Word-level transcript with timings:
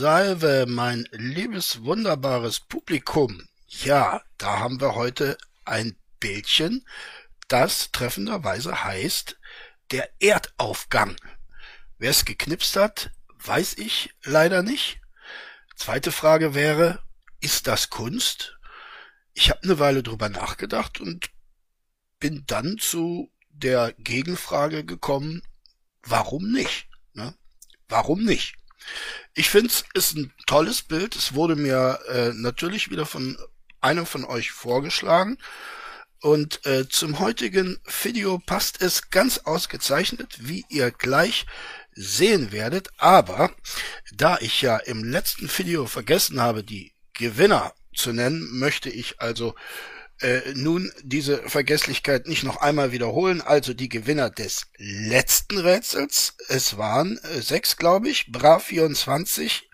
Salve, 0.00 0.64
mein 0.66 1.06
liebes, 1.10 1.82
wunderbares 1.82 2.58
Publikum. 2.60 3.46
Ja, 3.66 4.22
da 4.38 4.58
haben 4.58 4.80
wir 4.80 4.94
heute 4.94 5.36
ein 5.66 5.94
Bildchen, 6.20 6.86
das 7.48 7.92
treffenderweise 7.92 8.82
heißt 8.82 9.38
der 9.90 10.08
Erdaufgang. 10.18 11.16
Wer 11.98 12.12
es 12.12 12.24
geknipst 12.24 12.76
hat, 12.76 13.10
weiß 13.44 13.76
ich 13.76 14.14
leider 14.24 14.62
nicht. 14.62 15.02
Zweite 15.76 16.12
Frage 16.12 16.54
wäre, 16.54 17.02
ist 17.42 17.66
das 17.66 17.90
Kunst? 17.90 18.56
Ich 19.34 19.50
habe 19.50 19.64
eine 19.64 19.78
Weile 19.80 20.02
drüber 20.02 20.30
nachgedacht 20.30 20.98
und 20.98 21.28
bin 22.18 22.44
dann 22.46 22.78
zu 22.78 23.30
der 23.50 23.92
Gegenfrage 23.98 24.82
gekommen, 24.82 25.42
warum 26.04 26.50
nicht? 26.52 26.88
Ne? 27.12 27.34
Warum 27.86 28.24
nicht? 28.24 28.59
Ich 29.34 29.50
finde 29.50 29.68
es 29.68 29.84
ist 29.94 30.16
ein 30.16 30.32
tolles 30.46 30.82
Bild. 30.82 31.16
Es 31.16 31.34
wurde 31.34 31.56
mir 31.56 32.00
äh, 32.08 32.32
natürlich 32.34 32.90
wieder 32.90 33.06
von 33.06 33.38
einem 33.80 34.06
von 34.06 34.24
euch 34.24 34.50
vorgeschlagen. 34.50 35.38
Und 36.22 36.66
äh, 36.66 36.86
zum 36.86 37.18
heutigen 37.18 37.80
Video 38.02 38.38
passt 38.38 38.82
es 38.82 39.08
ganz 39.10 39.38
ausgezeichnet, 39.38 40.36
wie 40.40 40.64
ihr 40.68 40.90
gleich 40.90 41.46
sehen 41.92 42.52
werdet. 42.52 42.90
Aber 42.98 43.50
da 44.12 44.36
ich 44.40 44.60
ja 44.60 44.76
im 44.76 45.02
letzten 45.02 45.50
Video 45.56 45.86
vergessen 45.86 46.40
habe, 46.40 46.62
die 46.62 46.92
Gewinner 47.14 47.72
zu 47.94 48.12
nennen, 48.12 48.58
möchte 48.58 48.90
ich 48.90 49.20
also 49.20 49.54
äh, 50.20 50.52
nun 50.54 50.92
diese 51.02 51.38
Vergesslichkeit 51.48 52.26
nicht 52.26 52.44
noch 52.44 52.58
einmal 52.58 52.92
wiederholen. 52.92 53.40
Also 53.40 53.74
die 53.74 53.88
Gewinner 53.88 54.30
des 54.30 54.66
letzten 54.76 55.58
Rätsels, 55.58 56.34
es 56.48 56.76
waren 56.76 57.18
äh, 57.18 57.40
sechs, 57.40 57.76
glaube 57.76 58.08
ich, 58.08 58.30
Bra 58.30 58.58
24, 58.58 59.68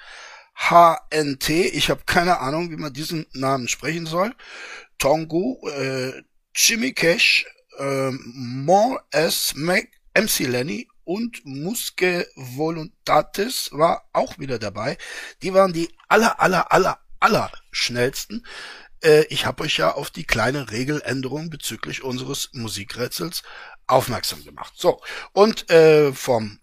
HNT, 0.55 1.51
ich 1.51 1.91
habe 1.91 2.03
keine 2.07 2.41
Ahnung, 2.41 2.71
wie 2.71 2.77
man 2.77 2.93
diesen 2.93 3.27
Namen 3.33 3.69
sprechen 3.69 4.07
soll, 4.07 4.35
Tongu, 4.99 5.69
äh, 5.69 6.23
Jimmy 6.55 6.93
Cash, 6.93 7.47
äh, 7.79 8.11
More 8.11 9.01
S, 9.11 9.53
Mac, 9.55 9.89
MC 10.15 10.47
Lenny 10.47 10.89
und 11.05 11.45
Musque 11.45 12.27
Voluntatis 12.35 13.71
war 13.73 14.09
auch 14.13 14.39
wieder 14.39 14.59
dabei. 14.59 14.97
Die 15.43 15.53
waren 15.53 15.73
die 15.73 15.91
aller, 16.09 16.41
aller, 16.41 16.73
aller, 16.73 16.99
aller 17.21 17.53
schnellsten. 17.71 18.45
Äh, 19.03 19.25
ich 19.25 19.47
habe 19.47 19.65
euch 19.65 19.79
ja 19.79 19.95
auf 19.95 20.11
die 20.11 20.25
kleine 20.25 20.71
Regeländerung 20.71 21.51
bezüglich 21.51 22.03
unseres 22.03 22.51
Musikrätsels 22.53 23.43
aufmerksam 23.87 24.45
gemacht. 24.45 24.75
So, 24.77 25.01
und 25.33 25.71
äh, 25.71 26.13
vom 26.13 26.59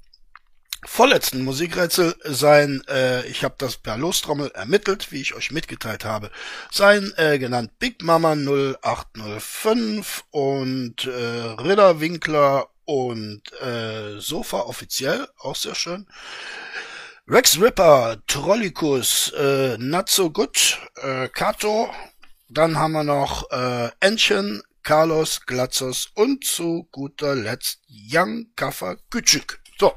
vorletzten 0.86 1.44
Musikrätsel 1.44 2.16
sein, 2.24 2.84
äh, 2.90 3.26
ich 3.28 3.44
habe 3.44 3.56
das 3.58 3.78
per 3.78 3.98
Lostrommel 3.98 4.52
ermittelt, 4.52 5.12
wie 5.12 5.22
ich 5.22 5.34
euch 5.34 5.52
mitgeteilt 5.52 6.06
habe, 6.06 6.32
sein 6.72 7.14
äh, 7.18 7.40
genannt 7.40 7.80
Big 7.80 8.04
Mama 8.04 8.34
0805 8.34 10.26
und 10.32 11.06
äh, 11.06 11.10
Ridderwinkler 11.10 12.68
und 12.86 13.42
äh, 13.62 14.20
Sofa 14.20 14.62
offiziell, 14.62 15.28
auch 15.38 15.56
sehr 15.56 15.76
schön. 15.76 16.08
Rex 17.26 17.60
Ripper, 17.62 18.18
Trollikus, 18.28 19.32
äh, 19.32 19.78
Not 19.78 20.10
So 20.10 20.30
Good, 20.30 20.78
äh, 21.02 21.30
Kato 21.30 21.90
dann 22.50 22.78
haben 22.78 22.94
wir 22.94 23.04
noch 23.04 23.50
äh, 23.52 23.90
Entchen, 24.00 24.62
Carlos, 24.84 25.46
Glatzos 25.46 26.10
und 26.14 26.44
zu 26.44 26.88
guter 26.92 27.36
Letzt 27.36 27.82
Young 27.88 28.48
Kaffer 28.56 28.98
Küçük. 29.10 29.60
So, 29.80 29.94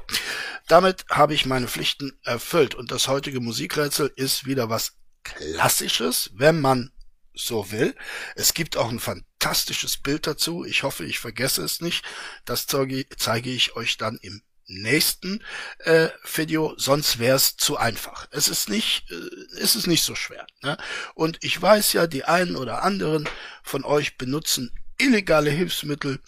damit 0.67 1.05
habe 1.09 1.33
ich 1.33 1.45
meine 1.45 1.67
Pflichten 1.67 2.17
erfüllt 2.23 2.73
und 2.73 2.91
das 2.91 3.07
heutige 3.07 3.41
Musikrätsel 3.41 4.11
ist 4.15 4.45
wieder 4.45 4.69
was 4.69 4.93
Klassisches, 5.23 6.31
wenn 6.35 6.61
man 6.61 6.91
so 7.33 7.71
will. 7.71 7.95
Es 8.35 8.53
gibt 8.53 8.77
auch 8.77 8.89
ein 8.89 8.99
fantastisches 8.99 9.97
Bild 9.97 10.25
dazu. 10.25 10.63
Ich 10.63 10.83
hoffe, 10.83 11.05
ich 11.05 11.19
vergesse 11.19 11.63
es 11.63 11.81
nicht. 11.81 12.05
Das 12.45 12.65
zeige 12.65 13.49
ich 13.49 13.75
euch 13.75 13.97
dann 13.97 14.17
im 14.21 14.41
nächsten 14.67 15.43
äh, 15.79 16.09
Video, 16.35 16.73
sonst 16.77 17.19
wäre 17.19 17.37
es 17.37 17.57
zu 17.57 17.77
einfach. 17.77 18.27
Es 18.31 18.47
ist 18.47 18.69
nicht, 18.69 19.09
äh, 19.11 19.15
es 19.61 19.75
ist 19.75 19.87
nicht 19.87 20.03
so 20.03 20.15
schwer. 20.15 20.45
Ne? 20.61 20.77
Und 21.15 21.43
ich 21.43 21.59
weiß 21.61 21.93
ja, 21.93 22.07
die 22.07 22.25
einen 22.25 22.55
oder 22.55 22.83
anderen 22.83 23.27
von 23.63 23.83
euch 23.83 24.17
benutzen 24.17 24.71
illegale 24.97 25.49
Hilfsmittel. 25.49 26.19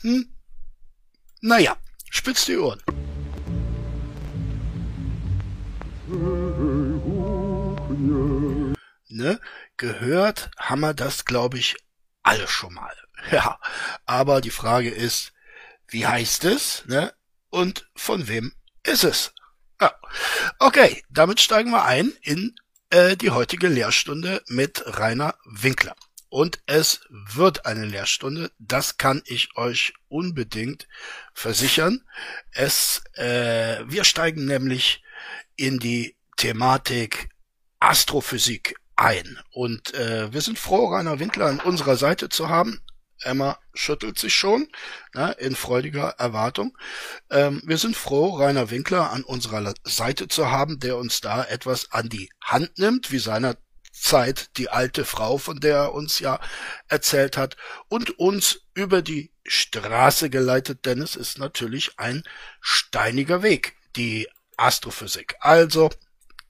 Hm? 0.00 0.28
Naja, 1.40 1.76
spitzt 2.10 2.48
die 2.48 2.56
Ohren. 2.56 2.82
Ne? 9.08 9.40
Gehört 9.76 10.50
haben 10.56 10.80
wir 10.80 10.94
das, 10.94 11.24
glaube 11.24 11.58
ich, 11.58 11.76
alle 12.22 12.48
schon 12.48 12.74
mal. 12.74 12.94
Ja, 13.32 13.58
aber 14.04 14.42
die 14.42 14.50
Frage 14.50 14.90
ist, 14.90 15.32
wie 15.88 16.06
heißt 16.06 16.44
es? 16.44 16.84
Ne? 16.86 17.12
Und 17.56 17.88
von 17.96 18.28
wem 18.28 18.52
ist 18.82 19.02
es? 19.02 19.32
Ja. 19.80 19.94
Okay, 20.58 21.02
damit 21.08 21.40
steigen 21.40 21.70
wir 21.70 21.86
ein 21.86 22.12
in 22.20 22.54
äh, 22.90 23.16
die 23.16 23.30
heutige 23.30 23.68
Lehrstunde 23.68 24.42
mit 24.46 24.82
Rainer 24.84 25.34
Winkler. 25.46 25.96
Und 26.28 26.60
es 26.66 27.00
wird 27.08 27.64
eine 27.64 27.86
Lehrstunde, 27.86 28.50
das 28.58 28.98
kann 28.98 29.22
ich 29.24 29.56
euch 29.56 29.94
unbedingt 30.08 30.86
versichern. 31.32 32.04
Es, 32.52 33.02
äh, 33.14 33.82
wir 33.86 34.04
steigen 34.04 34.44
nämlich 34.44 35.02
in 35.56 35.78
die 35.78 36.14
Thematik 36.36 37.30
Astrophysik 37.80 38.76
ein. 38.96 39.38
Und 39.50 39.94
äh, 39.94 40.30
wir 40.30 40.42
sind 40.42 40.58
froh, 40.58 40.88
Rainer 40.88 41.20
Winkler 41.20 41.46
an 41.46 41.60
unserer 41.60 41.96
Seite 41.96 42.28
zu 42.28 42.50
haben. 42.50 42.82
Emma 43.26 43.58
schüttelt 43.74 44.18
sich 44.18 44.34
schon 44.34 44.68
ne, 45.14 45.32
in 45.38 45.54
freudiger 45.54 46.14
Erwartung. 46.18 46.76
Ähm, 47.30 47.62
wir 47.64 47.76
sind 47.76 47.96
froh, 47.96 48.36
Rainer 48.36 48.70
Winkler 48.70 49.10
an 49.10 49.24
unserer 49.24 49.74
Seite 49.84 50.28
zu 50.28 50.50
haben, 50.50 50.78
der 50.78 50.96
uns 50.96 51.20
da 51.20 51.44
etwas 51.44 51.92
an 51.92 52.08
die 52.08 52.30
Hand 52.42 52.78
nimmt, 52.78 53.12
wie 53.12 53.18
seinerzeit 53.18 54.56
die 54.56 54.70
alte 54.70 55.04
Frau, 55.04 55.38
von 55.38 55.60
der 55.60 55.76
er 55.76 55.94
uns 55.94 56.20
ja 56.20 56.40
erzählt 56.88 57.36
hat, 57.36 57.56
und 57.88 58.18
uns 58.18 58.60
über 58.74 59.02
die 59.02 59.32
Straße 59.44 60.30
geleitet, 60.30 60.86
denn 60.86 61.02
es 61.02 61.16
ist 61.16 61.38
natürlich 61.38 61.98
ein 61.98 62.22
steiniger 62.60 63.42
Weg, 63.42 63.76
die 63.96 64.28
Astrophysik. 64.56 65.36
Also 65.40 65.90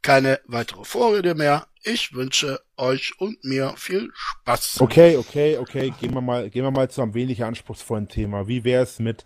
keine 0.03 0.41
weitere 0.47 0.85
Vorrede 0.85 1.35
mehr. 1.35 1.67
Ich 1.89 2.15
wünsche 2.15 2.61
euch 2.77 3.13
und 3.19 3.45
mir 3.45 3.75
viel 3.77 4.11
Spaß. 4.13 4.81
Okay, 4.81 5.17
okay, 5.17 5.57
okay. 5.57 5.95
Gehen 6.01 6.15
wir 6.15 6.21
mal, 6.21 6.51
gehen 6.51 6.65
wir 6.65 6.73
mal 6.73 6.91
zu 6.91 7.01
einem 7.01 7.15
wenig 7.15 7.45
anspruchsvollen 7.45 8.09
Thema. 8.09 8.49
Wie 8.49 8.65
wäre 8.65 8.83
es 8.83 8.99
mit 8.99 9.25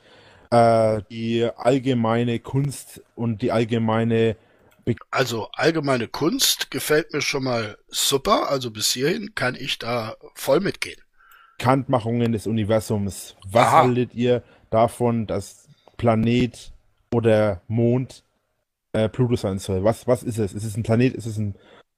äh, 0.51 1.01
die 1.09 1.49
allgemeine 1.57 2.39
Kunst 2.39 3.03
und 3.15 3.41
die 3.41 3.51
allgemeine 3.51 4.37
Be 4.85 4.95
also 5.11 5.49
allgemeine 5.53 6.07
Kunst 6.07 6.71
gefällt 6.71 7.15
mir 7.15 7.23
schon 7.23 7.45
mal 7.45 7.79
super. 7.89 8.51
Also 8.51 8.71
bis 8.71 8.93
hierhin 8.93 9.35
kann 9.35 9.55
ich 9.55 9.79
da 9.79 10.17
voll 10.35 10.61
mitgehen. 10.61 11.01
Kantmachungen 11.59 12.33
des 12.33 12.47
Universums. 12.47 13.37
Was 13.47 13.69
Aha. 13.69 13.83
haltet 13.85 14.15
ihr 14.15 14.43
davon, 14.69 15.27
dass 15.27 15.67
Planet 15.97 16.73
oder 17.11 17.63
Mond 17.69 18.23
äh, 18.93 19.09
Pluto 19.09 19.37
sein 19.37 19.59
soll? 19.59 19.83
Was, 19.83 20.07
was 20.07 20.23
ist 20.23 20.39
es? 20.39 20.53
Ist 20.53 20.65
es 20.65 20.77
ein 20.77 20.83
Planet? 20.83 21.15
Ist 21.15 21.27
es 21.27 21.39
ein 21.39 21.55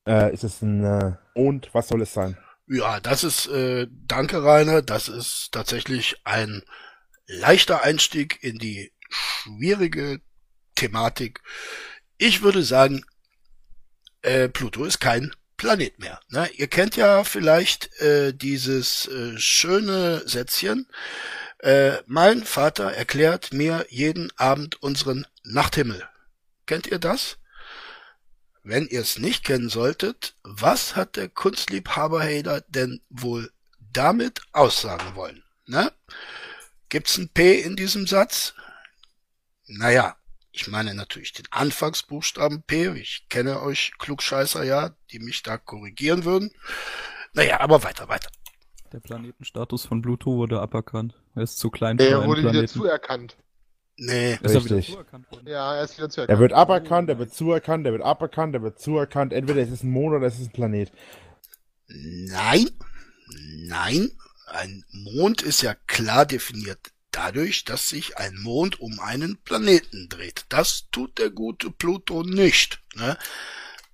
äh, 0.07 0.33
ist 0.33 0.45
es 0.45 0.63
ein 0.63 0.85
äh, 0.85 1.13
Mond? 1.35 1.71
Was 1.73 1.89
soll 1.89 2.03
es 2.03 2.13
sein? 2.13 2.37
Ja, 2.67 3.01
das 3.01 3.25
ist, 3.25 3.49
äh, 3.49 3.87
danke 3.91 4.43
Rainer, 4.43 4.83
das 4.83 5.09
ist 5.09 5.51
tatsächlich 5.53 6.17
ein 6.25 6.63
leichter 7.27 7.83
Einstieg 7.83 8.43
in 8.43 8.59
die 8.59 8.93
schwierige 9.11 10.21
Thematik. 10.75 11.41
Ich 12.19 12.43
würde 12.43 12.63
sagen, 12.63 13.05
äh, 14.23 14.49
Pluto 14.49 14.85
ist 14.85 15.01
kein 15.01 15.35
Planet 15.57 15.99
mehr. 15.99 16.21
Ne? 16.29 16.49
Ihr 16.57 16.69
kennt 16.69 16.97
ja 16.97 17.25
vielleicht 17.25 17.93
äh, 18.01 18.33
dieses 18.33 19.07
äh, 19.09 19.39
schöne 19.39 20.23
Sätzchen. 20.27 20.89
Äh, 21.59 21.99
mein 22.07 22.45
Vater 22.45 22.93
erklärt 22.93 23.53
mir 23.53 23.87
jeden 23.89 24.33
Abend 24.37 24.83
unseren 24.83 25.27
Nachthimmel. 25.45 26.03
Kennt 26.67 26.87
ihr 26.87 26.99
das? 26.99 27.39
Wenn 28.65 28.87
ihr 28.87 29.01
es 29.01 29.19
nicht 29.19 29.45
kennen 29.45 29.69
solltet, 29.69 30.37
was 30.45 30.95
hat 30.95 31.17
der 31.17 31.29
Kunstliebhaber-Hater 31.29 32.61
denn 32.69 33.01
wohl 33.11 33.51
damit 33.93 34.41
aussagen 34.53 35.17
wollen? 35.17 35.43
Ne? 35.67 35.93
Gibt's 36.89 37.19
ein 37.19 37.29
P 37.29 37.61
in 37.61 37.75
diesem 37.75 38.07
Satz? 38.07 38.55
Naja, 39.67 40.17
ich 40.53 40.69
meine 40.69 40.95
natürlich 40.95 41.33
den 41.33 41.47
Anfangsbuchstaben 41.51 42.63
P. 42.63 42.91
Ich 42.93 43.27
kenne 43.29 43.63
euch 43.63 43.93
Klugscheißer 43.99 44.63
ja, 44.63 44.95
die 45.11 45.19
mich 45.19 45.43
da 45.43 45.57
korrigieren 45.57 46.25
würden. 46.25 46.53
Naja, 47.33 47.61
aber 47.61 47.83
weiter, 47.83 48.09
weiter. 48.09 48.31
Der 48.93 49.01
Planetenstatus 49.01 49.87
von 49.87 50.03
Pluto 50.03 50.37
wurde 50.37 50.61
aberkannt. 50.61 51.15
Er 51.35 51.43
ist 51.43 51.59
zu 51.59 51.71
klein 51.71 51.99
für 51.99 52.05
Er 52.05 52.27
wurde 52.27 52.45
wieder 52.45 52.67
zuerkannt. 52.67 53.37
Nee. 53.97 54.33
Ist 54.35 54.55
er 54.55 54.65
wieder 54.65 54.77
Richtig. 54.77 54.95
zuerkannt 54.95 55.31
worden? 55.31 55.47
Ja, 55.47 55.77
er 55.77 55.85
ist 55.85 55.99
wieder 55.99 56.09
zu 56.09 56.27
Er 56.27 56.39
wird 56.39 56.53
aberkannt, 56.53 57.09
er 57.09 57.19
wird 57.19 57.35
zuerkannt, 57.35 57.87
er 57.87 57.93
wird 57.93 58.03
aberkannt, 58.03 58.55
er 58.55 58.63
wird 58.63 58.81
zuerkannt. 58.81 59.33
Entweder 59.33 59.61
es 59.61 59.71
ist 59.71 59.85
ein 59.85 59.91
Mond 59.91 60.15
oder 60.17 60.27
es 60.27 60.39
ist 60.39 60.49
ein 60.49 60.53
Planet. 60.53 60.91
Nein, 61.87 62.71
nein, 63.67 64.11
ein 64.47 64.85
Mond 64.91 65.43
ist 65.43 65.63
ja 65.63 65.75
klar 65.87 66.27
definiert 66.27 66.79
dadurch, 67.13 67.65
dass 67.65 67.89
sich 67.89 68.17
ein 68.19 68.37
Mond 68.39 68.81
um 68.81 68.99
einen 68.99 69.37
Planeten 69.43 70.09
dreht. 70.09 70.47
Das 70.49 70.89
tut 70.91 71.19
der 71.19 71.31
gute 71.31 71.71
Pluto 71.71 72.23
nicht. 72.23 72.81
Ne? 72.95 73.17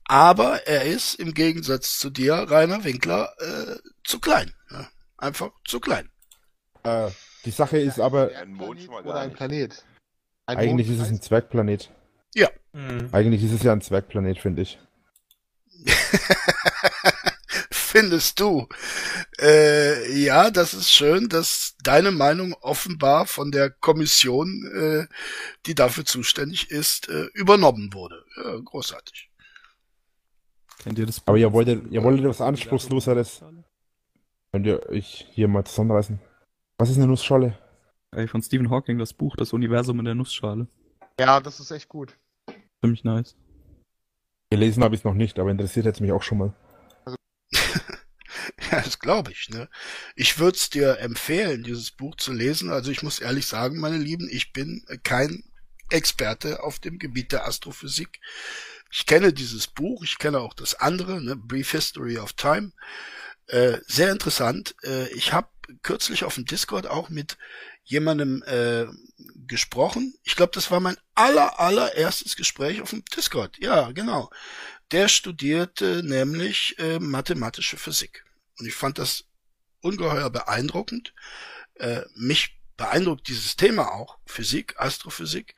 Aber 0.05 0.67
er 0.67 0.85
ist 0.85 1.15
im 1.15 1.35
Gegensatz 1.35 1.99
zu 1.99 2.11
dir, 2.11 2.35
Rainer 2.35 2.85
Winkler, 2.85 3.35
äh, 3.39 3.77
zu 4.05 4.21
klein. 4.21 4.55
Ne? 4.71 4.89
Einfach 5.19 5.51
zu 5.67 5.81
klein. 5.81 6.09
Äh, 6.85 7.11
die 7.45 7.51
Sache 7.51 7.79
ist 7.79 8.01
aber, 8.01 8.31
ein 8.35 8.55
Mond 8.55 8.81
schon 8.81 8.95
mal 8.95 9.03
oder 9.03 9.21
ein 9.21 9.29
nicht. 9.29 9.37
Planet. 9.37 9.85
Ein 10.49 10.57
eigentlich 10.57 10.89
Mond 10.89 10.99
ist 10.99 11.07
es 11.07 11.13
ein 11.13 11.21
Zwergplanet. 11.21 11.91
Mhm. 12.79 13.09
Eigentlich 13.13 13.43
ist 13.43 13.53
es 13.53 13.63
ja 13.63 13.73
ein 13.73 13.81
Zwergplanet, 13.81 14.39
finde 14.39 14.63
ich. 14.63 14.79
Findest 17.71 18.39
du? 18.39 18.69
Äh, 19.41 20.13
ja, 20.21 20.51
das 20.51 20.75
ist 20.75 20.91
schön, 20.91 21.29
dass 21.29 21.75
deine 21.83 22.11
Meinung 22.11 22.53
offenbar 22.61 23.27
von 23.27 23.51
der 23.51 23.71
Kommission, 23.71 24.71
äh, 24.75 25.07
die 25.67 25.75
dafür 25.75 26.05
zuständig 26.05 26.71
ist, 26.71 27.09
äh, 27.09 27.27
übernommen 27.35 27.93
wurde. 27.95 28.25
Ja, 28.37 28.59
großartig. 28.63 29.31
Kennt 30.81 30.99
ihr 30.99 31.07
das? 31.07 31.23
Aber 31.27 31.39
ihr 31.39 31.53
wolltet, 31.53 31.91
ihr 31.91 32.03
wolltet 32.05 32.27
was 32.27 32.41
Anspruchsloseres. 32.41 33.43
Könnt 34.53 34.67
ihr 34.67 34.87
euch 34.89 35.27
hier 35.33 35.49
mal 35.49 35.65
zusammenreißen? 35.65 36.21
Was 36.77 36.91
ist 36.91 36.99
eine 36.99 37.07
Nussschale? 37.07 37.59
Ey, 38.13 38.27
von 38.27 38.43
Stephen 38.43 38.71
Hawking, 38.71 38.99
das 38.99 39.13
Buch 39.13 39.37
Das 39.37 39.53
Universum 39.53 39.99
in 39.99 40.05
der 40.07 40.15
Nussschale. 40.15 40.67
Ja, 41.21 41.41
das 41.41 41.61
ist 41.61 41.71
echt 41.71 41.89
gut. 41.89 42.17
Ziemlich 42.81 43.05
nice. 43.05 43.37
Gelesen 44.51 44.83
habe 44.83 44.95
ich 44.95 45.03
es 45.03 45.05
noch 45.05 45.15
nicht, 45.15 45.39
aber 45.39 45.51
interessiert 45.51 45.85
jetzt 45.85 46.01
mich 46.01 46.13
auch 46.13 46.23
schon 46.23 46.39
mal. 46.39 46.55
Ja, 48.71 48.83
das 48.83 48.99
glaube 48.99 49.33
ich. 49.33 49.49
Ne? 49.49 49.69
Ich 50.15 50.39
würde 50.39 50.57
es 50.57 50.69
dir 50.69 50.99
empfehlen, 50.99 51.63
dieses 51.63 51.91
Buch 51.91 52.17
zu 52.17 52.33
lesen. 52.33 52.71
Also 52.71 52.91
ich 52.91 53.03
muss 53.03 53.19
ehrlich 53.19 53.47
sagen, 53.47 53.79
meine 53.79 53.97
Lieben, 53.97 54.29
ich 54.31 54.53
bin 54.53 54.85
kein 55.05 55.45
Experte 55.91 56.63
auf 56.63 56.79
dem 56.79 56.99
Gebiet 56.99 57.33
der 57.33 57.47
Astrophysik. 57.47 58.21
Ich 58.91 59.07
kenne 59.07 59.33
dieses 59.33 59.69
Buch, 59.69 60.03
ich 60.03 60.19
kenne 60.19 60.41
auch 60.41 60.55
das 60.55 60.75
andere, 60.75 61.23
ne? 61.23 61.37
Brief 61.37 61.71
History 61.71 62.19
of 62.19 62.35
Time. 62.35 62.73
Äh, 63.47 63.79
sehr 63.87 64.13
interessant. 64.13 64.75
Äh, 64.83 65.09
ich 65.15 65.33
habe 65.33 65.49
kürzlich 65.83 66.25
auf 66.25 66.35
dem 66.35 66.45
Discord 66.45 66.87
auch 66.87 67.09
mit 67.09 67.39
jemandem 67.85 68.43
äh, 68.45 68.87
gesprochen. 69.47 70.15
Ich 70.23 70.37
glaube, 70.37 70.53
das 70.55 70.71
war 70.71 70.81
mein 70.81 70.97
aller 71.15 71.59
allererstes 71.59 72.37
Gespräch 72.37 72.83
auf 72.83 72.91
dem 72.91 73.05
Discord. 73.17 73.59
Ja, 73.59 73.93
genau. 73.93 74.31
Der 74.91 75.09
studierte 75.09 76.03
nämlich 76.03 76.79
äh, 76.79 76.99
mathematische 76.99 77.77
Physik. 77.77 78.25
Und 78.59 78.67
ich 78.67 78.75
fand 78.75 78.99
das 78.99 79.25
ungeheuer 79.81 80.31
beeindruckend. 80.31 81.15
Äh, 81.75 82.03
mich 82.15 82.59
beeindruckt 82.77 83.29
dieses 83.29 83.57
Thema 83.57 83.93
auch, 83.93 84.19
Physik, 84.27 84.75
Astrophysik. 84.79 85.55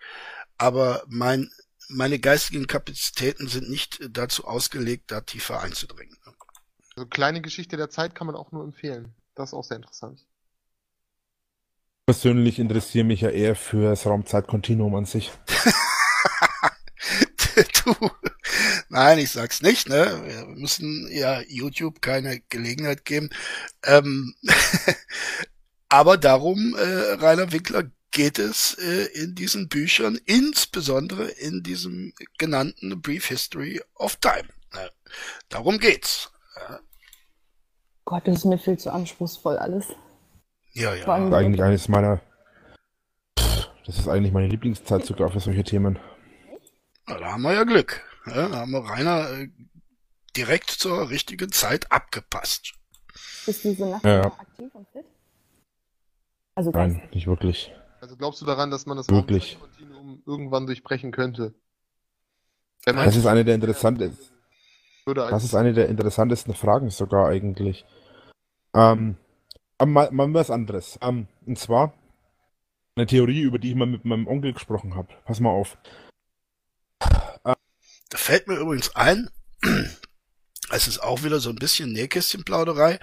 Aber 0.58 1.04
mein, 1.08 1.50
meine 1.88 2.18
geistigen 2.18 2.66
Kapazitäten 2.66 3.48
sind 3.48 3.70
nicht 3.70 4.00
äh, 4.00 4.10
dazu 4.10 4.44
ausgelegt, 4.44 5.10
da 5.10 5.20
tiefer 5.20 5.60
einzudringen. 5.60 6.16
Also 6.96 7.08
kleine 7.08 7.40
Geschichte 7.40 7.76
der 7.76 7.90
Zeit 7.90 8.14
kann 8.14 8.26
man 8.26 8.36
auch 8.36 8.52
nur 8.52 8.64
empfehlen. 8.64 9.14
Das 9.34 9.50
ist 9.50 9.54
auch 9.54 9.64
sehr 9.64 9.76
interessant. 9.76 10.26
Persönlich 12.06 12.58
interessiere 12.58 13.04
mich 13.04 13.20
ja 13.20 13.30
eher 13.30 13.54
für 13.54 13.90
das 13.90 14.06
Raumzeitkontinuum 14.06 14.94
an 14.96 15.04
sich. 15.04 15.30
du, 17.84 17.94
nein, 18.88 19.18
ich 19.18 19.30
sag's 19.30 19.62
nicht, 19.62 19.88
ne? 19.88 20.22
Wir 20.26 20.46
müssen 20.46 21.08
ja 21.12 21.40
YouTube 21.42 22.02
keine 22.02 22.40
Gelegenheit 22.48 23.04
geben. 23.04 23.30
Ähm, 23.84 24.34
aber 25.88 26.16
darum, 26.16 26.74
äh, 26.74 27.12
Rainer 27.12 27.52
Winkler, 27.52 27.84
geht 28.10 28.38
es 28.38 28.74
äh, 28.74 29.06
in 29.14 29.34
diesen 29.34 29.68
Büchern, 29.68 30.18
insbesondere 30.26 31.28
in 31.28 31.62
diesem 31.62 32.12
genannten 32.38 33.00
Brief 33.00 33.26
History 33.26 33.80
of 33.94 34.16
Time. 34.16 34.48
Ne? 34.74 34.90
Darum 35.48 35.78
geht's. 35.78 36.30
Gott, 38.04 38.26
das 38.26 38.36
ist 38.38 38.44
mir 38.44 38.58
viel 38.58 38.78
zu 38.78 38.92
anspruchsvoll 38.92 39.56
alles. 39.58 39.86
Ja, 40.72 40.94
ja. 40.94 41.04
Das 41.06 41.26
ist 41.28 41.32
eigentlich 41.34 41.62
eines 41.62 41.88
meiner. 41.88 42.20
Pff, 43.38 43.68
Das 43.86 43.98
ist 43.98 44.08
eigentlich 44.08 44.32
meine 44.32 44.48
Lieblingszeit 44.48 45.04
sogar 45.04 45.30
für 45.30 45.40
solche 45.40 45.64
Themen. 45.64 45.98
Na, 47.06 47.18
Da 47.18 47.32
haben 47.32 47.42
wir 47.42 47.54
ja 47.54 47.64
Glück. 47.64 48.02
Ja, 48.26 48.48
da 48.48 48.56
haben 48.60 48.70
wir 48.72 48.80
Rainer 48.84 49.30
äh, 49.30 49.48
direkt 50.36 50.70
zur 50.70 51.10
richtigen 51.10 51.50
Zeit 51.50 51.90
abgepasst. 51.90 52.74
Ist 53.46 53.64
diese 53.64 53.86
Nacht 53.86 54.04
Ja. 54.04 54.22
noch 54.22 54.38
aktiv 54.38 54.74
und 54.74 54.88
fit? 54.90 55.04
Also 56.54 56.70
Nein, 56.70 57.08
nicht 57.12 57.26
wirklich. 57.26 57.72
Also 58.00 58.16
glaubst 58.16 58.40
du 58.40 58.46
daran, 58.46 58.70
dass 58.70 58.86
man 58.86 58.96
das 58.96 59.08
Wirklich. 59.08 59.58
Irgendwann 60.26 60.66
durchbrechen 60.66 61.10
könnte? 61.12 61.54
Wenn 62.84 62.96
man 62.96 63.04
Das 63.06 63.16
ist 63.16 63.26
eine 63.26 63.44
der 63.44 63.54
interessantesten. 63.54 64.29
Würde 65.10 65.28
Das 65.30 65.44
ist 65.44 65.54
eine 65.54 65.72
der 65.72 65.88
interessantesten 65.88 66.54
Fragen 66.54 66.90
sogar 66.90 67.28
eigentlich. 67.28 67.84
Ähm, 68.74 69.16
aber 69.78 69.90
mal, 69.90 70.10
mal 70.10 70.34
was 70.34 70.50
anderes. 70.50 70.98
Ähm, 71.02 71.26
und 71.46 71.58
zwar 71.58 71.94
eine 72.96 73.06
Theorie, 73.06 73.40
über 73.40 73.58
die 73.58 73.70
ich 73.70 73.76
mal 73.76 73.86
mit 73.86 74.04
meinem 74.04 74.26
Onkel 74.26 74.52
gesprochen 74.52 74.94
habe. 74.94 75.08
Pass 75.24 75.40
mal 75.40 75.50
auf. 75.50 75.76
Da 78.10 78.18
fällt 78.18 78.48
mir 78.48 78.56
übrigens 78.56 78.94
ein, 78.96 79.30
es 80.70 80.88
ist 80.88 81.00
auch 81.00 81.22
wieder 81.22 81.38
so 81.38 81.50
ein 81.50 81.56
bisschen 81.56 81.92
Nähkästchenplauderei, 81.92 82.98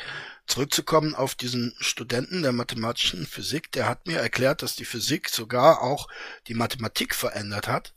zurückzukommen 0.46 1.16
auf 1.16 1.34
diesen 1.34 1.74
Studenten 1.80 2.42
der 2.42 2.52
mathematischen 2.52 3.26
Physik, 3.26 3.72
der 3.72 3.88
hat 3.88 4.06
mir 4.06 4.20
erklärt, 4.20 4.62
dass 4.62 4.76
die 4.76 4.86
Physik 4.86 5.30
sogar 5.30 5.82
auch 5.82 6.08
die 6.48 6.54
Mathematik 6.54 7.16
verändert 7.16 7.68
hat. 7.68 7.94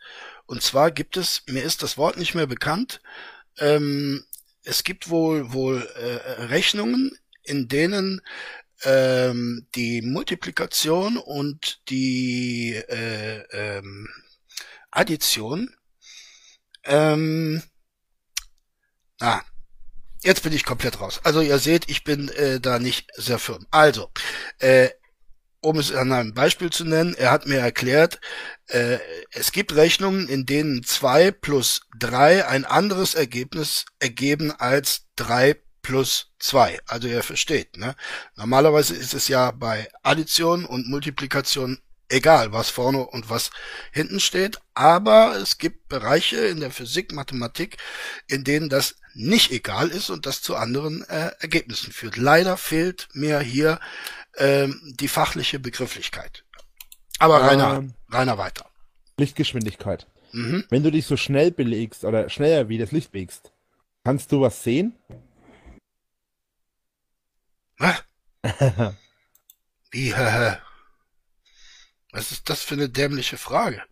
Und 0.47 0.63
zwar 0.63 0.93
gibt 0.93 1.17
es, 1.17 1.43
mir 1.49 1.63
ist 1.65 1.83
das 1.83 1.99
Wort 1.99 2.17
nicht 2.17 2.35
mehr 2.35 2.47
bekannt, 2.47 3.01
ähm, 3.61 4.25
es 4.65 4.85
gibt 4.85 5.09
wohl 5.09 5.53
wohl 5.53 5.83
äh, 5.97 6.43
Rechnungen, 6.45 7.17
in 7.45 7.69
denen 7.69 8.21
ähm, 8.83 9.67
die 9.75 10.03
Multiplikation 10.03 11.17
und 11.17 11.81
die 11.89 12.75
äh, 12.75 13.43
ähm, 13.53 14.09
Addition 14.91 15.71
ähm, 16.85 17.63
ah, 19.21 19.43
jetzt 20.23 20.43
bin 20.43 20.53
ich 20.53 20.65
komplett 20.65 21.01
raus. 21.01 21.21
Also 21.25 21.41
ihr 21.41 21.59
seht, 21.59 21.89
ich 21.89 22.05
bin 22.05 22.29
äh, 22.31 22.61
da 22.61 22.79
nicht 22.79 23.11
sehr 23.17 23.39
firm. 23.39 23.67
Also, 23.71 24.11
äh, 24.59 24.91
um 25.61 25.79
es 25.79 25.93
an 25.93 26.13
einem 26.13 26.35
Beispiel 26.35 26.71
zu 26.71 26.85
nennen, 26.85 27.15
er 27.15 27.31
hat 27.31 27.47
mir 27.47 27.59
erklärt, 27.59 28.21
äh, 28.69 28.99
es 29.33 29.53
gibt 29.53 29.75
Rechnungen, 29.75 30.29
in 30.29 30.47
denen 30.47 30.85
zwei 30.85 31.31
plus 31.31 31.83
drei 31.99 32.47
ein 32.47 32.65
anderes 32.65 33.15
Ergebnis 33.15 33.85
ergeben 33.99 34.53
als 34.53 35.07
drei 35.17 35.57
plus 35.83 36.33
zwei. 36.39 36.79
Also 36.87 37.09
ihr 37.09 37.23
versteht, 37.23 37.77
ne? 37.77 37.95
Normalerweise 38.37 38.95
ist 38.95 39.15
es 39.15 39.29
ja 39.29 39.51
bei 39.51 39.89
Addition 40.03 40.65
und 40.65 40.89
Multiplikation 40.89 41.81
egal, 42.11 42.53
was 42.53 42.71
vorne 42.71 43.07
und 43.07 43.31
was 43.31 43.51
hinten 43.93 44.21
steht, 44.21 44.59
aber 44.75 45.37
es 45.37 45.59
gibt 45.59 45.89
Bereiche 45.89 46.39
in 46.39 46.61
der 46.61 46.71
Physik, 46.71 47.13
Mathematik, 47.13 47.77
in 48.27 48.45
denen 48.45 48.69
das 48.69 48.97
nicht 49.15 49.51
egal 49.51 49.89
ist 49.89 50.11
und 50.11 50.27
das 50.27 50.43
zu 50.43 50.57
anderen 50.57 51.05
äh, 51.09 51.31
Ergebnissen 51.41 51.93
führt. 51.93 52.17
Leider 52.17 52.57
fehlt 52.57 53.09
mir 53.13 53.41
hier 53.41 53.81
ähm, 54.37 54.81
die 54.99 55.09
fachliche 55.09 55.59
Begrifflichkeit. 55.59 56.45
Aber 57.19 57.43
Rainer, 57.43 57.79
Ähm. 57.79 57.95
Rainer 58.11 58.39
weiter. 58.39 58.71
Lichtgeschwindigkeit. 59.19 60.07
Mhm. 60.33 60.65
Wenn 60.71 60.83
du 60.83 60.91
dich 60.91 61.07
so 61.07 61.17
schnell 61.17 61.51
belegst 61.51 62.05
oder 62.05 62.29
schneller 62.31 62.69
wie 62.69 62.79
das 62.79 62.93
Licht 62.93 63.13
bewegst, 63.13 63.53
kannst 64.05 64.33
du 64.33 64.41
was 64.41 64.63
sehen? 64.63 64.97
Was? 67.79 68.03
Wie, 69.91 70.15
hä, 70.15 70.31
hä? 70.31 70.57
Was 72.13 72.33
ist 72.33 72.49
das 72.49 72.63
für 72.63 72.75
eine 72.75 72.89
dämliche 72.89 73.37
Frage? 73.39 73.83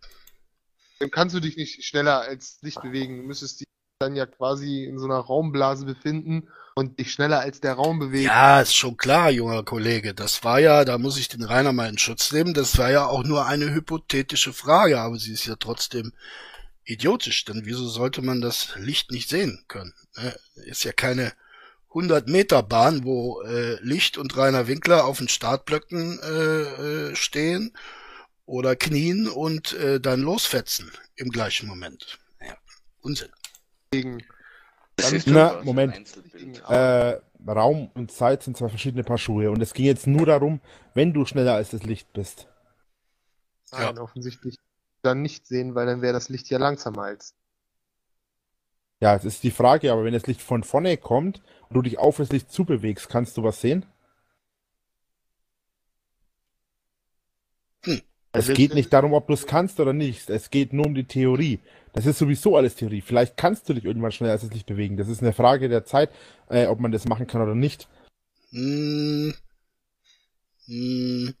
Dann 0.99 1.11
kannst 1.11 1.35
du 1.35 1.39
dich 1.39 1.55
nicht 1.55 1.83
schneller 1.85 2.21
als 2.21 2.57
Licht 2.61 2.81
bewegen. 2.81 3.17
Du 3.17 3.23
müsstest 3.23 3.61
dich 3.61 3.67
dann 3.99 4.15
ja 4.15 4.25
quasi 4.25 4.85
in 4.85 4.97
so 4.97 5.05
einer 5.05 5.17
Raumblase 5.17 5.85
befinden 5.85 6.47
und 6.73 6.99
dich 6.99 7.11
schneller 7.11 7.41
als 7.41 7.59
der 7.59 7.73
Raum 7.73 7.99
bewegen. 7.99 8.27
Ja, 8.27 8.61
ist 8.61 8.73
schon 8.73 8.95
klar, 8.95 9.29
junger 9.29 9.63
Kollege. 9.63 10.13
Das 10.13 10.41
war 10.45 10.59
ja, 10.59 10.85
da 10.85 10.97
muss 10.97 11.17
ich 11.17 11.27
den 11.27 11.43
Rainer 11.43 11.73
mal 11.73 11.89
in 11.89 11.97
Schutz 11.97 12.31
nehmen, 12.31 12.53
das 12.53 12.77
war 12.77 12.89
ja 12.89 13.05
auch 13.05 13.25
nur 13.25 13.45
eine 13.45 13.73
hypothetische 13.73 14.53
Frage, 14.53 15.01
aber 15.01 15.17
sie 15.17 15.33
ist 15.33 15.45
ja 15.45 15.57
trotzdem 15.59 16.13
idiotisch, 16.85 17.43
denn 17.43 17.65
wieso 17.65 17.89
sollte 17.89 18.21
man 18.21 18.39
das 18.39 18.73
Licht 18.77 19.11
nicht 19.11 19.27
sehen 19.29 19.65
können? 19.67 19.93
Ne? 20.15 20.33
Ist 20.65 20.85
ja 20.85 20.93
keine 20.93 21.33
100 21.89 22.29
Meter 22.29 22.63
Bahn, 22.63 23.03
wo 23.03 23.41
äh, 23.41 23.83
Licht 23.83 24.17
und 24.17 24.37
Rainer 24.37 24.67
Winkler 24.67 25.03
auf 25.03 25.17
den 25.17 25.27
Startblöcken 25.27 26.19
äh, 26.21 27.09
äh, 27.09 27.15
stehen 27.17 27.73
oder 28.45 28.77
knien 28.77 29.27
und 29.27 29.75
dann 30.01 30.21
losfetzen 30.21 30.91
im 31.15 31.29
gleichen 31.29 31.67
Moment. 31.67 32.17
Ja, 32.41 32.57
Unsinn. 33.01 33.29
Deswegen, 33.93 34.23
ist 34.97 35.27
Na, 35.27 35.61
Moment. 35.63 36.01
Äh, 36.67 37.19
Raum 37.47 37.89
und 37.95 38.11
Zeit 38.11 38.43
sind 38.43 38.57
zwei 38.57 38.69
verschiedene 38.69 39.03
Paar 39.03 39.17
Schuhe. 39.17 39.49
Und 39.51 39.61
es 39.61 39.73
ging 39.73 39.85
jetzt 39.85 40.07
nur 40.07 40.25
darum, 40.25 40.61
wenn 40.93 41.13
du 41.13 41.25
schneller 41.25 41.55
als 41.55 41.69
das 41.71 41.83
Licht 41.83 42.11
bist. 42.13 42.47
nein, 43.71 43.97
offensichtlich 43.97 44.57
dann 45.01 45.21
nicht 45.21 45.47
sehen, 45.47 45.75
weil 45.75 45.85
dann 45.85 46.01
wäre 46.01 46.13
das 46.13 46.29
Licht 46.29 46.49
ja 46.49 46.57
langsamer 46.59 47.03
als. 47.03 47.35
Ja, 49.01 49.15
es 49.15 49.25
ist 49.25 49.43
die 49.43 49.51
Frage, 49.51 49.91
aber 49.91 50.03
wenn 50.03 50.13
das 50.13 50.27
Licht 50.27 50.41
von 50.41 50.63
vorne 50.63 50.97
kommt 50.97 51.41
und 51.69 51.75
du 51.75 51.81
dich 51.81 51.97
auf 51.99 52.17
das 52.17 52.31
Licht 52.31 52.51
zubewegst, 52.51 53.09
kannst 53.09 53.37
du 53.37 53.43
was 53.43 53.61
sehen? 53.61 53.85
Hm. 57.85 58.01
Es 58.31 58.49
Also 58.49 58.53
geht 58.53 58.73
nicht 58.73 58.93
darum, 58.93 59.13
ob 59.13 59.27
du 59.27 59.33
es 59.33 59.47
kannst 59.47 59.79
oder 59.79 59.93
nicht. 59.93 60.29
Es 60.29 60.49
geht 60.49 60.73
nur 60.73 60.85
um 60.85 60.95
die 60.95 61.05
Theorie. 61.05 61.59
Das 61.99 62.05
ist 62.05 62.19
sowieso 62.19 62.55
alles 62.55 62.75
Theorie. 62.75 63.01
Vielleicht 63.01 63.35
kannst 63.35 63.67
du 63.67 63.73
dich 63.73 63.83
irgendwann 63.83 64.13
schneller 64.13 64.31
als 64.31 64.43
das 64.43 64.51
Licht 64.51 64.67
bewegen. 64.67 64.95
Das 64.95 65.09
ist 65.09 65.21
eine 65.21 65.33
Frage 65.33 65.67
der 65.67 65.83
Zeit, 65.83 66.09
äh, 66.47 66.65
ob 66.67 66.79
man 66.79 66.93
das 66.93 67.03
machen 67.03 67.27
kann 67.27 67.41
oder 67.41 67.55
nicht. 67.55 67.89
Hm. 68.51 69.35
Hm. 70.65 71.35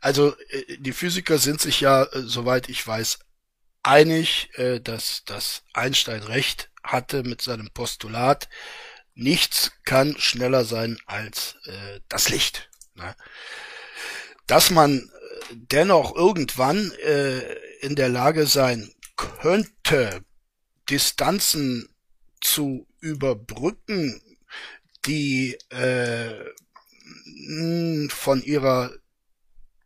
Also 0.00 0.34
äh, 0.48 0.76
die 0.78 0.90
Physiker 0.90 1.38
sind 1.38 1.60
sich 1.60 1.80
ja, 1.80 2.02
äh, 2.02 2.22
soweit 2.22 2.68
ich 2.68 2.84
weiß, 2.84 3.20
einig, 3.84 4.50
äh, 4.54 4.80
dass, 4.80 5.22
dass 5.24 5.62
Einstein 5.72 6.24
recht 6.24 6.72
hatte 6.82 7.22
mit 7.22 7.40
seinem 7.40 7.70
Postulat. 7.70 8.48
Nichts 9.14 9.70
kann 9.84 10.16
schneller 10.18 10.64
sein 10.64 10.98
als 11.06 11.54
äh, 11.66 12.00
das 12.08 12.28
Licht. 12.28 12.70
Ne? 12.96 13.14
Dass 14.48 14.70
man 14.70 15.12
dennoch 15.52 16.16
irgendwann 16.16 16.90
äh, 17.04 17.38
in 17.82 17.94
der 17.94 18.08
Lage 18.08 18.48
sein 18.48 18.92
könnte, 19.40 20.24
Distanzen 20.88 21.88
zu 22.40 22.86
überbrücken, 23.00 24.20
die 25.06 25.54
äh, 25.70 26.44
von 28.08 28.42
ihrer 28.42 28.92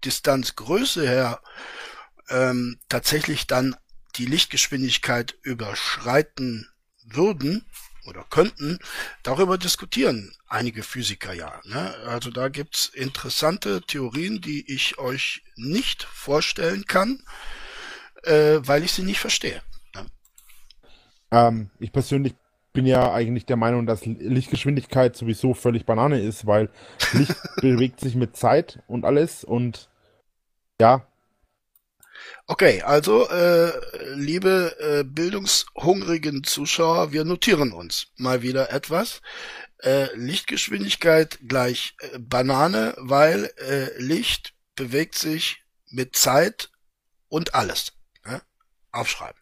Distanzgröße 0.05 1.07
her 1.07 1.43
ähm, 2.29 2.79
tatsächlich 2.89 3.47
dann 3.47 3.77
die 4.17 4.27
Lichtgeschwindigkeit 4.27 5.37
überschreiten 5.43 6.69
würden 7.05 7.65
oder 8.07 8.25
könnten, 8.31 8.79
darüber 9.23 9.59
diskutieren 9.59 10.33
einige 10.49 10.83
Physiker 10.83 11.33
ja. 11.33 11.61
Ne? 11.65 11.95
Also 12.07 12.31
da 12.31 12.49
gibt's 12.49 12.87
interessante 12.87 13.83
Theorien, 13.83 14.41
die 14.41 14.73
ich 14.73 14.99
euch 14.99 15.43
nicht 15.57 16.05
vorstellen 16.05 16.87
kann, 16.87 17.23
äh, 18.27 18.67
weil 18.67 18.85
ich 18.85 18.93
sie 18.93 19.03
nicht 19.03 19.21
verstehe. 19.21 19.63
Ähm, 21.31 21.71
ich 21.79 21.93
persönlich 21.93 22.35
bin 22.73 22.87
ja 22.87 23.13
eigentlich 23.13 23.47
der 23.47 23.57
Meinung, 23.57 23.87
dass 23.87 24.05
Lichtgeschwindigkeit 24.05 25.17
sowieso 25.17 25.55
völlig 25.55 25.87
Banane 25.87 26.21
ist, 26.21 26.47
weil 26.47 26.69
Licht 27.13 27.37
bewegt 27.61 28.01
sich 28.01 28.15
mit 28.15 28.37
Zeit 28.37 28.81
und 28.87 29.05
alles 29.05 29.45
und 29.45 29.89
ja, 30.81 31.07
Okay, 32.47 32.83
also 32.83 33.29
äh, 33.29 33.73
liebe 34.15 34.77
äh, 34.79 35.05
bildungshungrigen 35.05 36.45
Zuschauer, 36.45 37.13
wir 37.13 37.25
notieren 37.25 37.73
uns 37.73 38.09
mal 38.17 38.43
wieder 38.43 38.71
etwas. 38.73 39.21
Äh, 39.83 40.15
Lichtgeschwindigkeit 40.15 41.39
gleich 41.47 41.95
äh, 41.99 42.19
Banane, 42.19 42.95
weil 42.99 43.53
äh, 43.59 44.01
Licht 44.01 44.55
bewegt 44.77 45.17
sich 45.17 45.63
mit 45.91 46.17
Zeit 46.17 46.71
und 47.29 47.55
alles. 47.55 47.96
Aufschreiben. 48.97 49.41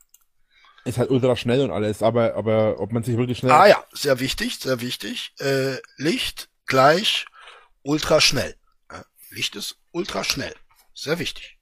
ist 0.84 0.99
halt 0.99 1.11
ultra 1.11 1.37
schnell 1.37 1.62
und 1.62 1.70
alles, 1.70 2.02
aber, 2.02 2.34
aber 2.34 2.80
ob 2.80 2.92
man 2.92 3.02
sich 3.02 3.16
wirklich 3.16 3.38
schnell 3.38 3.52
Ah 3.52 3.66
ja, 3.66 3.84
sehr 3.92 4.20
wichtig, 4.20 4.58
sehr 4.58 4.80
wichtig. 4.80 5.32
Äh, 5.38 5.76
Licht 5.96 6.49
gleich 6.66 7.26
ultraschnell. 7.82 8.54
Ja? 8.90 9.04
Licht 9.30 9.56
ist 9.56 9.78
ultraschnell. 9.92 10.54
Sehr 10.94 11.18
wichtig. 11.18 11.58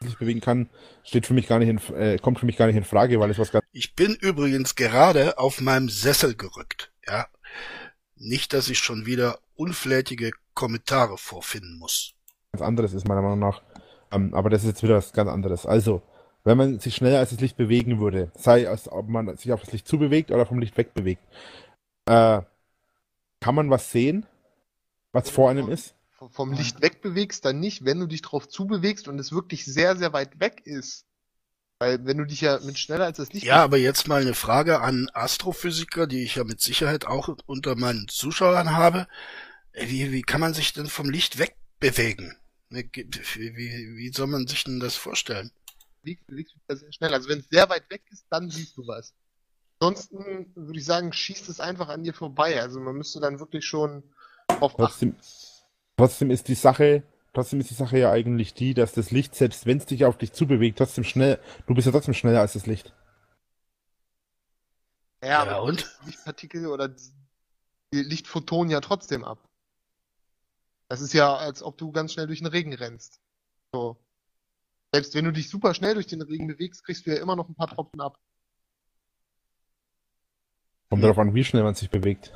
sich 0.00 0.18
bewegen 0.18 0.40
kann, 0.40 0.68
steht 1.04 1.26
für 1.26 1.34
mich 1.34 1.46
gar 1.46 1.58
nicht 1.58 1.68
in, 1.68 1.94
äh, 1.96 2.18
kommt 2.18 2.38
für 2.38 2.46
mich 2.46 2.56
gar 2.56 2.66
nicht 2.66 2.76
in 2.76 2.84
Frage, 2.84 3.18
weil 3.18 3.30
es 3.30 3.38
was 3.38 3.50
ganz 3.50 3.64
Ich 3.72 3.94
bin 3.94 4.14
übrigens 4.14 4.74
gerade 4.74 5.38
auf 5.38 5.60
meinem 5.60 5.88
Sessel 5.88 6.34
gerückt, 6.34 6.92
ja. 7.06 7.26
Nicht, 8.14 8.52
dass 8.52 8.68
ich 8.68 8.78
schon 8.78 9.04
wieder 9.04 9.40
unflätige 9.54 10.30
Kommentare 10.54 11.18
vorfinden 11.18 11.78
muss. 11.78 12.14
anderes 12.58 12.94
ist, 12.94 13.06
meiner 13.06 13.22
Meinung 13.22 13.38
nach. 13.38 13.62
Ähm, 14.10 14.32
aber 14.34 14.50
das 14.50 14.62
ist 14.62 14.68
jetzt 14.68 14.82
wieder 14.82 14.96
was 14.96 15.12
ganz 15.12 15.28
anderes. 15.28 15.66
Also, 15.66 16.02
wenn 16.46 16.56
man 16.56 16.78
sich 16.78 16.94
schneller 16.94 17.18
als 17.18 17.30
das 17.30 17.40
Licht 17.40 17.56
bewegen 17.56 17.98
würde, 17.98 18.30
sei 18.36 18.62
es, 18.62 18.90
ob 18.90 19.08
man 19.08 19.36
sich 19.36 19.52
auf 19.52 19.62
das 19.62 19.72
Licht 19.72 19.88
zubewegt 19.88 20.30
oder 20.30 20.46
vom 20.46 20.60
Licht 20.60 20.76
wegbewegt, 20.76 21.22
äh, 22.06 22.40
kann 23.40 23.54
man 23.54 23.68
was 23.68 23.90
sehen, 23.90 24.26
was 25.12 25.28
vor 25.28 25.50
einem 25.50 25.68
ist? 25.68 25.94
vom 26.30 26.52
Licht 26.52 26.80
wegbewegst, 26.80 27.44
dann 27.44 27.60
nicht, 27.60 27.84
wenn 27.84 28.00
du 28.00 28.06
dich 28.06 28.22
drauf 28.22 28.48
zubewegst 28.48 29.06
und 29.06 29.18
es 29.18 29.32
wirklich 29.32 29.64
sehr, 29.66 29.96
sehr 29.96 30.12
weit 30.12 30.40
weg 30.40 30.62
ist. 30.64 31.04
Weil 31.78 32.06
wenn 32.06 32.16
du 32.16 32.24
dich 32.24 32.40
ja 32.40 32.58
mit 32.60 32.78
schneller 32.78 33.04
als 33.04 33.18
das 33.18 33.32
Licht 33.32 33.44
Ja, 33.44 33.62
aber 33.62 33.76
jetzt 33.76 34.08
mal 34.08 34.22
eine 34.22 34.32
Frage 34.32 34.80
an 34.80 35.10
Astrophysiker, 35.12 36.06
die 36.06 36.22
ich 36.22 36.36
ja 36.36 36.44
mit 36.44 36.60
Sicherheit 36.60 37.06
auch 37.06 37.36
unter 37.44 37.76
meinen 37.76 38.08
Zuschauern 38.08 38.74
habe. 38.74 39.08
Äh, 39.72 39.88
Wie, 39.88 40.12
wie 40.12 40.22
kann 40.22 40.40
man 40.40 40.54
sich 40.54 40.72
denn 40.72 40.86
vom 40.86 41.10
Licht 41.10 41.38
wegbewegen? 41.38 42.36
Wie, 42.70 42.88
wie, 42.94 43.96
wie 43.96 44.12
soll 44.12 44.28
man 44.28 44.46
sich 44.46 44.64
denn 44.64 44.80
das 44.80 44.94
vorstellen? 44.94 45.50
Bewegst 46.14 46.54
du 46.54 46.60
ja 46.68 46.76
sehr 46.76 46.92
schnell. 46.92 47.12
Also 47.14 47.28
wenn 47.28 47.40
es 47.40 47.48
sehr 47.48 47.68
weit 47.68 47.90
weg 47.90 48.02
ist, 48.10 48.26
dann 48.30 48.50
siehst 48.50 48.76
du 48.76 48.86
was. 48.86 49.14
Ansonsten 49.80 50.52
würde 50.54 50.78
ich 50.78 50.84
sagen, 50.84 51.12
schießt 51.12 51.48
es 51.48 51.60
einfach 51.60 51.88
an 51.88 52.02
dir 52.02 52.14
vorbei. 52.14 52.60
Also 52.60 52.80
man 52.80 52.96
müsste 52.96 53.20
dann 53.20 53.40
wirklich 53.40 53.66
schon 53.66 54.02
achten. 54.48 54.76
Trotzdem, 54.76 55.16
trotzdem 55.96 56.30
ist 56.30 56.48
die 56.48 56.54
Sache, 56.54 57.02
trotzdem 57.34 57.60
ist 57.60 57.70
die 57.70 57.74
Sache 57.74 57.98
ja 57.98 58.10
eigentlich 58.10 58.54
die, 58.54 58.72
dass 58.74 58.92
das 58.92 59.10
Licht, 59.10 59.34
selbst 59.34 59.66
wenn 59.66 59.78
es 59.78 59.86
dich 59.86 60.04
auf 60.04 60.16
dich 60.16 60.32
zubewegt, 60.32 60.78
trotzdem 60.78 61.04
schnell, 61.04 61.38
du 61.66 61.74
bist 61.74 61.86
ja 61.86 61.92
trotzdem 61.92 62.14
schneller 62.14 62.40
als 62.40 62.54
das 62.54 62.66
Licht. 62.66 62.94
Ja, 65.22 65.28
Ja, 65.28 65.42
aber 65.42 65.62
und? 65.62 65.98
Lichtpartikel 66.06 66.66
oder 66.68 66.88
die 66.88 68.02
Lichtphotonen 68.02 68.70
ja 68.70 68.80
trotzdem 68.80 69.24
ab. 69.24 69.48
Das 70.88 71.00
ist 71.00 71.12
ja, 71.12 71.34
als 71.34 71.62
ob 71.62 71.76
du 71.78 71.92
ganz 71.92 72.12
schnell 72.12 72.26
durch 72.26 72.38
den 72.38 72.46
Regen 72.46 72.72
rennst. 72.72 73.20
So. 73.72 73.96
Selbst 74.96 75.14
wenn 75.14 75.26
du 75.26 75.30
dich 75.30 75.50
super 75.50 75.74
schnell 75.74 75.92
durch 75.92 76.06
den 76.06 76.22
Regen 76.22 76.46
bewegst, 76.46 76.82
kriegst 76.82 77.04
du 77.04 77.10
ja 77.10 77.20
immer 77.20 77.36
noch 77.36 77.50
ein 77.50 77.54
paar 77.54 77.66
Tropfen 77.66 78.00
ab. 78.00 78.18
Kommt 80.88 81.04
darauf 81.04 81.18
an, 81.18 81.34
wie 81.34 81.44
schnell 81.44 81.64
man 81.64 81.74
sich 81.74 81.90
bewegt. 81.90 82.32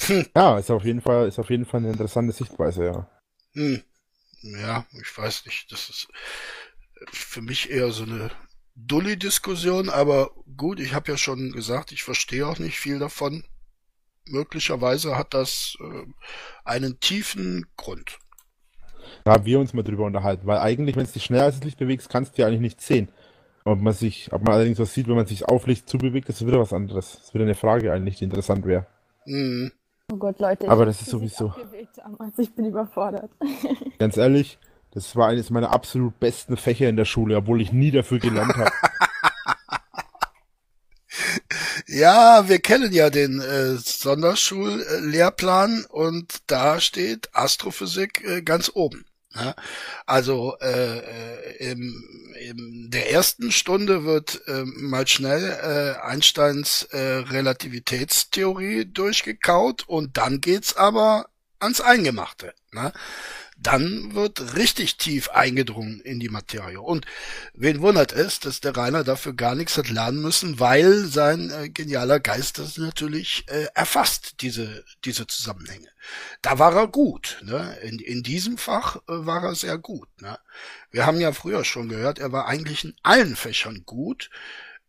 Hm. 0.00 0.24
Ja, 0.34 0.58
ist 0.58 0.70
auf 0.70 0.84
jeden 0.84 1.02
Fall, 1.02 1.28
ist 1.28 1.38
auf 1.38 1.50
jeden 1.50 1.66
Fall 1.66 1.80
eine 1.80 1.90
interessante 1.90 2.32
Sichtweise, 2.32 2.82
ja. 2.82 3.10
Hm. 3.52 3.82
Ja, 4.40 4.86
ich 4.98 5.18
weiß 5.18 5.44
nicht. 5.44 5.70
Das 5.70 5.90
ist 5.90 6.08
für 7.12 7.42
mich 7.42 7.68
eher 7.68 7.90
so 7.90 8.04
eine 8.04 8.30
Dulli-Diskussion, 8.74 9.90
aber 9.90 10.30
gut, 10.56 10.80
ich 10.80 10.94
habe 10.94 11.12
ja 11.12 11.18
schon 11.18 11.52
gesagt, 11.52 11.92
ich 11.92 12.04
verstehe 12.04 12.46
auch 12.46 12.58
nicht 12.58 12.80
viel 12.80 12.98
davon. 12.98 13.44
Möglicherweise 14.24 15.18
hat 15.18 15.34
das 15.34 15.76
äh, 15.78 16.06
einen 16.64 17.00
tiefen 17.00 17.66
Grund. 17.76 18.18
Da 19.28 19.34
haben 19.34 19.44
wir 19.44 19.60
uns 19.60 19.74
mal 19.74 19.82
drüber 19.82 20.06
unterhalten, 20.06 20.46
weil 20.46 20.56
eigentlich, 20.56 20.96
wenn 20.96 21.04
du 21.04 21.12
dich 21.12 21.22
schneller 21.22 21.44
als 21.44 21.56
das 21.56 21.64
Licht 21.64 21.76
bewegst, 21.76 22.08
kannst 22.08 22.38
du 22.38 22.40
ja 22.40 22.48
eigentlich 22.48 22.62
nicht 22.62 22.80
sehen. 22.80 23.10
Ob 23.66 23.78
man 23.78 23.92
sich, 23.92 24.32
ob 24.32 24.42
man 24.42 24.54
allerdings 24.54 24.78
was 24.78 24.94
sieht, 24.94 25.06
wenn 25.06 25.16
man 25.16 25.26
sich 25.26 25.44
auf 25.44 25.66
Licht 25.66 25.86
zubewegt, 25.86 26.30
das 26.30 26.40
ist 26.40 26.46
wieder 26.46 26.58
was 26.58 26.72
anderes. 26.72 27.12
Das 27.12 27.24
ist 27.24 27.34
wieder 27.34 27.44
eine 27.44 27.54
Frage 27.54 27.92
eigentlich, 27.92 28.16
die 28.16 28.24
interessant 28.24 28.64
wäre. 28.64 28.86
Hm. 29.24 29.70
Oh 30.10 30.16
Gott, 30.16 30.38
Leute. 30.38 30.64
ich 30.64 30.70
Aber 30.70 30.86
das 30.86 31.02
ist 31.02 31.10
sowieso- 31.10 31.52
damals. 31.94 32.38
Ich 32.38 32.54
bin 32.54 32.64
überfordert. 32.64 33.30
Ganz 33.98 34.16
ehrlich, 34.16 34.58
das 34.92 35.14
war 35.14 35.28
eines 35.28 35.50
meiner 35.50 35.72
absolut 35.72 36.18
besten 36.18 36.56
Fächer 36.56 36.88
in 36.88 36.96
der 36.96 37.04
Schule, 37.04 37.36
obwohl 37.36 37.60
ich 37.60 37.70
nie 37.70 37.90
dafür 37.90 38.20
gelernt 38.20 38.56
habe. 38.56 38.72
Ja, 41.86 42.48
wir 42.48 42.58
kennen 42.60 42.92
ja 42.92 43.10
den 43.10 43.40
äh, 43.40 43.76
Sonderschullehrplan 43.76 45.84
und 45.88 46.42
da 46.46 46.80
steht 46.80 47.28
Astrophysik 47.34 48.24
äh, 48.24 48.42
ganz 48.42 48.70
oben. 48.74 49.04
Ja? 49.38 49.54
Also 50.06 50.56
äh, 50.60 50.98
äh, 50.98 51.70
im, 51.70 52.34
in 52.40 52.90
der 52.90 53.10
ersten 53.10 53.52
Stunde 53.52 54.04
wird 54.04 54.42
äh, 54.46 54.64
mal 54.64 55.06
schnell 55.06 55.44
äh, 55.44 56.00
Einsteins 56.04 56.84
äh, 56.90 56.98
Relativitätstheorie 56.98 58.86
durchgekaut 58.86 59.88
und 59.88 60.16
dann 60.16 60.40
geht's 60.40 60.76
aber 60.76 61.26
ans 61.60 61.80
Eingemachte. 61.80 62.54
Ne? 62.72 62.92
Dann 63.60 64.14
wird 64.14 64.54
richtig 64.54 64.98
tief 64.98 65.30
eingedrungen 65.30 66.00
in 66.00 66.20
die 66.20 66.28
Materie. 66.28 66.80
Und 66.80 67.06
wen 67.54 67.80
wundert 67.80 68.12
es, 68.12 68.38
dass 68.38 68.60
der 68.60 68.76
Rainer 68.76 69.02
dafür 69.02 69.32
gar 69.32 69.56
nichts 69.56 69.76
hat 69.76 69.88
lernen 69.88 70.22
müssen, 70.22 70.60
weil 70.60 71.06
sein 71.06 71.50
äh, 71.50 71.68
genialer 71.68 72.20
Geist 72.20 72.58
das 72.58 72.78
natürlich 72.78 73.44
äh, 73.48 73.66
erfasst, 73.74 74.42
diese, 74.42 74.84
diese 75.04 75.26
Zusammenhänge. 75.26 75.88
Da 76.40 76.60
war 76.60 76.74
er 76.76 76.86
gut. 76.86 77.42
Ne? 77.44 77.76
In, 77.82 77.98
in 77.98 78.22
diesem 78.22 78.58
Fach 78.58 78.96
äh, 78.96 79.00
war 79.06 79.42
er 79.42 79.54
sehr 79.56 79.76
gut. 79.76 80.08
Ne? 80.20 80.38
Wir 80.92 81.04
haben 81.04 81.20
ja 81.20 81.32
früher 81.32 81.64
schon 81.64 81.88
gehört, 81.88 82.20
er 82.20 82.30
war 82.30 82.46
eigentlich 82.46 82.84
in 82.84 82.94
allen 83.02 83.34
Fächern 83.34 83.82
gut, 83.84 84.30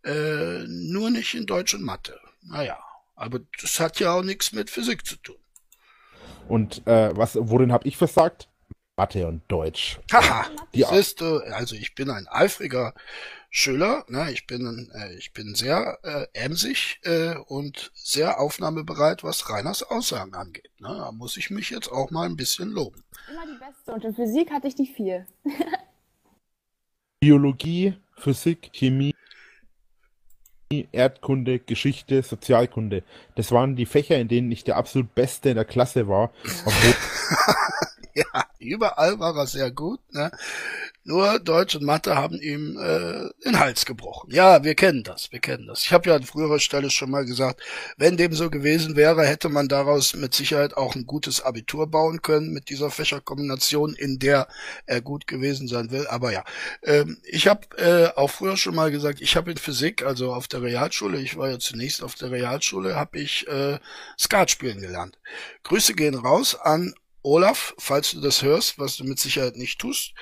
äh, 0.03 0.63
nur 0.67 1.09
nicht 1.09 1.33
in 1.33 1.47
Deutsch 1.47 1.73
und 1.73 1.81
Mathe. 1.81 2.19
Naja, 2.43 2.77
aber 3.15 3.39
das 3.61 3.79
hat 3.79 3.99
ja 3.99 4.13
auch 4.13 4.23
nichts 4.23 4.51
mit 4.51 4.69
Physik 4.69 5.07
zu 5.07 5.15
tun. 5.15 5.37
Und 6.47 6.85
äh, 6.87 7.15
was, 7.15 7.35
worin 7.39 7.71
habe 7.71 7.87
ich 7.87 7.97
versagt? 7.97 8.48
Mathe 8.99 9.25
und 9.25 9.41
Deutsch. 9.47 9.97
Haha, 10.11 10.45
Die- 10.73 10.83
siehst 10.83 11.21
du, 11.21 11.37
also 11.53 11.73
ich 11.73 11.95
bin 11.95 12.09
ein 12.09 12.27
eifriger 12.27 12.93
Schüler, 13.49 14.03
ne? 14.09 14.29
ich 14.33 14.45
bin 14.45 14.91
äh, 14.93 15.13
ich 15.13 15.31
bin 15.31 15.55
sehr 15.55 15.99
äh, 16.03 16.25
emsig 16.33 16.99
äh, 17.03 17.35
und 17.47 17.91
sehr 17.95 18.41
aufnahmebereit, 18.41 19.23
was 19.23 19.49
Reiners 19.49 19.83
Aussagen 19.83 20.33
angeht. 20.33 20.69
Ne? 20.79 20.89
Da 20.89 21.13
muss 21.13 21.37
ich 21.37 21.49
mich 21.49 21.69
jetzt 21.69 21.89
auch 21.89 22.11
mal 22.11 22.25
ein 22.27 22.35
bisschen 22.35 22.71
loben. 22.71 23.01
Immer 23.31 23.45
die 23.45 23.57
Beste. 23.57 23.93
Und 23.93 24.03
in 24.03 24.13
Physik 24.13 24.51
hatte 24.51 24.67
ich 24.67 24.75
die 24.75 24.87
vier. 24.87 25.25
Biologie, 27.21 27.93
Physik, 28.17 28.69
Chemie, 28.73 29.15
Erdkunde, 30.91 31.59
Geschichte, 31.59 32.21
Sozialkunde. 32.21 33.03
Das 33.35 33.53
waren 33.53 33.77
die 33.77 33.85
Fächer, 33.85 34.17
in 34.17 34.27
denen 34.27 34.51
ich 34.51 34.65
der 34.65 34.75
absolut 34.75 35.15
Beste 35.15 35.51
in 35.51 35.55
der 35.55 35.63
Klasse 35.63 36.09
war. 36.09 36.33
Ja, 38.15 38.43
überall 38.59 39.19
war 39.19 39.35
er 39.35 39.47
sehr 39.47 39.71
gut. 39.71 39.99
Ne? 40.13 40.31
Nur 41.03 41.39
Deutsch 41.39 41.75
und 41.75 41.83
Mathe 41.83 42.15
haben 42.15 42.39
ihm 42.39 42.77
äh, 42.77 43.29
den 43.43 43.57
Hals 43.57 43.85
gebrochen. 43.85 44.29
Ja, 44.31 44.63
wir 44.63 44.75
kennen 44.75 45.03
das, 45.03 45.31
wir 45.31 45.39
kennen 45.39 45.65
das. 45.65 45.81
Ich 45.83 45.93
habe 45.93 46.09
ja 46.09 46.15
an 46.15 46.23
früherer 46.23 46.59
Stelle 46.59 46.91
schon 46.91 47.09
mal 47.09 47.25
gesagt, 47.25 47.61
wenn 47.97 48.17
dem 48.17 48.33
so 48.33 48.49
gewesen 48.49 48.95
wäre, 48.95 49.25
hätte 49.25 49.49
man 49.49 49.69
daraus 49.69 50.13
mit 50.13 50.35
Sicherheit 50.35 50.77
auch 50.77 50.95
ein 50.95 51.07
gutes 51.07 51.41
Abitur 51.41 51.87
bauen 51.87 52.21
können 52.21 52.51
mit 52.51 52.69
dieser 52.69 52.91
Fächerkombination, 52.91 53.95
in 53.95 54.19
der 54.19 54.47
er 54.85 55.01
gut 55.01 55.25
gewesen 55.25 55.67
sein 55.67 55.89
will. 55.89 56.05
Aber 56.07 56.31
ja, 56.31 56.43
ähm, 56.83 57.17
ich 57.23 57.47
habe 57.47 57.75
äh, 57.77 58.15
auch 58.15 58.29
früher 58.29 58.57
schon 58.57 58.75
mal 58.75 58.91
gesagt, 58.91 59.21
ich 59.21 59.35
habe 59.35 59.51
in 59.51 59.57
Physik, 59.57 60.05
also 60.05 60.33
auf 60.33 60.47
der 60.47 60.61
Realschule, 60.61 61.19
ich 61.19 61.37
war 61.37 61.49
ja 61.49 61.59
zunächst 61.59 62.03
auf 62.03 62.15
der 62.15 62.29
Realschule, 62.31 62.95
habe 62.95 63.19
ich 63.19 63.47
äh, 63.47 63.79
Skat 64.17 64.51
spielen 64.51 64.81
gelernt. 64.81 65.17
Grüße 65.63 65.93
gehen 65.93 66.15
raus 66.15 66.55
an 66.55 66.93
Olaf, 67.21 67.73
falls 67.77 68.11
du 68.11 68.21
das 68.21 68.41
hörst, 68.41 68.79
was 68.79 68.97
du 68.97 69.03
mit 69.03 69.19
Sicherheit 69.19 69.57
nicht 69.57 69.79
tust, 69.79 70.13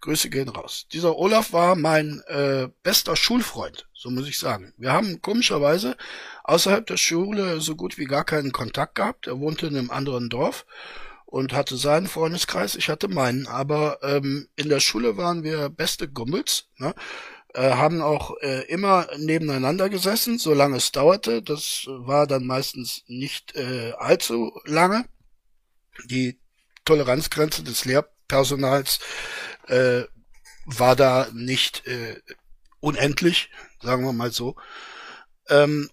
Grüße 0.00 0.30
gehen 0.30 0.48
raus. 0.48 0.86
Dieser 0.92 1.16
Olaf 1.16 1.52
war 1.52 1.74
mein 1.74 2.22
äh, 2.26 2.68
bester 2.82 3.16
Schulfreund, 3.16 3.88
so 3.92 4.10
muss 4.10 4.28
ich 4.28 4.38
sagen. 4.38 4.72
Wir 4.76 4.92
haben 4.92 5.20
komischerweise 5.20 5.96
außerhalb 6.44 6.86
der 6.86 6.96
Schule 6.96 7.60
so 7.60 7.74
gut 7.74 7.98
wie 7.98 8.04
gar 8.04 8.24
keinen 8.24 8.52
Kontakt 8.52 8.94
gehabt. 8.94 9.26
Er 9.26 9.40
wohnte 9.40 9.66
in 9.66 9.76
einem 9.76 9.90
anderen 9.90 10.28
Dorf 10.28 10.66
und 11.26 11.52
hatte 11.52 11.76
seinen 11.76 12.06
Freundeskreis, 12.06 12.76
ich 12.76 12.88
hatte 12.88 13.08
meinen. 13.08 13.48
Aber 13.48 13.98
ähm, 14.02 14.48
in 14.54 14.68
der 14.68 14.80
Schule 14.80 15.16
waren 15.16 15.42
wir 15.42 15.68
beste 15.70 16.08
Gummels, 16.08 16.68
ne? 16.78 16.94
äh, 17.54 17.70
haben 17.72 18.02
auch 18.02 18.36
äh, 18.42 18.66
immer 18.66 19.08
nebeneinander 19.16 19.88
gesessen, 19.88 20.38
solange 20.38 20.76
es 20.76 20.92
dauerte. 20.92 21.42
Das 21.42 21.86
war 21.88 22.26
dann 22.26 22.46
meistens 22.46 23.02
nicht 23.06 23.56
äh, 23.56 23.92
allzu 23.98 24.52
lange. 24.64 25.06
Die 26.06 26.38
Toleranzgrenze 26.84 27.62
des 27.62 27.84
Lehrpersonals 27.84 29.00
äh, 29.68 30.02
war 30.66 30.96
da 30.96 31.28
nicht 31.32 31.86
äh, 31.86 32.20
unendlich, 32.80 33.50
sagen 33.82 34.04
wir 34.04 34.12
mal 34.12 34.32
so. 34.32 34.56
Ähm, 35.48 35.90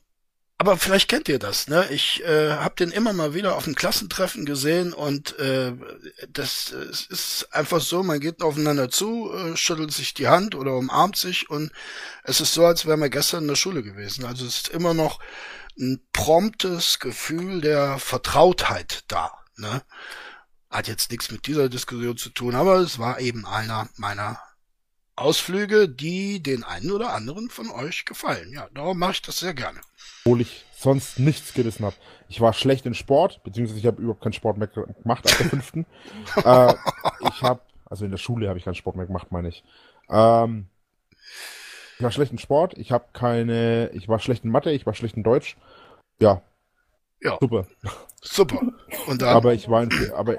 aber 0.62 0.78
vielleicht 0.78 1.10
kennt 1.10 1.28
ihr 1.28 1.40
das, 1.40 1.70
ne? 1.70 1.88
Ich 1.90 2.24
äh, 2.24 2.52
habe 2.52 2.76
den 2.76 2.92
immer 2.92 3.14
mal 3.14 3.34
wieder 3.34 3.56
auf 3.56 3.64
dem 3.64 3.74
Klassentreffen 3.74 4.46
gesehen 4.46 4.94
und 4.94 5.40
äh, 5.40 5.74
das 6.30 6.72
es 6.72 7.08
ist 7.08 7.48
einfach 7.52 7.82
so, 7.82 8.04
man 8.04 8.20
geht 8.20 8.44
aufeinander 8.44 8.92
zu, 8.92 9.34
äh, 9.34 9.58
schüttelt 9.58 9.92
sich 9.92 10.14
die 10.14 10.28
Hand 10.28 10.54
oder 10.54 10.76
umarmt 10.76 11.18
sich 11.18 11.50
und 11.50 11.72
es 12.24 12.42
ist 12.42 12.54
so, 12.54 12.64
als 12.64 12.86
wären 12.86 13.00
wir 13.00 13.10
gestern 13.10 13.42
in 13.42 13.48
der 13.48 13.56
Schule 13.56 13.82
gewesen. 13.82 14.24
Also 14.24 14.46
es 14.46 14.58
ist 14.58 14.68
immer 14.68 14.94
noch 14.94 15.20
ein 15.80 16.00
promptes 16.14 17.00
Gefühl 17.00 17.62
der 17.62 17.98
Vertrautheit 17.98 19.04
da, 19.08 19.32
ne? 19.56 19.82
Hat 20.72 20.88
jetzt 20.88 21.12
nichts 21.12 21.30
mit 21.30 21.46
dieser 21.48 21.70
Diskussion 21.70 22.18
zu 22.18 22.30
tun, 22.30 22.56
aber 22.56 22.78
es 22.78 22.98
war 22.98 23.20
eben 23.20 23.46
einer 23.46 23.90
meiner 23.98 24.40
Ausflüge, 25.18 25.90
die 25.90 26.42
den 26.42 26.64
einen 26.64 26.92
oder 26.92 27.14
anderen 27.14 27.50
von 27.50 27.70
euch 27.70 28.06
gefallen. 28.06 28.54
Ja, 28.54 28.70
darum 28.74 28.98
mache 28.98 29.12
ich 29.12 29.22
das 29.22 29.40
sehr 29.40 29.54
gerne. 29.54 29.82
obwohl 30.24 30.42
ich 30.42 30.66
sonst 30.76 31.20
nichts 31.20 31.54
gerissen 31.54 31.86
habe. 31.86 31.96
Ich 32.28 32.42
war 32.42 32.54
schlecht 32.54 32.86
in 32.86 32.96
Sport, 32.96 33.44
beziehungsweise 33.44 33.80
ich 33.80 33.86
habe 33.86 34.02
überhaupt 34.02 34.24
keinen 34.24 34.34
Sport 34.34 34.58
mehr 34.58 34.68
gemacht 34.68 35.30
ab 35.30 35.38
der 35.38 35.50
fünften. 35.50 35.86
äh, 36.44 36.74
ich 37.28 37.44
habe, 37.44 37.62
also 37.86 38.06
in 38.06 38.12
der 38.12 38.18
Schule 38.18 38.48
habe 38.48 38.58
ich 38.58 38.66
keinen 38.66 38.76
Sport 38.76 38.96
mehr 38.96 39.06
gemacht, 39.06 39.28
meine 39.32 39.50
ich. 39.50 39.64
Ähm, 40.10 40.68
ich 41.98 42.04
war 42.04 42.12
schlecht 42.12 42.32
in 42.32 42.40
Sport, 42.40 42.78
ich 42.78 42.92
habe 42.92 43.06
keine, 43.14 43.92
ich 43.94 44.08
war 44.08 44.20
schlecht 44.20 44.44
in 44.44 44.50
Mathe, 44.50 44.72
ich 44.72 44.86
war 44.86 44.96
schlecht 44.96 45.18
in 45.18 45.24
Deutsch. 45.24 45.58
Ja. 46.20 46.42
Ja. 47.22 47.38
Super. 47.40 47.68
Super. 48.22 48.62
Und 49.08 49.22
dann, 49.22 49.30
Aber 49.30 49.54
ich 49.54 49.70
war 49.70 49.84
in, 49.84 50.12
aber, 50.14 50.38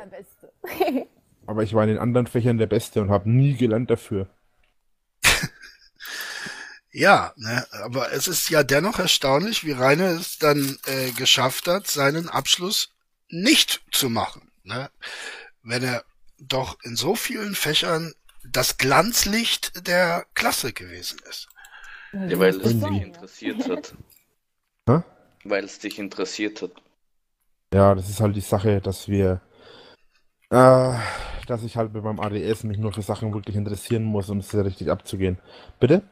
aber 1.46 1.62
ich 1.62 1.74
war 1.74 1.82
in 1.84 1.90
den 1.90 1.98
anderen 1.98 2.26
Fächern 2.26 2.58
der 2.58 2.66
Beste 2.66 3.00
und 3.00 3.10
habe 3.10 3.30
nie 3.30 3.54
gelernt 3.54 3.90
dafür. 3.90 4.28
ja, 6.92 7.32
ne, 7.36 7.66
aber 7.84 8.12
es 8.12 8.28
ist 8.28 8.50
ja 8.50 8.62
dennoch 8.62 8.98
erstaunlich, 8.98 9.64
wie 9.64 9.72
Rainer 9.72 10.10
es 10.10 10.38
dann 10.38 10.78
äh, 10.86 11.10
geschafft 11.12 11.68
hat, 11.68 11.86
seinen 11.86 12.28
Abschluss 12.28 12.92
nicht 13.28 13.82
zu 13.90 14.10
machen. 14.10 14.50
Ne? 14.64 14.90
Wenn 15.62 15.82
er 15.82 16.04
doch 16.38 16.78
in 16.82 16.96
so 16.96 17.14
vielen 17.14 17.54
Fächern 17.54 18.12
das 18.44 18.76
Glanzlicht 18.76 19.86
der 19.86 20.26
Klasse 20.34 20.72
gewesen 20.72 21.20
ist. 21.28 21.48
Ja, 22.12 22.38
weil 22.38 22.50
es 22.50 22.62
dich 22.62 23.02
interessiert 23.02 23.68
hat. 23.68 23.94
Weil 25.44 25.64
es 25.64 25.78
dich 25.78 25.98
interessiert 25.98 26.62
hat. 26.62 26.72
Ja, 27.72 27.94
das 27.94 28.08
ist 28.08 28.20
halt 28.20 28.36
die 28.36 28.40
Sache, 28.40 28.80
dass 28.80 29.08
wir, 29.08 29.40
äh, 30.50 30.94
dass 31.46 31.62
ich 31.62 31.76
halt 31.76 31.92
mit 31.94 32.04
meinem 32.04 32.20
ADS 32.20 32.64
mich 32.64 32.78
nur 32.78 32.92
für 32.92 33.02
Sachen 33.02 33.32
wirklich 33.32 33.56
interessieren 33.56 34.04
muss, 34.04 34.28
um 34.28 34.38
es 34.38 34.54
richtig 34.54 34.90
abzugehen. 34.90 35.38
Bitte? 35.80 36.02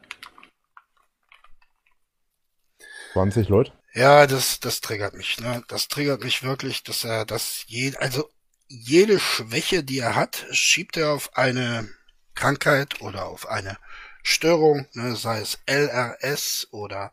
20 3.13 3.49
Leute? 3.49 3.71
Ja, 3.93 4.25
das, 4.25 4.59
das 4.59 4.79
triggert 4.79 5.13
mich, 5.13 5.39
ne? 5.39 5.63
Das 5.67 5.87
triggert 5.87 6.23
mich 6.23 6.43
wirklich, 6.43 6.83
dass 6.83 7.03
er 7.03 7.25
das 7.25 7.65
je, 7.67 7.95
also 7.97 8.29
jede 8.67 9.19
Schwäche, 9.19 9.83
die 9.83 9.99
er 9.99 10.15
hat, 10.15 10.45
schiebt 10.51 10.95
er 10.95 11.11
auf 11.11 11.35
eine 11.35 11.89
Krankheit 12.35 13.01
oder 13.01 13.25
auf 13.25 13.49
eine 13.49 13.77
Störung, 14.23 14.87
ne? 14.93 15.15
sei 15.15 15.41
es 15.41 15.59
LRS 15.65 16.67
oder 16.71 17.11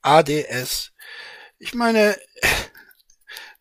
ADS. 0.00 0.92
Ich 1.64 1.72
meine, 1.72 2.14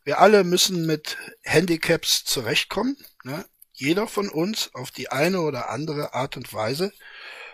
wir 0.04 0.20
alle 0.20 0.44
müssen 0.44 0.86
mit 0.86 1.16
Handicaps 1.42 2.26
zurechtkommen, 2.26 2.98
ne? 3.24 3.46
Jeder 3.72 4.10
von 4.10 4.28
uns 4.28 4.76
auf 4.76 4.92
die 4.92 5.08
eine 5.08 5.40
oder 5.40 5.70
andere 5.70 6.14
Art 6.14 6.36
und 6.36 6.52
Weise. 6.52 6.92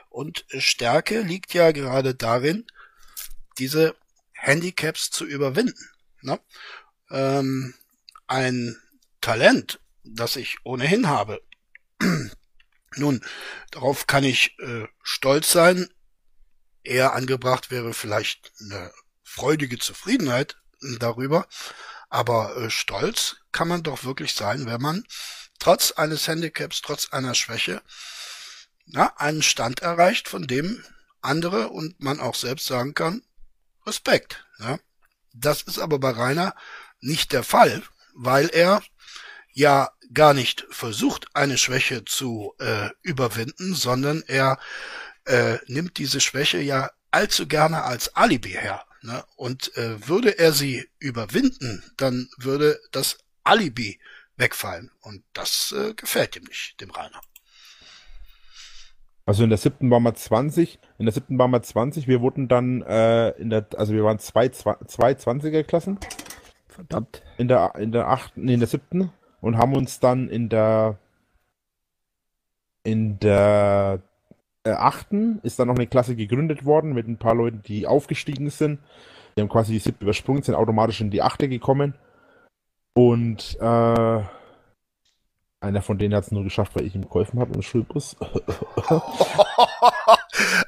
Und 0.10 0.48
Stärke 0.58 1.22
liegt 1.22 1.54
ja 1.54 1.72
gerade 1.72 2.16
darin, 2.16 2.66
diese 3.60 3.96
Handicaps 4.34 5.12
zu 5.12 5.24
überwinden. 5.24 5.88
Ne? 6.24 6.40
Ähm, 7.12 7.76
ein 8.26 8.76
Talent, 9.22 9.80
das 10.04 10.36
ich 10.36 10.58
ohnehin 10.64 11.10
habe. 11.10 11.44
Nun, 12.96 13.24
darauf 13.70 14.08
kann 14.08 14.24
ich 14.24 14.58
äh, 14.58 14.88
stolz 15.04 15.52
sein. 15.52 15.88
Eher 16.84 17.14
angebracht 17.14 17.70
wäre 17.70 17.94
vielleicht 17.94 18.52
eine 18.60 18.92
freudige 19.30 19.78
Zufriedenheit 19.78 20.58
darüber. 21.00 21.48
Aber 22.10 22.58
äh, 22.58 22.70
stolz 22.70 23.38
kann 23.52 23.68
man 23.68 23.84
doch 23.84 24.04
wirklich 24.04 24.34
sein, 24.34 24.66
wenn 24.66 24.82
man 24.82 25.06
trotz 25.60 25.92
eines 25.92 26.28
Handicaps, 26.28 26.82
trotz 26.82 27.10
einer 27.10 27.36
Schwäche, 27.36 27.82
na, 28.86 29.14
einen 29.18 29.44
Stand 29.44 29.82
erreicht, 29.82 30.28
von 30.28 30.48
dem 30.48 30.84
andere 31.22 31.70
und 31.70 32.00
man 32.00 32.20
auch 32.20 32.36
selbst 32.36 32.66
sagen 32.66 32.94
kann, 32.94 33.22
Respekt. 33.86 34.46
Ja? 34.60 34.80
Das 35.34 35.62
ist 35.62 35.80
aber 35.80 36.00
bei 36.00 36.10
Rainer 36.10 36.56
nicht 37.00 37.32
der 37.32 37.44
Fall, 37.44 37.84
weil 38.16 38.50
er 38.50 38.82
ja 39.52 39.92
gar 40.14 40.34
nicht 40.34 40.66
versucht, 40.72 41.28
eine 41.36 41.58
Schwäche 41.58 42.06
zu 42.06 42.56
äh, 42.60 42.90
überwinden, 43.04 43.76
sondern 43.76 44.24
er 44.26 44.58
äh, 45.26 45.60
nimmt 45.68 45.98
diese 45.98 46.20
Schwäche 46.20 46.60
ja 46.60 46.90
allzu 47.12 47.48
gerne 47.48 47.84
als 47.84 48.16
Alibi 48.16 48.52
her. 48.52 48.86
Ne? 49.02 49.24
Und 49.36 49.76
äh, 49.78 50.08
würde 50.08 50.38
er 50.38 50.52
sie 50.52 50.88
überwinden, 51.00 51.84
dann 51.98 52.30
würde 52.38 52.80
das 52.92 53.18
Alibi 53.44 54.00
wegfallen. 54.38 54.92
Und 55.02 55.24
das 55.34 55.74
äh, 55.78 55.94
gefällt 55.94 56.36
ihm 56.36 56.44
nicht, 56.44 56.80
dem 56.82 56.92
Rainer. 56.92 57.22
Also 59.26 59.44
in 59.44 59.50
der 59.50 59.60
siebten 59.60 59.92
waren 59.92 60.02
wir 60.02 60.16
20, 60.16 60.80
in 60.98 61.06
der 61.06 61.14
siebten 61.14 61.38
waren 61.38 61.52
wir 61.52 61.62
20, 61.62 62.08
wir 62.08 62.20
wurden 62.20 62.48
dann 62.48 62.82
äh, 62.82 63.30
in 63.32 63.52
der, 63.52 63.68
also 63.78 63.94
wir 63.94 64.04
waren 64.04 64.18
zwei, 64.18 64.50
zwei, 64.50 64.76
zwei 64.88 65.12
20er 65.12 65.62
Klassen 65.64 66.00
Verdammt. 66.68 67.22
in 67.38 67.48
der, 67.48 67.76
in 67.76 67.92
der 67.92 68.08
achten, 68.08 68.46
nee, 68.46 68.56
in 68.56 68.60
der 68.60 68.68
siebten 68.68 69.12
und 69.40 69.58
haben 69.58 69.76
uns 69.76 70.00
dann 70.00 70.30
in 70.30 70.50
der, 70.50 70.98
in 72.82 73.20
der 73.20 74.02
äh, 74.64 74.72
achten 74.72 75.40
ist 75.44 75.60
dann 75.60 75.68
noch 75.68 75.76
eine 75.76 75.88
Klasse 75.88 76.16
gegründet 76.16 76.66
worden 76.66 76.94
mit 76.94 77.08
ein 77.08 77.18
paar 77.18 77.36
Leuten, 77.36 77.62
die 77.64 77.88
aufgestiegen 77.88 78.50
sind. 78.50 78.80
Die 79.36 79.42
haben 79.42 79.50
quasi 79.50 79.74
die 79.74 79.80
siebte 79.80 80.04
übersprungen, 80.04 80.44
sind 80.44 80.56
automatisch 80.56 81.02
in 81.02 81.12
die 81.12 81.22
achte 81.22 81.48
gekommen. 81.48 81.96
Und 82.94 83.58
äh, 83.62 84.22
einer 85.62 85.82
von 85.82 85.98
denen 85.98 86.16
hat 86.16 86.26
es 86.26 86.32
nur 86.32 86.44
geschafft, 86.44 86.76
weil 86.76 86.86
ich 86.86 86.96
ihm 86.96 87.06
geholfen 87.06 87.40
habe 87.40 87.54
im 87.54 87.62
Schulbus. 87.62 88.16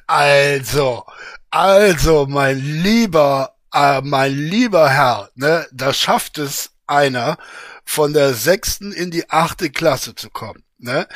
Also, 0.06 1.04
also, 1.50 2.26
mein 2.26 2.58
lieber, 2.58 3.54
äh, 3.72 4.02
mein 4.02 4.34
lieber 4.34 4.90
Herr, 4.90 5.30
ne, 5.34 5.66
da 5.72 5.94
schafft 5.94 6.36
es 6.36 6.74
einer, 6.86 7.38
von 7.84 8.12
der 8.12 8.34
sechsten 8.34 8.92
in 8.92 9.10
die 9.10 9.30
achte 9.30 9.70
Klasse 9.70 10.14
zu 10.14 10.30
kommen. 10.30 10.62
Ne? 10.78 11.06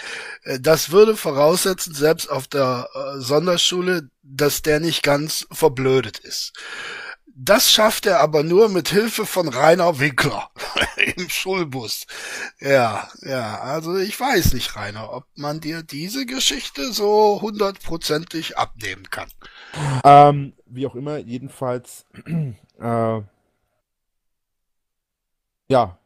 Äh, 0.45 0.61
Das 0.61 0.91
würde 0.91 1.17
voraussetzen, 1.17 1.95
selbst 1.95 2.31
auf 2.31 2.47
der 2.47 2.89
äh, 2.95 3.21
Sonderschule, 3.21 4.09
dass 4.23 4.63
der 4.63 4.81
nicht 4.81 5.03
ganz 5.03 5.47
verblödet 5.51 6.19
ist. 6.19 6.53
Das 7.39 7.71
schafft 7.71 8.07
er 8.07 8.21
aber 8.21 8.43
nur 8.43 8.71
mit 8.71 8.89
Hilfe 8.89 9.27
von 9.27 9.49
Rainer 9.49 9.99
Winkler 9.99 10.51
im 11.17 11.29
Schulbus. 11.29 12.07
Ja, 12.61 13.11
ja, 13.21 13.61
also 13.61 13.97
ich 13.97 14.19
weiß 14.19 14.55
nicht, 14.55 14.75
Rainer, 14.75 15.13
ob 15.13 15.27
man 15.35 15.61
dir 15.61 15.83
diese 15.83 16.25
Geschichte 16.25 16.93
so 16.95 17.41
hundertprozentig 17.43 18.57
abnehmen 18.57 19.11
kann. 19.11 19.31
Ähm, 20.03 20.55
wie 20.65 20.87
auch 20.87 20.95
immer, 20.95 21.19
jedenfalls, 21.19 22.07
äh, 22.81 23.21
ja, 25.69 25.99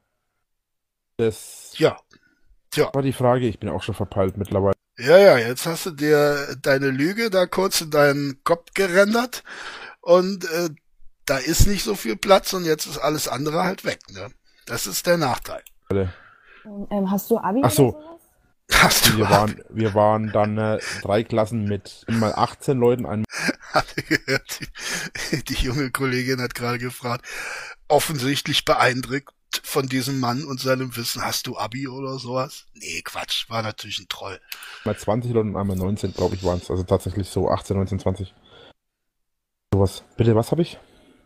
das 1.20 1.72
Ja, 2.76 2.92
war 2.92 3.02
die 3.02 3.12
Frage. 3.12 3.46
Ich 3.46 3.58
bin 3.60 3.68
auch 3.68 3.82
schon 3.82 3.94
verpeilt 3.94 4.36
mittlerweile. 4.36 4.74
ja, 4.98 5.18
ja, 5.18 5.38
jetzt 5.38 5.66
hast 5.66 5.86
du 5.86 5.90
dir 5.90 6.56
deine 6.62 6.90
Lüge 6.90 7.30
da 7.30 7.46
kurz 7.46 7.80
in 7.80 7.90
deinen 7.90 8.42
Kopf 8.44 8.70
gerendert 8.74 9.42
und 10.00 10.44
äh, 10.44 10.70
da 11.26 11.38
ist 11.38 11.66
nicht 11.66 11.84
so 11.84 11.94
viel 11.94 12.16
Platz 12.16 12.52
und 12.52 12.64
jetzt 12.64 12.86
ist 12.86 12.98
alles 12.98 13.28
andere 13.28 13.64
halt 13.64 13.84
weg, 13.84 14.00
ne? 14.10 14.28
Das 14.66 14.86
ist 14.86 15.06
der 15.06 15.16
Nachteil. 15.16 15.62
Ähm, 15.90 17.10
hast 17.10 17.30
du 17.30 17.38
Abi 17.38 17.60
Ach 17.64 17.70
so. 17.70 18.18
Hast 18.72 19.08
du 19.08 19.18
Wir 19.18 19.28
waren, 19.28 19.60
wir 19.68 19.94
waren 19.94 20.30
dann 20.32 20.56
äh, 20.56 20.78
drei 21.02 21.24
Klassen 21.24 21.64
mit 21.64 22.04
einmal 22.06 22.32
18 22.34 22.78
Leuten, 22.78 23.24
Hatte 23.72 24.02
gehört, 24.02 24.60
die, 25.32 25.44
die 25.44 25.54
junge 25.54 25.90
Kollegin 25.90 26.40
hat 26.40 26.54
gerade 26.54 26.78
gefragt, 26.78 27.26
offensichtlich 27.88 28.64
beeindruckt 28.64 29.34
von 29.62 29.86
diesem 29.88 30.20
Mann 30.20 30.44
und 30.44 30.60
seinem 30.60 30.96
Wissen, 30.96 31.22
hast 31.24 31.46
du 31.46 31.56
Abi 31.56 31.88
oder 31.88 32.18
sowas? 32.18 32.66
Nee, 32.74 33.02
Quatsch, 33.04 33.48
war 33.50 33.62
natürlich 33.62 33.98
ein 33.98 34.08
Troll. 34.08 34.40
20 34.84 35.32
Leute 35.32 35.48
und 35.48 35.56
einmal 35.56 35.76
19, 35.76 36.12
glaube 36.14 36.34
ich, 36.34 36.44
waren 36.44 36.58
es. 36.58 36.70
Also 36.70 36.82
tatsächlich 36.84 37.28
so 37.28 37.48
18, 37.50 37.76
19, 37.76 37.98
20. 37.98 38.34
Sowas. 39.72 40.04
Bitte, 40.16 40.34
was 40.34 40.50
habe 40.50 40.62
ich? 40.62 40.78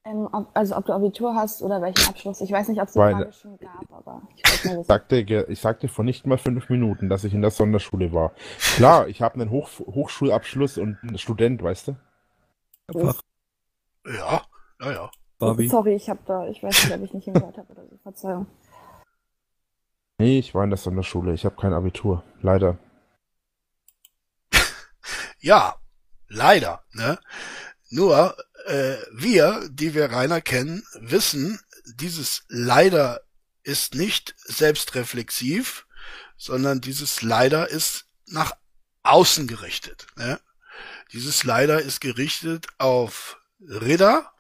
Ähm, 0.07 0.29
ob, 0.33 0.51
also 0.55 0.77
ob 0.77 0.85
du 0.85 0.93
Abitur 0.93 1.35
hast 1.35 1.63
oder 1.63 1.81
welchen 1.81 2.07
Abschluss. 2.07 2.41
Ich 2.43 2.53
weiß 2.53 2.69
nicht, 2.69 2.81
ob 2.81 2.89
es 2.89 2.97
Weil- 2.97 3.15
Frage 3.15 3.33
schon 3.33 3.57
gab, 3.59 3.91
aber 3.91 4.23
ich 4.37 4.43
wollte 4.51 4.67
mal 4.67 4.73
Ich 4.75 4.79
wissen. 4.81 4.85
sagte, 4.85 5.17
ich 5.49 5.61
sagte 5.61 5.89
vor 5.89 6.05
nicht 6.05 6.27
mal 6.27 6.37
fünf 6.37 6.69
Minuten, 6.69 7.09
dass 7.09 7.25
ich 7.25 7.33
in 7.33 7.41
der 7.41 7.51
Sonderschule 7.51 8.13
war. 8.13 8.33
Klar, 8.77 9.09
ich 9.09 9.23
habe 9.23 9.41
einen 9.41 9.51
Hoch 9.51 9.71
Hochschulabschluss 9.79 10.77
und 10.77 11.03
ein 11.03 11.17
Student, 11.17 11.63
weißt 11.63 11.89
du? 11.89 11.97
Einfach 12.89 13.21
Ja, 14.07 14.43
ja, 14.83 14.93
ja. 14.93 15.11
Barbie. 15.39 15.69
Sorry, 15.69 15.95
ich 15.95 16.09
habe 16.09 16.21
da, 16.27 16.47
ich 16.49 16.63
weiß 16.63 16.85
nicht, 16.85 16.95
ob 16.95 17.03
ich 17.03 17.15
nicht 17.15 17.25
hingehört 17.25 17.59
habe 17.59 17.73
oder 17.73 17.87
so. 17.89 17.97
Verzeihung. 18.03 18.47
Nee, 20.19 20.39
ich 20.39 20.55
war 20.55 20.65
in 20.65 20.71
der 20.71 20.77
Sonderschule. 20.77 21.35
Ich 21.35 21.45
habe 21.45 21.57
kein 21.57 21.73
Abitur. 21.73 22.23
Leider. 22.41 22.79
Ja, 25.41 25.75
leider, 26.29 26.83
ne? 26.93 27.19
Nur 27.91 28.35
äh, 28.65 28.97
wir, 29.13 29.69
die 29.71 29.93
wir 29.93 30.11
Rainer 30.11 30.41
kennen, 30.41 30.83
wissen, 30.95 31.61
dieses 31.97 32.45
leider 32.49 33.21
ist 33.63 33.95
nicht 33.95 34.35
selbstreflexiv, 34.39 35.87
sondern 36.37 36.81
dieses 36.81 37.23
leider 37.23 37.69
ist 37.69 38.07
nach 38.27 38.53
außen 39.03 39.47
gerichtet. 39.47 40.07
Ne? 40.17 40.41
Dieses 41.13 41.45
leider 41.45 41.81
ist 41.81 42.01
gerichtet 42.01 42.67
auf 42.79 43.39
Ritter 43.61 44.33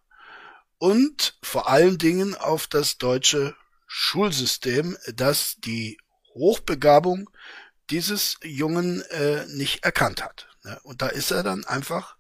und 0.84 1.38
vor 1.42 1.66
allen 1.66 1.96
Dingen 1.96 2.34
auf 2.34 2.66
das 2.66 2.98
deutsche 2.98 3.56
Schulsystem, 3.86 4.98
das 5.14 5.56
die 5.56 5.96
Hochbegabung 6.34 7.30
dieses 7.88 8.36
Jungen 8.42 9.00
äh, 9.08 9.46
nicht 9.46 9.82
erkannt 9.82 10.22
hat. 10.22 10.46
Ne? 10.62 10.78
Und 10.82 11.00
da 11.00 11.06
ist 11.06 11.30
er 11.30 11.42
dann 11.42 11.64
einfach 11.64 12.18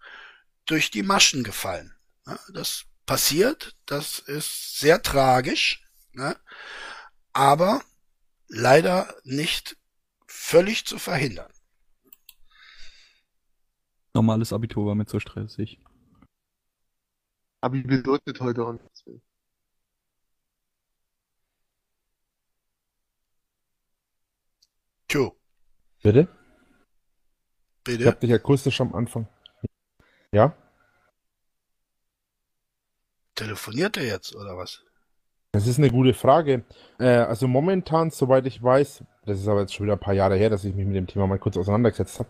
durch 0.64 0.90
die 0.90 1.02
Maschen 1.02 1.44
gefallen. 1.44 1.94
Ne? 2.24 2.38
Das 2.54 2.86
passiert, 3.04 3.76
das 3.84 4.18
ist 4.18 4.78
sehr 4.78 5.02
tragisch, 5.02 5.84
ne? 6.14 6.34
aber 7.34 7.82
leider 8.48 9.14
nicht 9.24 9.76
völlig 10.26 10.86
zu 10.86 10.98
verhindern. 10.98 11.52
Normales 14.14 14.54
Abitur 14.54 14.86
war 14.86 14.94
mir 14.94 15.04
zu 15.04 15.20
stressig. 15.20 15.80
Abi 17.64 17.82
bedeutet 17.82 18.40
heute 18.40 18.62
auch 18.66 18.72
nichts 18.74 19.06
mehr. 19.06 19.20
Tjo, 25.08 25.34
Bitte? 26.02 26.28
Ich 27.78 27.84
bitte. 27.84 28.06
habe 28.06 28.18
dich 28.18 28.34
akustisch 28.34 28.82
am 28.82 28.94
Anfang. 28.94 29.26
Ja? 30.30 30.54
Telefoniert 33.34 33.96
er 33.96 34.04
jetzt 34.04 34.36
oder 34.36 34.58
was? 34.58 34.82
Das 35.52 35.66
ist 35.66 35.78
eine 35.78 35.90
gute 35.90 36.12
Frage. 36.12 36.64
Äh, 36.98 37.06
also 37.06 37.48
momentan, 37.48 38.10
soweit 38.10 38.44
ich 38.44 38.62
weiß, 38.62 39.04
das 39.26 39.40
ist 39.40 39.48
aber 39.48 39.60
jetzt 39.62 39.74
schon 39.74 39.86
wieder 39.86 39.94
ein 39.94 40.00
paar 40.00 40.14
Jahre 40.14 40.36
her, 40.36 40.50
dass 40.50 40.64
ich 40.64 40.74
mich 40.74 40.86
mit 40.86 40.96
dem 40.96 41.06
Thema 41.06 41.26
mal 41.26 41.38
kurz 41.38 41.56
auseinandergesetzt 41.56 42.18
habe. 42.18 42.28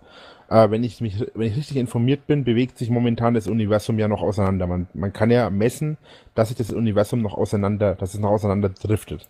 Äh, 0.49 0.71
wenn 0.71 0.85
ich 0.85 1.01
mich, 1.01 1.21
wenn 1.35 1.49
ich 1.49 1.57
richtig 1.57 1.77
informiert 1.77 2.27
bin, 2.27 2.45
bewegt 2.45 2.79
sich 2.79 2.91
momentan 2.91 3.35
das 3.35 3.47
Universum 3.47 3.99
ja 3.99 4.09
noch 4.09 4.23
auseinander. 4.23 4.67
Man, 4.67 4.89
man 4.95 5.13
kann 5.13 5.31
ja 5.31 5.51
messen, 5.51 5.99
dass 6.35 6.49
sich 6.49 6.57
das 6.57 6.71
Universum 6.71 7.23
noch 7.23 7.35
auseinander, 7.35 7.95
dass 7.95 8.15
es 8.15 8.21
noch 8.21 8.31
auseinander 8.31 8.69
driftet. 8.69 9.29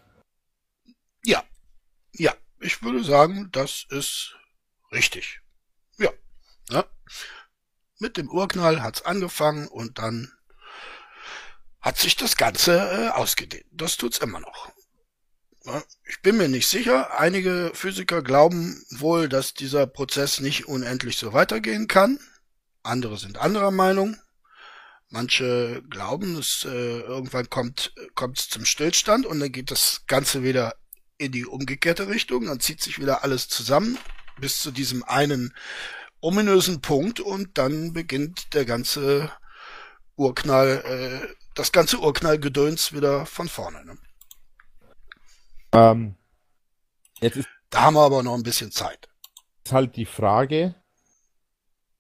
Ja, 1.25 1.43
ja, 2.13 2.33
ich 2.61 2.83
würde 2.83 3.03
sagen, 3.05 3.49
das 3.53 3.87
ist 3.91 4.37
richtig. 4.93 5.41
Ja, 5.99 6.11
ja. 6.71 6.85
Mit 7.99 8.17
dem 8.17 8.29
Urknall 8.29 8.83
hat's 8.83 9.03
angefangen 9.03 9.69
und 9.69 9.99
dann 9.99 10.31
hat 11.81 11.99
sich 11.99 12.17
das 12.17 12.37
Ganze 12.37 12.77
äh, 12.79 13.09
ausgedehnt. 13.11 13.67
Das 13.71 13.97
tut's 13.97 14.19
immer 14.19 14.41
noch. 14.41 14.74
Ich 16.07 16.21
bin 16.21 16.37
mir 16.37 16.49
nicht 16.49 16.69
sicher. 16.69 17.19
Einige 17.19 17.71
Physiker 17.75 18.23
glauben 18.23 18.85
wohl, 18.91 19.29
dass 19.29 19.55
dieser 19.55 19.87
Prozess 19.87 20.41
nicht 20.41 20.69
unendlich 20.69 21.17
so 21.17 21.33
weitergehen 21.33 21.89
kann. 21.89 22.19
Andere 22.83 23.17
sind 23.17 23.39
anderer 23.39 23.71
Meinung. 23.71 24.17
Manche 25.09 25.83
glauben, 25.89 26.37
es 26.37 26.65
äh, 26.65 27.01
irgendwann 27.01 27.49
kommt 27.49 27.95
kommt's 28.15 28.49
zum 28.49 28.65
Stillstand 28.65 29.27
und 29.27 29.41
dann 29.41 29.53
geht 29.53 29.71
das 29.71 30.03
Ganze 30.07 30.43
wieder 30.43 30.75
in 31.19 31.33
die 31.33 31.47
umgekehrte 31.47 32.09
Richtung, 32.09 32.47
dann 32.47 32.61
zieht 32.61 32.83
sich 32.83 32.99
wieder 32.99 33.23
alles 33.23 33.49
zusammen 33.49 33.99
bis 34.41 34.59
zu 34.59 34.71
diesem 34.71 35.05
einen 35.05 35.55
ominösen 36.21 36.81
Punkt 36.81 37.21
und 37.21 37.57
dann 37.59 37.93
beginnt 37.93 38.55
der 38.55 38.65
ganze 38.65 39.31
Urknall, 40.17 40.83
äh, 40.85 41.35
das 41.55 41.71
ganze 41.71 42.01
Urknallgedöns 42.01 42.93
wieder 42.93 43.27
von 43.27 43.49
vorne. 43.49 43.85
Ne? 43.85 43.97
Ähm, 45.75 46.15
jetzt 47.21 47.37
ist 47.37 47.49
Da 47.71 47.83
haben 47.83 47.95
wir 47.95 48.03
aber 48.03 48.23
noch 48.23 48.35
ein 48.35 48.43
bisschen 48.43 48.71
Zeit. 48.71 49.09
halt 49.71 49.97
die 49.97 50.07
Frage, 50.07 50.75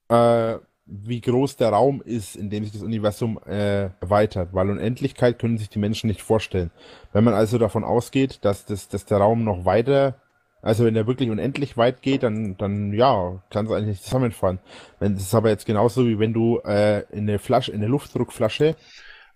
äh, 0.08 0.58
wie 0.86 1.20
groß 1.20 1.56
der 1.56 1.70
Raum 1.70 2.02
ist, 2.02 2.36
in 2.36 2.50
dem 2.50 2.62
sich 2.62 2.72
das 2.72 2.82
Universum 2.82 3.38
äh, 3.46 3.84
erweitert, 4.00 4.50
weil 4.52 4.70
Unendlichkeit 4.70 5.38
können 5.38 5.58
sich 5.58 5.70
die 5.70 5.78
Menschen 5.78 6.08
nicht 6.08 6.22
vorstellen. 6.22 6.70
Wenn 7.12 7.24
man 7.24 7.34
also 7.34 7.58
davon 7.58 7.84
ausgeht, 7.84 8.40
dass, 8.42 8.66
das, 8.66 8.88
dass 8.88 9.06
der 9.06 9.18
Raum 9.18 9.44
noch 9.44 9.64
weiter, 9.64 10.20
also 10.60 10.84
wenn 10.84 10.94
er 10.94 11.06
wirklich 11.06 11.30
unendlich 11.30 11.76
weit 11.76 12.02
geht, 12.02 12.22
dann, 12.22 12.56
dann 12.58 12.92
ja, 12.92 13.42
kann 13.50 13.66
es 13.66 13.72
eigentlich 13.72 13.88
nicht 13.88 14.04
zusammenfallen. 14.04 14.60
Wenn, 15.00 15.14
das 15.14 15.24
ist 15.24 15.34
aber 15.34 15.48
jetzt 15.48 15.66
genauso 15.66 16.06
wie 16.06 16.18
wenn 16.18 16.34
du 16.34 16.58
äh, 16.60 17.00
in 17.10 17.28
eine 17.28 17.38
Flasche, 17.38 17.72
in 17.72 17.78
eine 17.78 17.88
Luftdruckflasche, 17.88 18.76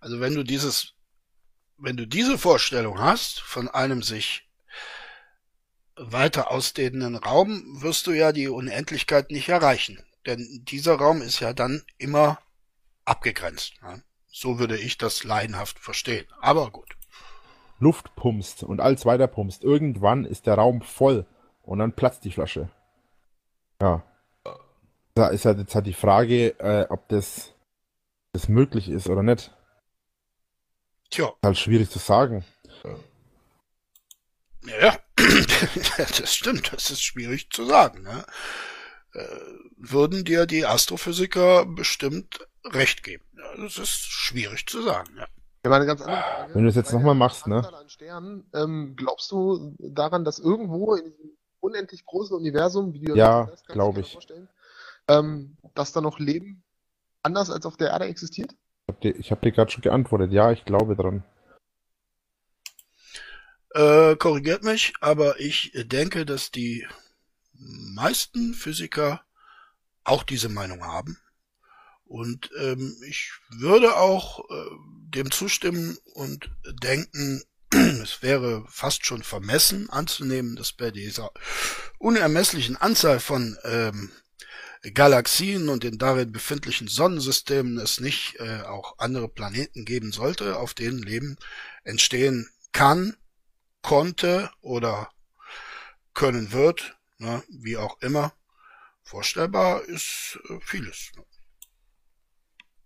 Also 0.00 0.20
wenn 0.20 0.34
du 0.34 0.44
dieses, 0.44 0.94
wenn 1.78 1.96
du 1.96 2.06
diese 2.06 2.38
Vorstellung 2.38 2.98
hast 2.98 3.40
von 3.40 3.68
einem 3.68 4.02
sich 4.02 4.48
weiter 5.96 6.50
ausdehnenden 6.50 7.16
Raum 7.16 7.82
wirst 7.82 8.06
du 8.06 8.12
ja 8.12 8.32
die 8.32 8.48
Unendlichkeit 8.48 9.30
nicht 9.30 9.48
erreichen. 9.48 10.02
Denn 10.26 10.46
dieser 10.64 10.96
Raum 10.96 11.22
ist 11.22 11.40
ja 11.40 11.52
dann 11.52 11.82
immer 11.96 12.38
abgegrenzt. 13.04 13.74
So 14.30 14.58
würde 14.58 14.76
ich 14.76 14.98
das 14.98 15.24
laienhaft 15.24 15.78
verstehen. 15.78 16.26
Aber 16.40 16.70
gut. 16.70 16.96
Luft 17.80 18.14
pumpst 18.16 18.62
und 18.62 18.80
als 18.80 19.06
weiter 19.06 19.26
pumpst. 19.26 19.64
Irgendwann 19.64 20.24
ist 20.24 20.46
der 20.46 20.54
Raum 20.54 20.82
voll 20.82 21.26
und 21.62 21.78
dann 21.78 21.92
platzt 21.92 22.24
die 22.24 22.32
Flasche. 22.32 22.68
Ja. 23.80 24.02
Da 25.14 25.28
ist 25.28 25.44
halt 25.44 25.58
jetzt 25.58 25.74
halt 25.74 25.86
die 25.86 25.94
Frage, 25.94 26.58
äh, 26.60 26.86
ob 26.90 27.08
das, 27.08 27.54
das 28.32 28.48
möglich 28.48 28.88
ist 28.88 29.08
oder 29.08 29.22
nicht. 29.22 29.52
Tja, 31.10 31.32
Halt 31.42 31.58
schwierig 31.58 31.90
zu 31.90 31.98
sagen. 31.98 32.44
ja, 34.80 34.98
das 35.96 36.34
stimmt. 36.34 36.72
Das 36.72 36.90
ist 36.90 37.02
schwierig 37.02 37.50
zu 37.50 37.64
sagen. 37.64 38.02
Ne? 38.02 38.24
Äh, 39.14 39.26
würden 39.76 40.24
dir 40.24 40.46
die 40.46 40.66
Astrophysiker 40.66 41.64
bestimmt 41.66 42.46
recht 42.64 43.02
geben. 43.02 43.24
Ja, 43.36 43.56
das 43.62 43.78
ist 43.78 43.96
schwierig 43.96 44.66
zu 44.66 44.82
sagen. 44.82 45.14
Ja. 45.16 45.26
Ja, 45.64 45.96
Frage. 45.96 46.54
Wenn 46.54 46.62
du 46.62 46.68
das 46.68 46.76
jetzt 46.76 46.92
Bei 46.92 46.96
noch 46.96 47.02
mal 47.02 47.08
der 47.10 47.14
machst, 47.14 47.46
ne? 47.46 47.68
Sternen, 47.88 48.48
ähm, 48.54 48.94
glaubst 48.96 49.30
du 49.32 49.74
daran, 49.78 50.24
dass 50.24 50.38
irgendwo 50.38 50.94
in 50.94 51.04
diesem 51.10 51.36
unendlich 51.60 52.04
großen 52.04 52.36
Universum, 52.36 52.92
wie 52.92 53.00
du 53.00 53.16
Ja, 53.16 53.40
das 53.46 53.48
kannst 53.50 53.68
du 53.68 53.72
glaub 53.72 53.94
dir 53.96 54.00
ich. 54.02 54.12
vorstellen, 54.12 54.48
ähm, 55.08 55.56
dass 55.74 55.92
da 55.92 56.00
noch 56.00 56.18
Leben 56.20 56.62
anders 57.22 57.50
als 57.50 57.66
auf 57.66 57.76
der 57.76 57.88
Erde 57.90 58.06
existiert? 58.06 58.54
Ich 58.88 58.94
hab 58.94 59.00
dir, 59.02 59.16
ich 59.16 59.30
hab 59.30 59.42
dir 59.42 59.52
gerade 59.52 59.70
schon 59.70 59.82
geantwortet. 59.82 60.32
Ja, 60.32 60.50
ich 60.50 60.64
glaube 60.64 60.96
dran. 60.96 61.22
Äh, 63.74 64.16
korrigiert 64.16 64.64
mich, 64.64 64.94
aber 65.00 65.38
ich 65.40 65.72
denke, 65.74 66.24
dass 66.24 66.50
die 66.50 66.86
meisten 67.52 68.54
Physiker 68.54 69.22
auch 70.04 70.22
diese 70.22 70.48
Meinung 70.48 70.84
haben. 70.84 71.18
Und 72.06 72.50
ähm, 72.58 72.96
ich 73.06 73.30
würde 73.50 73.94
auch 73.96 74.40
äh, 74.48 74.70
dem 75.14 75.30
zustimmen 75.30 75.98
und 76.14 76.50
denken, 76.82 77.42
es 77.70 78.22
wäre 78.22 78.64
fast 78.68 79.04
schon 79.04 79.22
vermessen 79.22 79.90
anzunehmen, 79.90 80.56
dass 80.56 80.72
bei 80.72 80.90
dieser 80.90 81.30
unermesslichen 81.98 82.78
Anzahl 82.78 83.20
von 83.20 83.58
ähm, 83.64 84.10
Galaxien 84.94 85.68
und 85.68 85.82
den 85.82 85.98
darin 85.98 86.32
befindlichen 86.32 86.88
Sonnensystemen 86.88 87.78
es 87.78 88.00
nicht 88.00 88.36
äh, 88.38 88.62
auch 88.62 88.98
andere 88.98 89.28
Planeten 89.28 89.84
geben 89.84 90.12
sollte, 90.12 90.56
auf 90.58 90.74
denen 90.74 91.02
Leben 91.02 91.36
entstehen 91.84 92.48
kann, 92.72 93.16
konnte 93.82 94.50
oder 94.60 95.10
können 96.14 96.52
wird, 96.52 96.96
ne, 97.18 97.42
wie 97.48 97.76
auch 97.76 98.00
immer. 98.00 98.32
Vorstellbar 99.02 99.82
ist 99.84 100.38
äh, 100.48 100.58
vieles. 100.60 101.12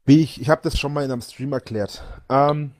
Wie 0.04 0.22
ich, 0.22 0.40
ich 0.40 0.48
habe 0.48 0.62
das 0.62 0.78
schon 0.78 0.92
mal 0.92 1.04
in 1.04 1.10
einem 1.12 1.22
Stream 1.22 1.52
erklärt. 1.52 2.02
Ähm, 2.28 2.72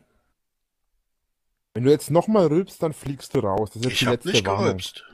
wenn 1.75 1.85
du 1.85 1.91
jetzt 1.91 2.11
nochmal 2.11 2.47
rülpst, 2.47 2.83
dann 2.83 2.93
fliegst 2.93 3.35
du 3.35 3.41
raus. 3.41 3.71
Das 3.71 3.77
ist 3.77 3.85
jetzt 3.85 3.93
Ich 3.93 3.99
die 4.01 4.07
habe 4.07 4.15
letzte 4.17 4.29
nicht 4.31 4.47
Warnung. 4.47 4.65
gerülpst. 4.65 5.05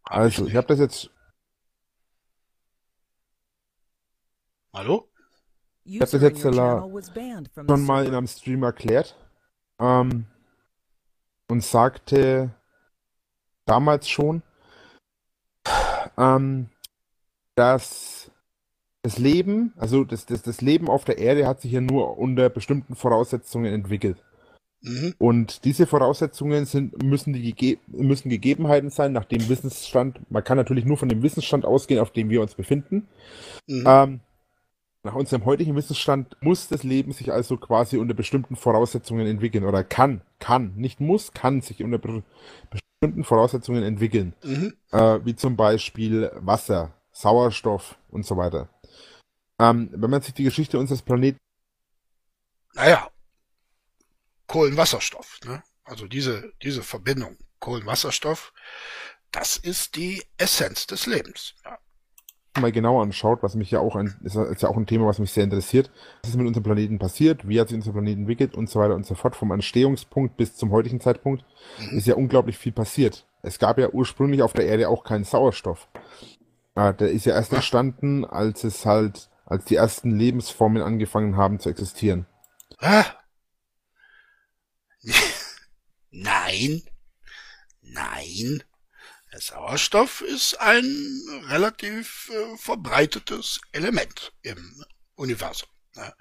Also, 0.11 0.45
ich 0.45 0.57
habe 0.57 0.67
das 0.67 0.79
jetzt 0.79 1.09
Hallo? 4.73 5.07
hab 5.87 6.09
das 6.09 6.21
jetzt, 6.21 6.41
schon 6.41 7.85
mal 7.85 8.05
in 8.05 8.13
einem 8.13 8.27
Stream 8.27 8.63
erklärt 8.63 9.15
ähm, 9.79 10.25
und 11.47 11.63
sagte 11.63 12.53
damals 13.65 14.09
schon, 14.09 14.43
ähm, 16.17 16.69
dass 17.55 18.31
das 19.03 19.17
Leben, 19.17 19.73
also 19.77 20.03
das, 20.03 20.25
das, 20.25 20.41
das 20.41 20.59
Leben 20.59 20.89
auf 20.89 21.05
der 21.05 21.19
Erde 21.19 21.47
hat 21.47 21.61
sich 21.61 21.71
ja 21.71 21.79
nur 21.79 22.17
unter 22.17 22.49
bestimmten 22.49 22.95
Voraussetzungen 22.97 23.73
entwickelt. 23.73 24.21
Mhm. 24.81 25.13
Und 25.19 25.63
diese 25.65 25.85
Voraussetzungen 25.85 26.65
sind, 26.65 27.01
müssen, 27.03 27.33
die 27.33 27.53
gege 27.53 27.79
müssen 27.87 28.29
Gegebenheiten 28.29 28.89
sein, 28.89 29.13
nach 29.13 29.25
dem 29.25 29.47
Wissensstand. 29.47 30.19
Man 30.31 30.43
kann 30.43 30.57
natürlich 30.57 30.85
nur 30.85 30.97
von 30.97 31.09
dem 31.09 31.21
Wissensstand 31.23 31.65
ausgehen, 31.65 31.99
auf 31.99 32.11
dem 32.11 32.29
wir 32.29 32.41
uns 32.41 32.55
befinden. 32.55 33.07
Mhm. 33.67 33.83
Ähm, 33.85 34.19
nach 35.03 35.15
unserem 35.15 35.45
heutigen 35.45 35.75
Wissensstand 35.75 36.37
muss 36.41 36.67
das 36.67 36.83
Leben 36.83 37.11
sich 37.11 37.31
also 37.31 37.57
quasi 37.57 37.97
unter 37.97 38.13
bestimmten 38.13 38.55
Voraussetzungen 38.55 39.25
entwickeln 39.25 39.65
oder 39.65 39.83
kann, 39.83 40.21
kann, 40.39 40.73
nicht 40.75 40.99
muss, 40.99 41.31
kann 41.33 41.61
sich 41.61 41.83
unter 41.83 41.97
be 41.97 42.23
bestimmten 42.69 43.23
Voraussetzungen 43.23 43.81
entwickeln, 43.81 44.33
Mhm. 44.43 44.73
äh, 44.91 45.19
wie 45.25 45.35
zum 45.35 45.55
Beispiel 45.55 46.31
Wasser, 46.35 46.93
Sauerstoff 47.11 47.97
und 48.11 48.27
so 48.27 48.37
weiter. 48.37 48.69
Ähm, 49.59 49.89
wenn 49.91 50.11
man 50.11 50.21
sich 50.21 50.35
die 50.35 50.43
Geschichte 50.43 50.77
unseres 50.77 51.01
Planeten, 51.01 51.39
Naja, 52.75 53.09
Kohlenwasserstoff, 54.51 55.39
ne? 55.45 55.63
Also 55.85 56.07
diese, 56.07 56.51
diese 56.61 56.83
Verbindung 56.83 57.37
Kohlenwasserstoff, 57.59 58.53
das 59.31 59.55
ist 59.57 59.95
die 59.95 60.21
Essenz 60.37 60.87
des 60.87 61.05
Lebens. 61.05 61.53
Ja. 61.65 61.77
mal 62.59 62.71
genauer 62.73 63.01
anschaut, 63.01 63.43
was 63.43 63.55
mich 63.55 63.71
ja 63.71 63.79
auch 63.79 63.95
ein, 63.95 64.13
ist, 64.25 64.35
ja- 64.35 64.43
ist 64.43 64.61
ja 64.61 64.67
auch 64.69 64.75
ein 64.75 64.85
Thema, 64.85 65.05
was 65.07 65.19
mich 65.19 65.31
sehr 65.31 65.45
interessiert. 65.45 65.89
Was 66.21 66.31
ist 66.31 66.35
mit 66.35 66.45
unserem 66.47 66.63
Planeten 66.65 66.99
passiert? 66.99 67.47
Wie 67.47 67.59
hat 67.61 67.69
sich 67.69 67.75
unser 67.77 67.93
Planet 67.93 68.17
entwickelt 68.17 68.55
und 68.55 68.69
so 68.69 68.79
weiter 68.81 68.93
und 68.95 69.05
so 69.05 69.15
fort. 69.15 69.37
Vom 69.37 69.51
Entstehungspunkt 69.51 70.35
bis 70.35 70.55
zum 70.57 70.71
heutigen 70.71 70.99
Zeitpunkt 70.99 71.45
Mhm. 71.79 71.97
ist 71.97 72.07
ja 72.07 72.15
unglaublich 72.15 72.57
viel 72.57 72.73
passiert. 72.73 73.25
Es 73.41 73.57
gab 73.57 73.77
ja 73.77 73.89
ursprünglich 73.89 74.41
auf 74.41 74.51
der 74.53 74.65
Erde 74.65 74.89
auch 74.89 75.03
keinen 75.05 75.23
Sauerstoff. 75.23 75.87
Äh, 76.75 76.93
der 76.93 77.09
ist 77.11 77.25
ja 77.25 77.35
erst 77.35 77.53
entstanden, 77.53 78.25
als 78.25 78.63
es 78.65 78.85
halt, 78.85 79.29
als 79.45 79.63
die 79.65 79.75
ersten 79.75 80.11
Lebensformen 80.11 80.81
angefangen 80.83 81.37
haben 81.37 81.59
zu 81.59 81.69
existieren. 81.69 82.25
Ah. 82.79 83.05
Nein, 86.11 86.83
nein. 87.81 88.63
Der 89.31 89.39
Sauerstoff 89.39 90.19
ist 90.21 90.59
ein 90.59 90.83
relativ 91.47 92.29
äh, 92.33 92.57
verbreitetes 92.57 93.61
Element 93.71 94.33
im 94.41 94.83
Universum. 95.15 95.69
Ne? 95.95 96.13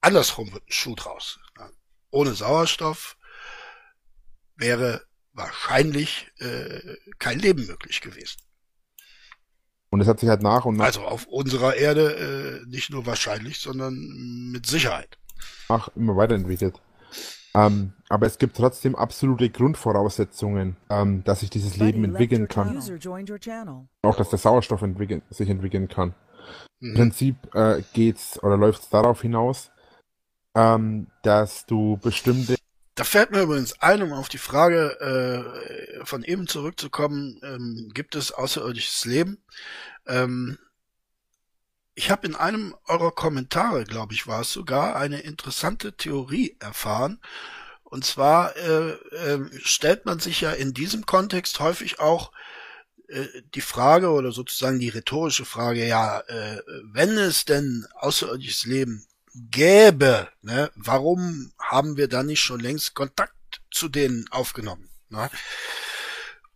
Andersrum 0.00 0.52
wird 0.52 0.62
ein 0.64 0.72
Schuh 0.72 0.94
draus. 0.94 1.40
Ne? 1.58 1.72
Ohne 2.10 2.34
Sauerstoff 2.34 3.16
wäre 4.54 5.04
wahrscheinlich 5.32 6.30
äh, 6.38 6.96
kein 7.18 7.40
Leben 7.40 7.66
möglich 7.66 8.00
gewesen. 8.00 8.40
Und 9.90 10.00
es 10.00 10.06
hat 10.06 10.20
sich 10.20 10.28
halt 10.28 10.42
nach 10.42 10.64
und 10.64 10.76
nach, 10.76 10.84
Also 10.84 11.02
auf 11.04 11.26
unserer 11.26 11.74
Erde 11.74 12.62
äh, 12.62 12.68
nicht 12.68 12.90
nur 12.90 13.06
wahrscheinlich, 13.06 13.58
sondern 13.58 13.94
mit 14.52 14.66
Sicherheit. 14.66 15.18
nach 15.68 15.88
immer 15.96 16.16
weiterentwickelt. 16.16 16.80
Ähm, 17.54 17.92
aber 18.08 18.26
es 18.26 18.38
gibt 18.38 18.56
trotzdem 18.56 18.94
absolute 18.94 19.50
Grundvoraussetzungen, 19.50 20.76
ähm, 20.88 21.24
dass 21.24 21.40
sich 21.40 21.50
dieses 21.50 21.76
Leben 21.76 22.04
entwickeln 22.04 22.48
kann. 22.48 22.78
Auch 24.02 24.16
dass 24.16 24.30
der 24.30 24.38
Sauerstoff 24.38 24.82
entwickeln, 24.82 25.22
sich 25.30 25.48
entwickeln 25.48 25.88
kann. 25.88 26.14
Im 26.80 26.90
Mhm. 26.90 26.94
Prinzip 26.94 27.54
äh, 27.54 27.82
geht's 27.92 28.42
oder 28.42 28.56
läuft's 28.56 28.88
darauf 28.88 29.22
hinaus, 29.22 29.70
ähm, 30.56 31.08
dass 31.22 31.66
du 31.66 31.98
bestimmte 31.98 32.56
Da 32.94 33.04
fällt 33.04 33.30
mir 33.30 33.42
übrigens 33.42 33.80
ein, 33.80 34.02
um 34.02 34.12
auf 34.12 34.28
die 34.28 34.38
Frage 34.38 34.98
äh, 35.00 36.04
von 36.04 36.22
eben 36.24 36.46
zurückzukommen, 36.46 37.40
ähm, 37.42 37.90
gibt 37.94 38.14
es 38.14 38.32
außerirdisches 38.32 39.04
Leben? 39.04 39.42
Ähm, 40.06 40.58
ich 42.00 42.10
habe 42.10 42.26
in 42.26 42.34
einem 42.34 42.74
eurer 42.86 43.12
Kommentare, 43.12 43.84
glaube 43.84 44.14
ich, 44.14 44.26
war 44.26 44.40
es 44.40 44.50
sogar, 44.50 44.96
eine 44.96 45.20
interessante 45.20 45.92
Theorie 45.98 46.56
erfahren. 46.58 47.20
Und 47.84 48.06
zwar 48.06 48.56
äh, 48.56 48.92
äh, 48.92 49.50
stellt 49.62 50.06
man 50.06 50.18
sich 50.18 50.40
ja 50.40 50.52
in 50.52 50.72
diesem 50.72 51.04
Kontext 51.04 51.60
häufig 51.60 52.00
auch 52.00 52.32
äh, 53.08 53.26
die 53.54 53.60
Frage 53.60 54.08
oder 54.12 54.32
sozusagen 54.32 54.78
die 54.78 54.88
rhetorische 54.88 55.44
Frage, 55.44 55.86
ja, 55.86 56.20
äh, 56.20 56.62
wenn 56.84 57.18
es 57.18 57.44
denn 57.44 57.86
außerirdisches 57.96 58.64
Leben 58.64 59.06
gäbe, 59.34 60.26
ne, 60.40 60.70
warum 60.76 61.52
haben 61.58 61.98
wir 61.98 62.08
dann 62.08 62.26
nicht 62.26 62.40
schon 62.40 62.60
längst 62.60 62.94
Kontakt 62.94 63.60
zu 63.70 63.90
denen 63.90 64.26
aufgenommen? 64.30 64.88
Ne? 65.10 65.28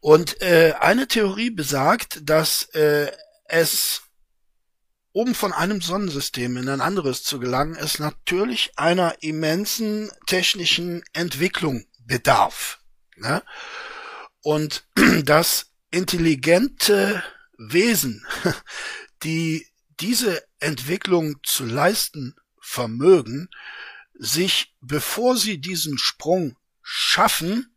Und 0.00 0.40
äh, 0.40 0.72
eine 0.80 1.06
Theorie 1.06 1.50
besagt, 1.50 2.20
dass 2.22 2.64
äh, 2.70 3.12
es, 3.44 4.00
um 5.14 5.32
von 5.36 5.52
einem 5.52 5.80
Sonnensystem 5.80 6.56
in 6.56 6.68
ein 6.68 6.80
anderes 6.80 7.22
zu 7.22 7.38
gelangen, 7.38 7.76
es 7.76 8.00
natürlich 8.00 8.72
einer 8.76 9.22
immensen 9.22 10.10
technischen 10.26 11.04
Entwicklung 11.12 11.86
bedarf. 12.00 12.80
Ne? 13.14 13.44
Und 14.42 14.88
dass 15.24 15.70
intelligente 15.92 17.22
Wesen, 17.56 18.26
die 19.22 19.68
diese 20.00 20.42
Entwicklung 20.58 21.36
zu 21.44 21.64
leisten 21.64 22.34
vermögen, 22.60 23.48
sich, 24.14 24.74
bevor 24.80 25.36
sie 25.36 25.60
diesen 25.60 25.96
Sprung 25.96 26.58
schaffen, 26.82 27.72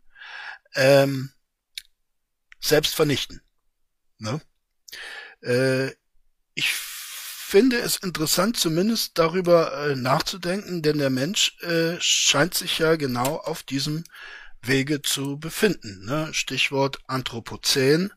ähm, 0.74 1.32
selbst 2.60 2.96
vernichten. 2.96 3.44
Ne? 4.18 4.42
Äh, 5.44 5.92
ich 6.56 6.87
finde 7.48 7.78
es 7.78 7.96
interessant, 7.96 8.58
zumindest 8.58 9.18
darüber 9.18 9.72
äh, 9.72 9.96
nachzudenken, 9.96 10.82
denn 10.82 10.98
der 10.98 11.10
Mensch 11.10 11.58
äh, 11.62 11.96
scheint 12.00 12.54
sich 12.54 12.80
ja 12.80 12.98
genau 12.98 13.38
auf 13.38 13.64
diesem 13.64 14.04
Wege 14.62 15.02
zu 15.02 15.40
befinden. 15.40 16.04
Ne? 16.06 16.28
Stichwort 16.34 17.00
Anthropozän. 17.08 18.12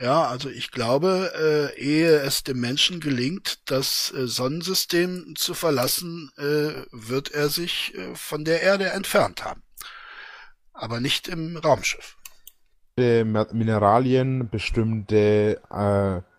Ja, 0.00 0.24
also 0.24 0.50
ich 0.50 0.72
glaube, 0.72 1.70
äh, 1.76 1.80
ehe 1.80 2.18
es 2.18 2.42
dem 2.42 2.58
Menschen 2.58 2.98
gelingt, 2.98 3.60
das 3.66 4.12
äh, 4.12 4.26
Sonnensystem 4.26 5.34
zu 5.36 5.54
verlassen, 5.54 6.32
äh, 6.36 6.84
wird 6.90 7.30
er 7.30 7.48
sich 7.48 7.94
äh, 7.94 8.16
von 8.16 8.44
der 8.44 8.60
Erde 8.60 8.90
entfernt 8.90 9.44
haben. 9.44 9.62
Aber 10.72 10.98
nicht 10.98 11.28
im 11.28 11.56
Raumschiff. 11.58 12.16
Mineralien, 12.96 14.50
bestimmte, 14.50 15.60
äh, 15.70 16.31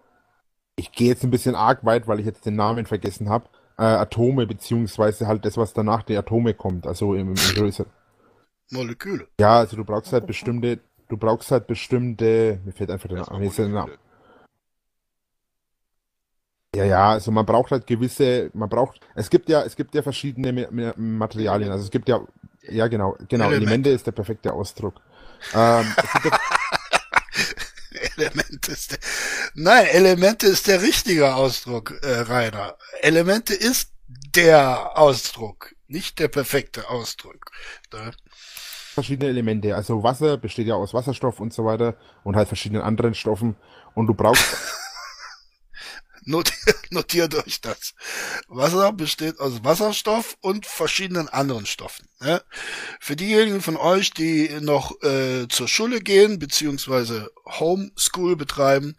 ich 0.76 0.92
gehe 0.92 1.10
jetzt 1.10 1.24
ein 1.24 1.32
bisschen 1.32 1.56
arg 1.56 1.86
weit, 1.86 2.08
weil 2.08 2.20
ich 2.20 2.26
jetzt 2.26 2.46
den 2.46 2.56
Namen 2.56 2.86
vergessen 2.86 3.30
habe, 3.30 3.46
äh, 3.78 3.84
Atome, 3.84 4.46
beziehungsweise 4.48 5.28
halt 5.28 5.46
das, 5.46 5.58
was 5.58 5.74
danach 5.74 6.04
die 6.04 6.18
Atome 6.18 6.54
kommt, 6.54 6.88
also 6.88 7.14
im, 7.14 7.30
im 7.30 7.36
größeren. 7.36 7.92
Moleküle. 8.72 9.28
Ja, 9.40 9.60
also 9.60 9.76
du 9.76 9.84
brauchst 9.84 10.14
halt 10.14 10.26
bestimmte, 10.26 10.80
du 11.10 11.18
brauchst 11.18 11.52
halt 11.52 11.68
bestimmte, 11.68 12.60
mir 12.66 12.72
fällt 12.72 12.92
einfach 12.92 13.10
der 13.10 13.20
Name, 13.20 13.50
der. 13.50 13.88
Ja, 16.76 16.86
ja, 16.86 17.10
also 17.12 17.32
man 17.32 17.46
braucht 17.46 17.70
halt 17.70 17.86
gewisse, 17.86 18.50
man 18.54 18.68
braucht, 18.68 19.00
es 19.14 19.30
gibt 19.30 19.48
ja, 19.48 19.62
es 19.62 19.76
gibt 19.76 19.94
ja 19.94 20.02
verschiedene 20.02 20.68
Materialien, 20.98 21.72
also 21.72 21.84
es 21.84 21.92
gibt 21.92 22.10
ja, 22.10 22.20
ja 22.64 22.88
genau, 22.88 23.16
genau, 23.28 23.46
Elemente. 23.46 23.66
Elemente 23.68 23.90
ist 23.92 24.08
der 24.08 24.12
perfekte 24.12 24.52
Ausdruck. 24.52 24.96
Ähm, 25.54 25.86
Elemente 28.24 28.72
ist 28.72 28.92
der, 28.92 29.00
nein, 29.54 29.86
Elemente 29.88 30.48
ist 30.48 30.68
der 30.68 30.82
richtige 30.82 31.36
Ausdruck, 31.36 32.00
äh, 32.02 32.20
Rainer. 32.22 32.78
Elemente 33.02 33.54
ist 33.54 33.92
der 34.08 34.98
Ausdruck, 34.98 35.76
nicht 35.88 36.20
der 36.20 36.28
perfekte 36.28 36.90
Ausdruck. 36.90 37.52
Ne? 37.92 38.12
verschiedene 38.94 39.30
Elemente. 39.30 39.76
Also 39.76 40.04
Wasser 40.04 40.38
besteht 40.38 40.68
ja 40.68 40.76
aus 40.76 40.94
Wasserstoff 40.94 41.40
und 41.40 41.54
so 41.54 41.66
weiter 41.66 41.96
und 42.24 42.36
halt 42.36 42.48
verschiedenen 42.48 42.84
anderen 42.84 43.16
Stoffen. 43.16 43.56
Und 43.96 44.08
du 44.08 44.14
brauchst, 44.14 44.56
Notiert, 46.26 46.78
notiert 46.92 47.36
euch 47.36 47.62
das. 47.62 47.94
Wasser 48.48 48.94
besteht 48.94 49.40
aus 49.40 49.64
Wasserstoff 49.64 50.38
und 50.42 50.66
verschiedenen 50.66 51.30
anderen 51.30 51.66
Stoffen. 51.66 52.08
Ne? 52.20 52.42
Für 53.00 53.16
diejenigen 53.16 53.62
von 53.62 53.78
euch, 53.78 54.12
die 54.12 54.50
noch 54.62 55.02
äh, 55.04 55.48
zur 55.50 55.68
Schule 55.68 56.00
gehen, 56.00 56.40
beziehungsweise 56.40 57.30
Homeschool 57.46 58.36
betreiben, 58.36 58.96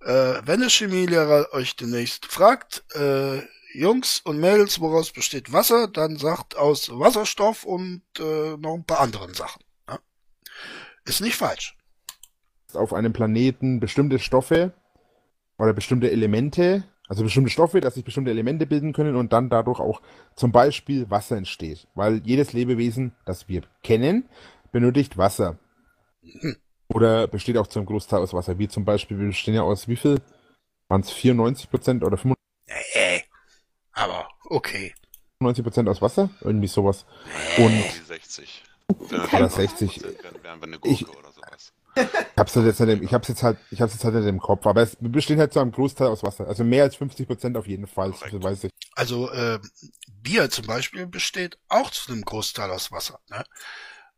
äh, 0.00 0.40
wenn 0.44 0.60
der 0.60 0.70
Chemielehrer 0.70 1.52
euch 1.52 1.76
demnächst 1.76 2.26
fragt, 2.26 2.84
äh, 2.94 3.42
Jungs 3.74 4.20
und 4.20 4.40
Mädels, 4.40 4.80
woraus 4.80 5.12
besteht 5.12 5.52
Wasser, 5.52 5.88
dann 5.88 6.16
sagt 6.16 6.56
aus 6.56 6.88
Wasserstoff 6.90 7.64
und 7.64 8.02
äh, 8.18 8.56
noch 8.56 8.74
ein 8.74 8.84
paar 8.84 9.00
anderen 9.00 9.34
Sachen. 9.34 9.62
Ne? 9.86 9.98
Ist 11.04 11.20
nicht 11.20 11.36
falsch. 11.36 11.76
auf 12.72 12.92
einem 12.92 13.12
Planeten 13.12 13.78
bestimmte 13.78 14.18
Stoffe 14.18 14.72
oder 15.58 15.72
bestimmte 15.72 16.10
Elemente, 16.10 16.84
also 17.08 17.22
bestimmte 17.24 17.50
Stoffe, 17.50 17.80
dass 17.80 17.94
sich 17.94 18.04
bestimmte 18.04 18.30
Elemente 18.30 18.66
bilden 18.66 18.92
können 18.92 19.16
und 19.16 19.32
dann 19.32 19.50
dadurch 19.50 19.80
auch 19.80 20.00
zum 20.36 20.52
Beispiel 20.52 21.10
Wasser 21.10 21.36
entsteht. 21.36 21.86
Weil 21.94 22.22
jedes 22.24 22.52
Lebewesen, 22.52 23.14
das 23.24 23.48
wir 23.48 23.62
kennen, 23.82 24.28
benötigt 24.72 25.16
Wasser. 25.18 25.58
Oder 26.88 27.26
besteht 27.26 27.56
auch 27.58 27.66
zum 27.66 27.86
Großteil 27.86 28.20
aus 28.20 28.32
Wasser. 28.32 28.58
Wie 28.58 28.68
zum 28.68 28.84
Beispiel, 28.84 29.18
wir 29.18 29.26
bestehen 29.26 29.54
ja 29.54 29.62
aus 29.62 29.88
wie 29.88 29.96
viel? 29.96 30.20
Waren 30.88 31.02
es 31.02 31.12
94% 31.12 32.02
oder 32.04 32.18
Äh, 32.94 33.20
aber 33.92 34.28
okay. 34.48 34.94
95% 35.42 35.88
aus 35.88 36.00
Wasser? 36.00 36.30
Irgendwie 36.40 36.66
sowas. 36.66 37.04
Und 37.58 37.70
Die 37.72 38.04
60. 38.06 38.62
Oder 38.88 39.48
60. 39.48 40.02
Wären 40.02 40.60
wir 40.60 40.62
eine 40.62 40.78
Gurke 40.78 40.88
Ich- 40.88 41.08
oder 41.08 41.30
sowas. 41.32 41.72
Ich 41.98 42.38
hab's 42.38 42.54
halt 42.54 42.66
jetzt 42.66 42.80
im, 42.80 43.02
ich 43.02 43.12
hab's 43.12 43.28
jetzt 43.28 43.42
halt, 43.42 43.58
ich 43.70 43.80
hab's 43.80 43.94
jetzt 43.94 44.04
halt 44.04 44.14
nicht 44.14 44.26
im 44.26 44.38
Kopf, 44.38 44.66
aber 44.66 44.82
es 44.82 44.96
wir 45.00 45.10
bestehen 45.10 45.38
halt 45.38 45.52
zu 45.52 45.60
einem 45.60 45.72
Großteil 45.72 46.08
aus 46.08 46.22
Wasser. 46.22 46.46
Also 46.46 46.64
mehr 46.64 46.84
als 46.84 46.96
50 46.96 47.26
Prozent 47.26 47.56
auf 47.56 47.66
jeden 47.66 47.86
Fall, 47.86 48.14
so 48.30 48.42
weiß 48.42 48.64
ich. 48.64 48.72
Also 48.94 49.30
äh, 49.30 49.58
Bier 50.08 50.48
zum 50.50 50.66
Beispiel 50.66 51.06
besteht 51.06 51.58
auch 51.68 51.90
zu 51.90 52.12
einem 52.12 52.22
Großteil 52.22 52.70
aus 52.70 52.92
Wasser. 52.92 53.20
Ne? 53.28 53.44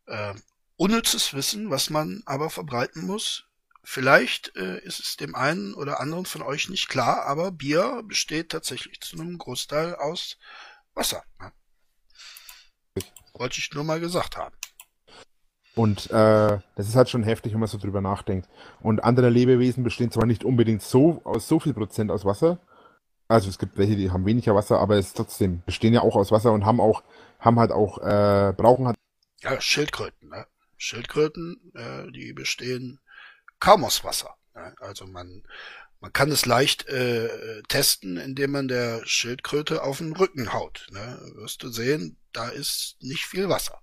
Äh, 0.06 0.34
unnützes 0.76 1.34
Wissen, 1.34 1.70
was 1.70 1.90
man 1.90 2.22
aber 2.26 2.50
verbreiten 2.50 3.06
muss. 3.06 3.44
Vielleicht 3.82 4.54
äh, 4.56 4.78
ist 4.80 5.00
es 5.00 5.16
dem 5.16 5.34
einen 5.34 5.74
oder 5.74 6.00
anderen 6.00 6.26
von 6.26 6.42
euch 6.42 6.68
nicht 6.68 6.88
klar, 6.88 7.24
aber 7.24 7.50
Bier 7.50 8.02
besteht 8.04 8.50
tatsächlich 8.50 9.00
zu 9.00 9.16
einem 9.16 9.38
Großteil 9.38 9.94
aus 9.94 10.36
Wasser. 10.94 11.22
Ne? 11.40 11.52
Wollte 13.32 13.58
ich 13.58 13.72
nur 13.72 13.84
mal 13.84 14.00
gesagt 14.00 14.36
haben. 14.36 14.54
Und 15.74 16.10
äh, 16.10 16.58
das 16.74 16.88
ist 16.88 16.96
halt 16.96 17.08
schon 17.08 17.22
heftig, 17.22 17.52
wenn 17.52 17.60
man 17.60 17.68
so 17.68 17.78
drüber 17.78 18.00
nachdenkt. 18.00 18.48
Und 18.80 19.04
andere 19.04 19.30
Lebewesen 19.30 19.84
bestehen 19.84 20.10
zwar 20.10 20.26
nicht 20.26 20.44
unbedingt 20.44 20.82
so 20.82 21.20
aus 21.24 21.46
so 21.48 21.60
viel 21.60 21.74
Prozent 21.74 22.10
aus 22.10 22.24
Wasser. 22.24 22.58
Also 23.28 23.48
es 23.48 23.58
gibt 23.58 23.78
welche, 23.78 23.94
die 23.94 24.10
haben 24.10 24.26
weniger 24.26 24.56
Wasser, 24.56 24.80
aber 24.80 24.96
es 24.96 25.12
trotzdem 25.12 25.62
bestehen 25.64 25.94
ja 25.94 26.00
auch 26.00 26.16
aus 26.16 26.32
Wasser 26.32 26.52
und 26.52 26.66
haben 26.66 26.80
auch, 26.80 27.04
haben 27.38 27.60
halt 27.60 27.70
auch, 27.70 27.98
äh, 27.98 28.52
brauchen 28.56 28.88
halt 28.88 28.96
Ja, 29.40 29.60
Schildkröten. 29.60 30.28
Ne? 30.28 30.46
Schildkröten, 30.76 31.72
äh, 31.74 32.10
die 32.10 32.32
bestehen 32.32 32.98
kaum 33.60 33.84
aus 33.84 34.02
Wasser. 34.02 34.34
Ne? 34.56 34.74
Also 34.80 35.06
man, 35.06 35.44
man 36.00 36.12
kann 36.12 36.32
es 36.32 36.44
leicht 36.44 36.88
äh, 36.88 37.62
testen, 37.68 38.16
indem 38.16 38.50
man 38.50 38.66
der 38.66 39.06
Schildkröte 39.06 39.84
auf 39.84 39.98
den 39.98 40.16
Rücken 40.16 40.52
haut. 40.52 40.88
Ne? 40.90 41.20
Wirst 41.36 41.62
du 41.62 41.68
sehen, 41.68 42.16
da 42.32 42.48
ist 42.48 42.96
nicht 43.00 43.26
viel 43.26 43.48
Wasser. 43.48 43.80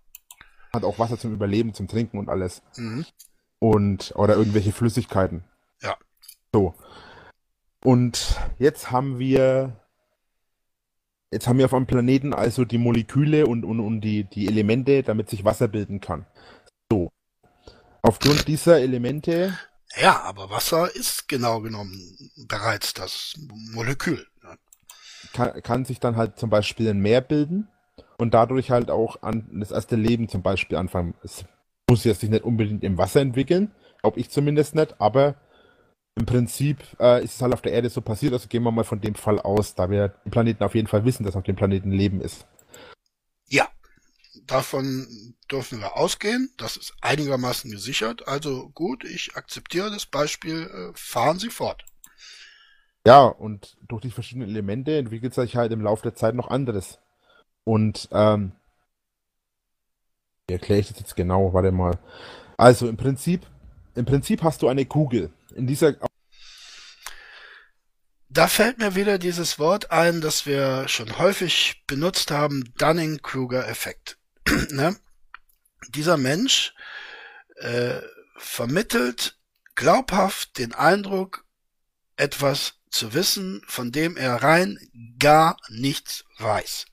Halt 0.77 0.85
auch 0.85 0.99
Wasser 0.99 1.17
zum 1.17 1.33
Überleben, 1.33 1.73
zum 1.73 1.87
Trinken 1.87 2.17
und 2.17 2.29
alles. 2.29 2.61
Mhm. 2.77 3.05
Und, 3.59 4.13
oder 4.15 4.35
irgendwelche 4.35 4.71
Flüssigkeiten. 4.71 5.43
Ja. 5.81 5.97
So. 6.53 6.73
Und 7.83 8.39
jetzt 8.59 8.91
haben 8.91 9.19
wir, 9.19 9.79
jetzt 11.31 11.47
haben 11.47 11.57
wir 11.57 11.65
auf 11.65 11.73
einem 11.73 11.87
Planeten 11.87 12.33
also 12.33 12.65
die 12.65 12.77
Moleküle 12.77 13.47
und, 13.47 13.65
und, 13.65 13.79
und 13.79 14.01
die, 14.01 14.23
die 14.23 14.47
Elemente, 14.47 15.03
damit 15.03 15.29
sich 15.29 15.43
Wasser 15.43 15.67
bilden 15.67 16.01
kann. 16.01 16.25
So. 16.91 17.11
Aufgrund 18.01 18.47
dieser 18.47 18.79
Elemente, 18.79 19.57
Ja, 19.95 20.21
aber 20.23 20.49
Wasser 20.49 20.93
ist 20.95 21.27
genau 21.27 21.61
genommen 21.61 22.31
bereits 22.47 22.93
das 22.93 23.33
Molekül. 23.71 24.25
Kann, 25.33 25.61
kann 25.63 25.85
sich 25.85 25.99
dann 25.99 26.15
halt 26.15 26.37
zum 26.37 26.49
Beispiel 26.49 26.89
ein 26.89 26.99
Meer 26.99 27.21
bilden 27.21 27.67
und 28.17 28.33
dadurch 28.33 28.71
halt 28.71 28.89
auch 28.89 29.21
an 29.21 29.47
das 29.51 29.71
erste 29.71 29.95
Leben 29.95 30.27
zum 30.29 30.41
Beispiel 30.41 30.77
anfangen. 30.77 31.13
Es 31.23 31.45
muss 31.89 32.03
jetzt 32.03 32.21
sich 32.21 32.29
nicht 32.29 32.43
unbedingt 32.43 32.83
im 32.83 32.97
Wasser 32.97 33.21
entwickeln, 33.21 33.71
glaube 34.01 34.19
ich 34.19 34.29
zumindest 34.29 34.75
nicht, 34.75 34.99
aber 34.99 35.35
im 36.15 36.25
Prinzip 36.25 36.79
äh, 36.99 37.23
ist 37.23 37.35
es 37.35 37.41
halt 37.41 37.53
auf 37.53 37.61
der 37.61 37.73
Erde 37.73 37.89
so 37.89 38.01
passiert, 38.01 38.33
also 38.33 38.47
gehen 38.47 38.63
wir 38.63 38.71
mal 38.71 38.83
von 38.83 38.99
dem 38.99 39.15
Fall 39.15 39.39
aus, 39.39 39.75
da 39.75 39.89
wir 39.89 40.09
den 40.09 40.31
Planeten 40.31 40.63
auf 40.63 40.73
jeden 40.73 40.87
Fall 40.87 41.05
wissen, 41.05 41.23
dass 41.23 41.35
auf 41.35 41.43
dem 41.43 41.55
Planeten 41.55 41.91
Leben 41.91 42.21
ist. 42.21 42.47
Ja, 43.47 43.69
davon 44.47 45.35
dürfen 45.51 45.79
wir 45.79 45.95
ausgehen. 45.95 46.51
Das 46.57 46.75
ist 46.75 46.93
einigermaßen 47.01 47.69
gesichert. 47.69 48.27
Also 48.27 48.69
gut, 48.69 49.03
ich 49.03 49.35
akzeptiere 49.35 49.91
das 49.91 50.07
Beispiel. 50.07 50.63
Äh, 50.63 50.91
fahren 50.95 51.37
Sie 51.37 51.49
fort. 51.49 51.85
Ja, 53.05 53.25
und 53.25 53.77
durch 53.87 54.01
die 54.01 54.11
verschiedenen 54.11 54.49
Elemente 54.49 54.97
entwickelt 54.97 55.33
sich 55.33 55.55
halt 55.55 55.71
im 55.71 55.81
Laufe 55.81 56.03
der 56.03 56.15
Zeit 56.15 56.35
noch 56.35 56.49
anderes. 56.49 56.99
Und 57.67 58.07
ähm, 58.13 58.53
wie 60.47 60.53
erkläre 60.53 60.79
ich 60.79 60.87
das 60.87 60.99
jetzt 60.99 61.17
genau? 61.17 61.51
Warte 61.51 61.73
mal. 61.73 61.99
Also 62.55 62.87
im 62.87 62.95
Prinzip, 62.95 63.45
im 63.93 64.05
Prinzip 64.05 64.41
hast 64.41 64.61
du 64.61 64.69
eine 64.69 64.85
Kugel. 64.85 65.33
In 65.53 65.67
dieser 65.67 65.95
Da 68.29 68.47
fällt 68.47 68.77
mir 68.77 68.95
wieder 68.95 69.17
dieses 69.17 69.59
Wort 69.59 69.91
ein, 69.91 70.21
das 70.21 70.45
wir 70.45 70.87
schon 70.87 71.17
häufig 71.17 71.83
benutzt 71.87 72.31
haben, 72.31 72.63
Dunning-Kruger-Effekt. 72.77 74.17
ne? 74.69 74.95
Dieser 75.89 76.15
Mensch 76.15 76.73
äh, 77.57 77.99
vermittelt 78.37 79.37
glaubhaft 79.75 80.57
den 80.57 80.73
Eindruck, 80.73 81.43
etwas 82.15 82.75
zu 82.91 83.13
wissen, 83.13 83.61
von 83.67 83.91
dem 83.91 84.15
er 84.15 84.41
rein 84.41 84.79
gar 85.19 85.57
nichts 85.67 86.23
weiß. 86.37 86.85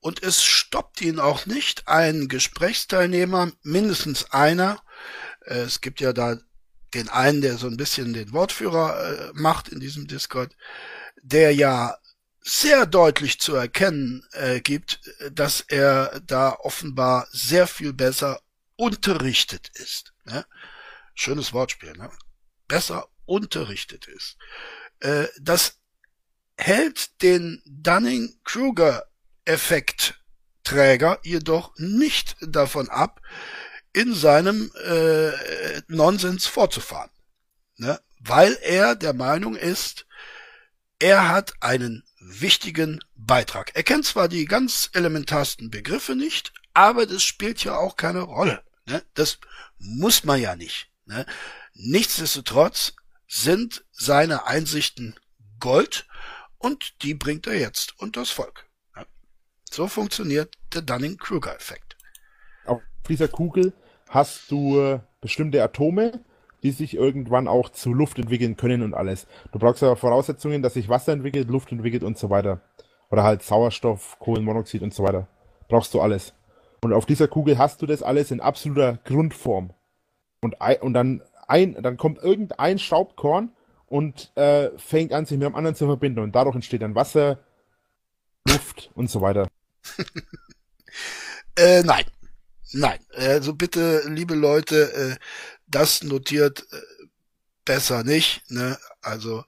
Und 0.00 0.22
es 0.22 0.42
stoppt 0.42 1.02
ihn 1.02 1.20
auch 1.20 1.46
nicht, 1.46 1.86
ein 1.86 2.28
Gesprächsteilnehmer, 2.28 3.52
mindestens 3.62 4.30
einer, 4.32 4.82
äh, 5.44 5.60
es 5.60 5.82
gibt 5.82 6.00
ja 6.00 6.12
da 6.12 6.38
den 6.94 7.08
einen, 7.08 7.42
der 7.42 7.58
so 7.58 7.66
ein 7.66 7.76
bisschen 7.76 8.14
den 8.14 8.32
Wortführer 8.32 9.30
äh, 9.30 9.32
macht 9.34 9.68
in 9.68 9.78
diesem 9.78 10.06
Discord, 10.08 10.56
der 11.22 11.54
ja 11.54 11.96
sehr 12.40 12.86
deutlich 12.86 13.38
zu 13.40 13.54
erkennen 13.54 14.26
äh, 14.32 14.60
gibt, 14.60 15.00
dass 15.30 15.60
er 15.60 16.20
da 16.26 16.54
offenbar 16.54 17.28
sehr 17.30 17.66
viel 17.66 17.92
besser 17.92 18.40
unterrichtet 18.76 19.70
ist, 19.74 20.14
ne? 20.24 20.46
schönes 21.14 21.52
Wortspiel, 21.52 21.92
ne? 21.92 22.10
besser 22.66 23.08
unterrichtet 23.26 24.08
ist, 24.08 24.38
das 25.40 25.78
hält 26.56 27.22
den 27.22 27.62
Dunning-Kruger-Effekt-Träger 29.44 31.18
jedoch 31.22 31.72
nicht 31.76 32.36
davon 32.40 32.88
ab, 32.88 33.20
in 33.92 34.14
seinem 34.14 34.70
äh, 34.84 35.82
Nonsens 35.88 36.46
fortzufahren, 36.46 37.10
ne? 37.76 38.00
weil 38.20 38.56
er 38.62 38.94
der 38.94 39.14
Meinung 39.14 39.56
ist, 39.56 40.06
er 41.00 41.28
hat 41.28 41.54
einen 41.60 42.04
wichtigen 42.20 43.00
Beitrag. 43.16 43.72
Er 43.74 43.82
kennt 43.82 44.04
zwar 44.04 44.28
die 44.28 44.44
ganz 44.44 44.90
elementarsten 44.92 45.70
Begriffe 45.70 46.14
nicht, 46.14 46.52
aber 46.72 47.06
das 47.06 47.24
spielt 47.24 47.64
ja 47.64 47.76
auch 47.76 47.96
keine 47.96 48.20
Rolle. 48.20 48.62
Ne? 48.86 49.02
Das 49.14 49.38
muss 49.78 50.22
man 50.22 50.40
ja 50.40 50.54
nicht. 50.54 50.90
Ne? 51.06 51.26
Nichtsdestotrotz 51.72 52.92
sind 53.26 53.84
seine 53.90 54.46
Einsichten 54.46 55.18
Gold 55.58 56.06
und 56.58 57.02
die 57.02 57.14
bringt 57.14 57.46
er 57.46 57.58
jetzt 57.58 57.98
unters 57.98 58.30
Volk. 58.30 58.69
So 59.72 59.86
funktioniert 59.86 60.56
der 60.74 60.82
Dunning-Kruger-Effekt. 60.82 61.96
Auf 62.66 62.80
dieser 63.08 63.28
Kugel 63.28 63.72
hast 64.08 64.50
du 64.50 64.80
äh, 64.80 64.98
bestimmte 65.20 65.62
Atome, 65.62 66.24
die 66.64 66.72
sich 66.72 66.94
irgendwann 66.94 67.46
auch 67.46 67.68
zu 67.70 67.94
Luft 67.94 68.18
entwickeln 68.18 68.56
können 68.56 68.82
und 68.82 68.94
alles. 68.94 69.28
Du 69.52 69.60
brauchst 69.60 69.84
aber 69.84 69.94
Voraussetzungen, 69.94 70.62
dass 70.62 70.74
sich 70.74 70.88
Wasser 70.88 71.12
entwickelt, 71.12 71.48
Luft 71.48 71.70
entwickelt 71.70 72.02
und 72.02 72.18
so 72.18 72.30
weiter. 72.30 72.62
Oder 73.10 73.22
halt 73.22 73.44
Sauerstoff, 73.44 74.18
Kohlenmonoxid 74.18 74.82
und 74.82 74.92
so 74.92 75.04
weiter. 75.04 75.28
Brauchst 75.68 75.94
du 75.94 76.00
alles. 76.00 76.34
Und 76.82 76.92
auf 76.92 77.06
dieser 77.06 77.28
Kugel 77.28 77.56
hast 77.56 77.80
du 77.80 77.86
das 77.86 78.02
alles 78.02 78.32
in 78.32 78.40
absoluter 78.40 78.98
Grundform. 79.04 79.72
Und, 80.42 80.60
ein, 80.60 80.80
und 80.80 80.94
dann, 80.94 81.22
ein, 81.46 81.80
dann 81.80 81.96
kommt 81.96 82.18
irgendein 82.18 82.80
Staubkorn 82.80 83.52
und 83.86 84.36
äh, 84.36 84.70
fängt 84.78 85.12
an, 85.12 85.26
sich 85.26 85.38
mit 85.38 85.46
dem 85.46 85.54
anderen 85.54 85.76
zu 85.76 85.86
verbinden. 85.86 86.18
Und 86.18 86.34
dadurch 86.34 86.56
entsteht 86.56 86.82
dann 86.82 86.96
Wasser, 86.96 87.38
Luft 88.48 88.90
und 88.96 89.08
so 89.08 89.20
weiter. 89.20 89.46
äh, 91.56 91.82
nein. 91.82 92.04
Nein. 92.72 93.00
Also 93.14 93.54
bitte, 93.54 94.02
liebe 94.08 94.34
Leute, 94.34 94.92
äh, 94.92 95.16
das 95.66 96.02
notiert 96.02 96.66
äh, 96.72 97.06
besser 97.64 98.04
nicht. 98.04 98.48
Ne? 98.50 98.78
Also 99.02 99.44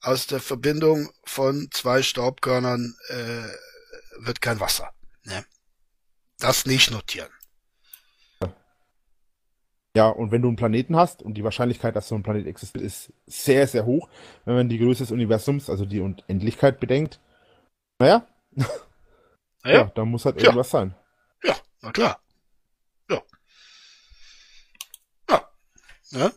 aus 0.00 0.26
der 0.26 0.40
Verbindung 0.40 1.10
von 1.24 1.68
zwei 1.70 2.02
Staubkörnern 2.02 2.94
äh, 3.08 4.24
wird 4.24 4.40
kein 4.40 4.60
Wasser. 4.60 4.92
Ne? 5.24 5.44
Das 6.38 6.66
nicht 6.66 6.90
notieren. 6.90 7.30
Ja, 9.96 10.10
und 10.10 10.30
wenn 10.30 10.42
du 10.42 10.48
einen 10.48 10.56
Planeten 10.56 10.94
hast 10.96 11.22
und 11.22 11.34
die 11.34 11.42
Wahrscheinlichkeit, 11.42 11.96
dass 11.96 12.06
so 12.06 12.14
ein 12.14 12.22
Planet 12.22 12.46
existiert, 12.46 12.84
ist 12.84 13.12
sehr, 13.26 13.66
sehr 13.66 13.84
hoch, 13.84 14.08
wenn 14.44 14.54
man 14.54 14.68
die 14.68 14.78
Größe 14.78 15.02
des 15.02 15.10
Universums, 15.10 15.68
also 15.68 15.84
die 15.84 16.00
Unendlichkeit 16.00 16.78
bedenkt. 16.78 17.18
Naja, 17.98 18.24
ja, 19.68 19.74
ja, 19.74 19.84
da 19.94 20.04
muss 20.04 20.24
halt 20.24 20.36
Ja. 20.40 20.44
irgendwas 20.46 20.70
sein. 20.70 20.94
na 21.80 21.92
klar. 21.92 22.20
Ja. 23.08 23.22
Ja. 25.30 25.48
Ne? 26.10 26.32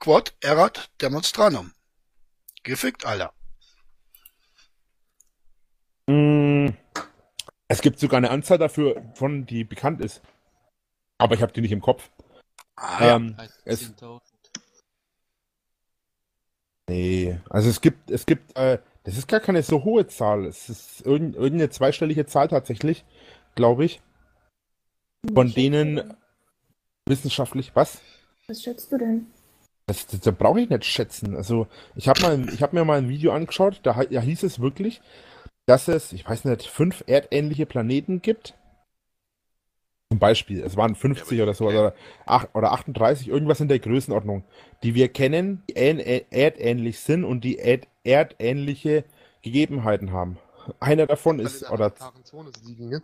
Quod 0.00 0.34
erat 0.40 0.90
demonstranum. 1.00 1.72
Gefickt, 2.64 3.04
Alter. 3.06 3.32
Mm, 6.06 6.68
Es 7.68 7.80
gibt 7.80 7.98
sogar 7.98 8.18
eine 8.18 8.30
Anzahl 8.30 8.58
dafür, 8.58 9.02
von 9.14 9.46
die 9.46 9.64
bekannt 9.64 10.00
ist. 10.00 10.22
Aber 11.18 11.34
ich 11.34 11.42
habe 11.42 11.52
die 11.52 11.60
nicht 11.60 11.72
im 11.72 11.80
Kopf. 11.80 12.10
Ah, 12.76 13.04
ja. 13.06 13.16
ähm, 13.16 13.36
es, 13.64 13.82
10.000. 13.94 14.20
nee, 16.88 17.40
also 17.48 17.70
es 17.70 17.80
gibt, 17.80 18.10
es 18.10 18.26
gibt, 18.26 18.56
äh, 18.56 18.78
das 19.04 19.16
ist 19.18 19.28
gar 19.28 19.40
keine 19.40 19.62
so 19.62 19.84
hohe 19.84 20.06
Zahl. 20.06 20.46
Es 20.46 20.68
ist 20.68 21.06
irgend, 21.06 21.36
irgendeine 21.36 21.70
zweistellige 21.70 22.26
Zahl 22.26 22.48
tatsächlich, 22.48 23.04
glaube 23.54 23.84
ich. 23.84 24.00
Von 25.32 25.48
Was 25.48 25.54
denen-? 25.54 26.14
Wissenschaftlich, 27.06 27.72
was? 27.74 28.00
Was 28.48 28.62
schätzt 28.62 28.90
du 28.90 28.98
denn? 28.98 29.26
Das, 29.86 30.06
das, 30.06 30.20
da 30.20 30.30
brauche 30.30 30.60
ich 30.60 30.70
nicht 30.70 30.86
schätzen. 30.86 31.36
Also 31.36 31.66
ich 31.94 32.08
habe 32.08 32.46
ich 32.52 32.62
habe 32.62 32.76
mir 32.76 32.84
mal 32.86 32.98
ein 32.98 33.10
Video 33.10 33.32
angeschaut, 33.32 33.80
da, 33.82 34.02
da 34.04 34.20
hieß 34.20 34.42
es 34.42 34.60
wirklich, 34.60 35.02
dass 35.66 35.88
es, 35.88 36.14
ich 36.14 36.26
weiß 36.26 36.46
nicht, 36.46 36.66
fünf 36.66 37.04
erdähnliche 37.06 37.66
Planeten 37.66 38.22
gibt. 38.22 38.54
Zum 40.10 40.18
Beispiel, 40.18 40.62
es 40.62 40.76
waren 40.76 40.94
50 40.94 41.40
oder 41.40 41.54
so, 41.54 41.66
oder, 41.66 41.94
ach, 42.26 42.46
oder 42.54 42.72
38, 42.72 43.28
irgendwas 43.28 43.60
in 43.60 43.68
der 43.68 43.80
Größenordnung, 43.80 44.44
die 44.82 44.94
wir 44.94 45.08
kennen, 45.08 45.62
die 45.68 45.74
erdähnlich 45.74 47.00
sind 47.00 47.24
und 47.24 47.42
die 47.42 47.56
erd 47.56 47.88
erdähnliche 48.04 49.04
Gegebenheiten 49.42 50.12
haben. 50.12 50.38
Einer 50.78 51.06
davon 51.06 51.38
Weil 51.38 51.46
ist, 51.46 51.68
oder 51.70 51.92
liegen, 52.64 52.90
ne? 52.90 53.02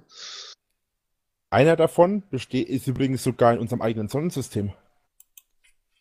einer 1.51 1.77
davon 1.77 2.23
besteht, 2.31 2.69
ist 2.69 2.87
übrigens 2.87 3.25
sogar 3.25 3.53
in 3.53 3.59
unserem 3.59 3.83
eigenen 3.83 4.09
Sonnensystem. 4.09 4.73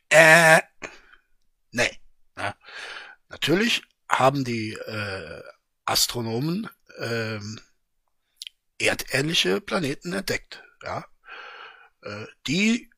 Äh, 0.09 0.59
nee. 1.71 1.89
Ja. 2.37 2.55
Natürlich 3.29 3.83
haben 4.07 4.43
die 4.43 4.73
äh, 4.73 5.41
Astronomen 5.85 6.69
ähm, 6.99 7.59
erdähnliche 8.79 9.59
Planeten 9.59 10.13
entdeckt. 10.13 10.63
Ja. 10.83 11.05
Äh, 12.01 12.25
die 12.47 12.89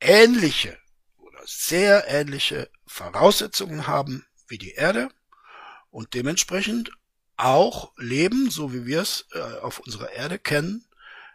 ähnliche 0.00 0.78
oder 1.18 1.40
sehr 1.44 2.08
ähnliche 2.08 2.70
Voraussetzungen 2.86 3.86
haben 3.86 4.26
wie 4.48 4.58
die 4.58 4.72
Erde 4.72 5.08
und 5.90 6.14
dementsprechend 6.14 6.90
auch 7.36 7.92
Leben, 7.96 8.50
so 8.50 8.72
wie 8.72 8.86
wir 8.86 9.00
es 9.00 9.26
äh, 9.32 9.40
auf 9.60 9.78
unserer 9.78 10.12
Erde 10.12 10.38
kennen, 10.38 10.86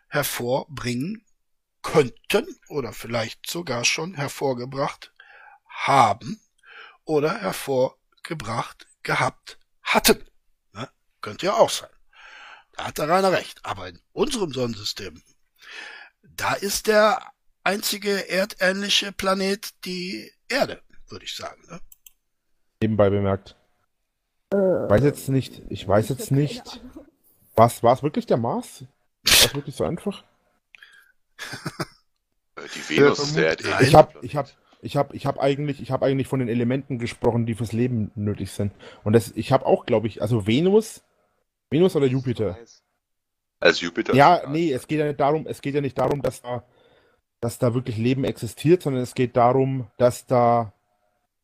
hervorbringen 0.07 1.25
könnten 1.81 2.59
oder 2.67 2.93
vielleicht 2.93 3.49
sogar 3.49 3.85
schon 3.85 4.13
hervorgebracht 4.13 5.13
haben 5.67 6.39
oder 7.05 7.37
hervorgebracht 7.39 8.87
gehabt 9.03 9.57
hatten. 9.83 10.23
Ne? 10.73 10.89
Könnte 11.21 11.47
ja 11.47 11.53
auch 11.53 11.69
sein. 11.69 11.89
Da 12.73 12.85
hat 12.85 12.97
der 12.97 13.09
Rainer 13.09 13.31
recht. 13.31 13.65
Aber 13.65 13.87
in 13.87 13.99
unserem 14.13 14.51
Sonnensystem, 14.51 15.21
da 16.35 16.53
ist 16.53 16.87
der 16.87 17.19
einzige 17.63 18.29
erdähnliche 18.29 19.11
Planet 19.11 19.73
die 19.85 20.31
Erde, 20.49 20.81
würde 21.09 21.25
ich 21.25 21.35
sagen. 21.35 21.61
Ne? 21.69 21.79
Nebenbei 22.81 23.09
bemerkt. 23.09 23.55
Äh, 24.53 24.55
Ich 24.55 24.89
weiß 24.89 25.03
jetzt 25.03 25.29
nicht, 25.29 25.61
ich 25.69 25.87
weiß 25.87 26.09
jetzt 26.09 26.31
nicht. 26.31 26.81
Was, 27.55 27.83
war 27.83 27.93
es 27.93 28.03
wirklich 28.03 28.25
der 28.25 28.37
Mars? 28.37 28.81
War 28.81 29.33
es 29.33 29.55
wirklich 29.55 29.75
so 29.75 29.83
einfach? 29.83 30.23
Äh, 32.55 32.61
Die 32.75 32.89
Venus 32.97 33.19
ist 33.19 33.35
der 33.35 33.49
erdähnliche 33.49 33.83
Ich 33.83 33.95
habe, 33.95 34.13
ich 34.21 34.35
habe, 34.35 34.49
ich 34.81 34.95
habe, 34.95 35.15
ich 35.15 35.25
habe 35.25 35.41
eigentlich, 35.41 35.81
ich 35.81 35.91
habe 35.91 36.05
eigentlich 36.05 36.27
von 36.27 36.39
den 36.39 36.49
Elementen 36.49 36.99
gesprochen, 36.99 37.45
die 37.45 37.55
fürs 37.55 37.73
Leben 37.73 38.11
nötig 38.15 38.51
sind. 38.51 38.73
Und 39.03 39.13
das, 39.13 39.31
ich 39.35 39.51
habe 39.51 39.65
auch, 39.65 39.85
glaube 39.85 40.07
ich, 40.07 40.21
also 40.21 40.47
Venus, 40.47 41.03
Venus 41.69 41.95
oder 41.95 42.05
Jupiter. 42.05 42.57
Als 43.59 43.81
Jupiter. 43.81 44.13
Ja, 44.13 44.43
nee, 44.47 44.71
es 44.71 44.87
geht 44.87 44.99
ja 44.99 45.07
nicht 45.07 45.19
darum, 45.19 45.47
es 45.47 45.61
geht 45.61 45.75
ja 45.75 45.81
nicht 45.81 45.97
darum, 45.97 46.21
dass 46.21 46.41
da, 46.41 46.63
dass 47.41 47.57
da 47.57 47.73
wirklich 47.73 47.97
Leben 47.97 48.23
existiert, 48.23 48.83
sondern 48.83 49.01
es 49.01 49.15
geht 49.15 49.35
darum, 49.35 49.87
dass 49.97 50.25
da, 50.27 50.73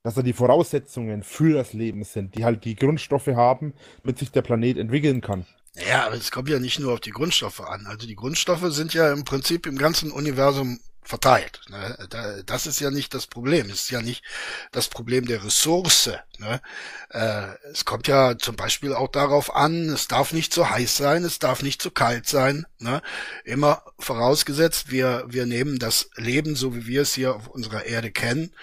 dass 0.03 0.15
da 0.15 0.21
die 0.21 0.33
Voraussetzungen 0.33 1.23
für 1.23 1.53
das 1.53 1.73
Leben 1.73 2.03
sind, 2.03 2.35
die 2.35 2.45
halt 2.45 2.65
die 2.65 2.75
Grundstoffe 2.75 3.27
haben, 3.27 3.73
damit 4.03 4.19
sich 4.19 4.31
der 4.31 4.43
Planet 4.43 4.77
entwickeln 4.77 5.21
kann. 5.21 5.45
Ja, 5.75 6.05
aber 6.05 6.15
es 6.15 6.29
kommt 6.29 6.49
ja 6.49 6.59
nicht 6.59 6.79
nur 6.79 6.93
auf 6.93 6.99
die 6.99 7.11
Grundstoffe 7.11 7.61
an. 7.61 7.87
Also 7.87 8.05
die 8.05 8.15
Grundstoffe 8.15 8.71
sind 8.71 8.93
ja 8.93 9.11
im 9.11 9.25
Prinzip 9.25 9.65
im 9.65 9.77
ganzen 9.77 10.11
Universum 10.11 10.79
verteilt. 11.05 11.61
Ne? 11.69 11.97
Da- 12.09 12.41
Das 12.43 12.65
ist 12.65 12.79
ja 12.79 12.91
nicht 12.91 13.13
das 13.13 13.27
Problem. 13.27 13.67
Es 13.69 13.83
ist 13.83 13.91
ja 13.91 14.01
nicht 14.01 14.23
das 14.71 14.87
Problem 14.87 15.25
der 15.25 15.43
Ressource. 15.43 16.11
Ne? 16.39 16.61
Äh, 17.09 17.47
Es 17.71 17.85
kommt 17.85 18.07
ja 18.07 18.37
zum 18.37 18.55
Beispiel 18.55 18.93
auch 18.93 19.09
darauf 19.09 19.55
an, 19.55 19.89
es 19.89 20.07
darf 20.07 20.33
nicht 20.33 20.53
zu 20.53 20.69
heiß 20.69 20.97
sein, 20.97 21.23
es 21.23 21.39
darf 21.39 21.61
nicht 21.63 21.81
zu 21.81 21.91
kalt 21.91 22.27
sein. 22.27 22.65
Ne? 22.79 23.01
Immer 23.45 23.83
vorausgesetzt, 23.99 24.91
wir, 24.91 25.25
wir 25.27 25.45
nehmen 25.45 25.79
das 25.79 26.09
Leben, 26.15 26.55
so 26.55 26.75
wie 26.75 26.85
wir 26.87 27.01
es 27.03 27.13
hier 27.13 27.35
auf 27.35 27.47
unserer 27.47 27.85
Erde 27.85 28.11
kennen, 28.11 28.53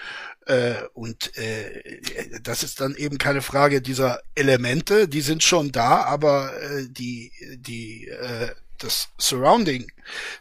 äh, 0.47 0.73
und 0.93 1.37
äh, 1.37 2.01
das 2.41 2.63
ist 2.63 2.81
dann 2.81 2.95
eben 2.95 3.17
keine 3.19 3.41
Frage 3.43 3.81
dieser 3.81 4.21
Elemente, 4.33 5.07
die 5.07 5.21
sind 5.21 5.43
schon 5.43 5.71
da, 5.71 6.01
aber 6.03 6.59
äh, 6.61 6.87
die, 6.89 7.31
die, 7.57 8.07
äh, 8.07 8.49
das 8.83 9.09
Surrounding, 9.17 9.91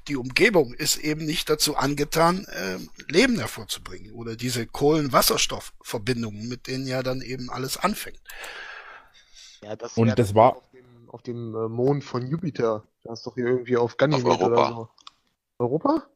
die 0.08 0.16
Umgebung 0.16 0.74
ist 0.74 0.96
eben 0.98 1.24
nicht 1.24 1.48
dazu 1.50 1.76
angetan, 1.76 2.44
äh, 2.46 2.78
Leben 3.12 3.38
hervorzubringen 3.38 4.12
oder 4.12 4.36
diese 4.36 4.66
Kohlenwasserstoffverbindungen, 4.66 6.48
mit 6.48 6.66
denen 6.66 6.86
ja 6.86 7.02
dann 7.02 7.20
eben 7.22 7.50
alles 7.50 7.76
anfängt. 7.76 8.20
Ja, 9.62 9.76
das 9.76 9.96
Und 9.96 10.18
das 10.18 10.34
war- 10.34 10.56
auf 10.56 10.70
dem, 10.72 11.10
auf 11.10 11.22
dem 11.22 11.54
äh, 11.54 11.68
Mond 11.68 12.04
von 12.04 12.26
Jupiter. 12.26 12.84
Da 13.04 13.12
ist 13.12 13.26
doch 13.26 13.34
hier 13.34 13.46
irgendwie 13.46 13.76
auf 13.76 13.96
Ganymed 13.96 14.26
Auf 14.26 14.40
oder 14.40 14.56
Europa. 14.56 14.68
so. 14.70 14.88
Europa? 15.58 16.06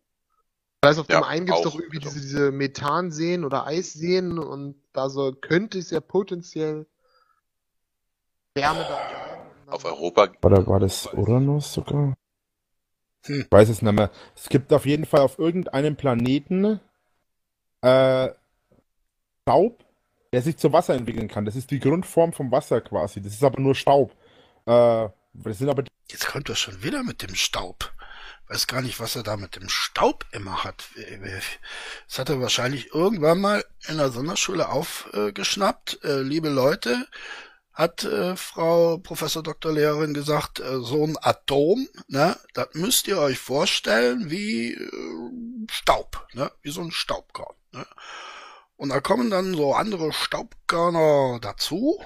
Weiß, 0.82 0.98
auf 0.98 1.06
dem 1.06 1.14
Ja, 1.20 1.26
einen 1.26 1.46
gibt's 1.46 1.60
auch, 1.60 1.64
doch 1.64 1.74
irgendwie 1.78 1.98
genau. 1.98 2.10
diese, 2.12 2.20
diese 2.20 2.52
Methanseen 2.52 3.44
oder 3.44 3.66
Eisseen 3.66 4.38
und 4.38 4.76
da 4.92 5.08
soll, 5.08 5.34
könnte 5.36 5.78
es 5.78 5.90
ja 5.90 6.00
potenziell 6.00 6.86
Wärme 8.54 8.80
da 8.80 8.98
Auf 9.74 9.84
Europa. 9.84 10.28
Oder 10.42 10.64
war 10.68 10.78
das 10.78 11.12
Uranus 11.12 11.72
sogar? 11.72 12.14
Hm. 13.26 13.40
Ich 13.40 13.50
weiß 13.50 13.68
es 13.70 13.82
nicht 13.82 13.92
mehr. 13.92 14.12
Es 14.36 14.48
gibt 14.48 14.72
auf 14.72 14.86
jeden 14.86 15.04
Fall 15.04 15.22
auf 15.22 15.40
irgendeinem 15.40 15.96
Planeten 15.96 16.78
äh, 17.80 18.28
Staub, 19.42 19.84
der 20.32 20.42
sich 20.42 20.58
zu 20.58 20.72
Wasser 20.72 20.94
entwickeln 20.94 21.26
kann. 21.26 21.44
Das 21.44 21.56
ist 21.56 21.72
die 21.72 21.80
Grundform 21.80 22.32
vom 22.32 22.52
Wasser 22.52 22.82
quasi. 22.82 23.20
Das 23.20 23.32
ist 23.32 23.42
aber 23.42 23.60
nur 23.60 23.74
Staub. 23.74 24.12
Äh, 24.66 25.08
das 25.32 25.58
sind 25.58 25.68
aber 25.68 25.82
Jetzt 26.08 26.28
kommt 26.28 26.48
er 26.48 26.54
schon 26.54 26.84
wieder 26.84 27.02
mit 27.02 27.22
dem 27.22 27.34
Staub. 27.34 27.92
Weiß 28.46 28.68
gar 28.68 28.80
nicht, 28.80 29.00
was 29.00 29.16
er 29.16 29.24
da 29.24 29.36
mit 29.36 29.56
dem 29.56 29.68
Staub 29.68 30.24
immer 30.30 30.62
hat. 30.62 30.84
Das 32.06 32.18
hat 32.20 32.28
er 32.28 32.40
wahrscheinlich 32.40 32.94
irgendwann 32.94 33.40
mal 33.40 33.64
in 33.88 33.96
der 33.96 34.10
Sonderschule 34.10 34.68
aufgeschnappt. 34.68 36.04
Äh, 36.04 36.20
liebe 36.20 36.48
Leute, 36.48 37.08
hat 37.74 38.04
äh, 38.04 38.36
Frau 38.36 38.98
Professor 38.98 39.42
Dr. 39.42 39.72
Lehrerin 39.72 40.14
gesagt, 40.14 40.60
äh, 40.60 40.80
so 40.80 41.04
ein 41.04 41.16
Atom, 41.20 41.88
ne, 42.06 42.36
das 42.54 42.68
müsst 42.74 43.08
ihr 43.08 43.18
euch 43.18 43.38
vorstellen 43.38 44.30
wie 44.30 44.74
äh, 44.74 45.66
Staub, 45.70 46.26
ne, 46.34 46.52
wie 46.62 46.70
so 46.70 46.80
ein 46.80 46.92
Staubkorn. 46.92 47.56
Ne. 47.72 47.84
Und 48.76 48.90
da 48.90 49.00
kommen 49.00 49.28
dann 49.28 49.54
so 49.54 49.74
andere 49.74 50.12
Staubkörner 50.12 51.40
dazu, 51.40 52.00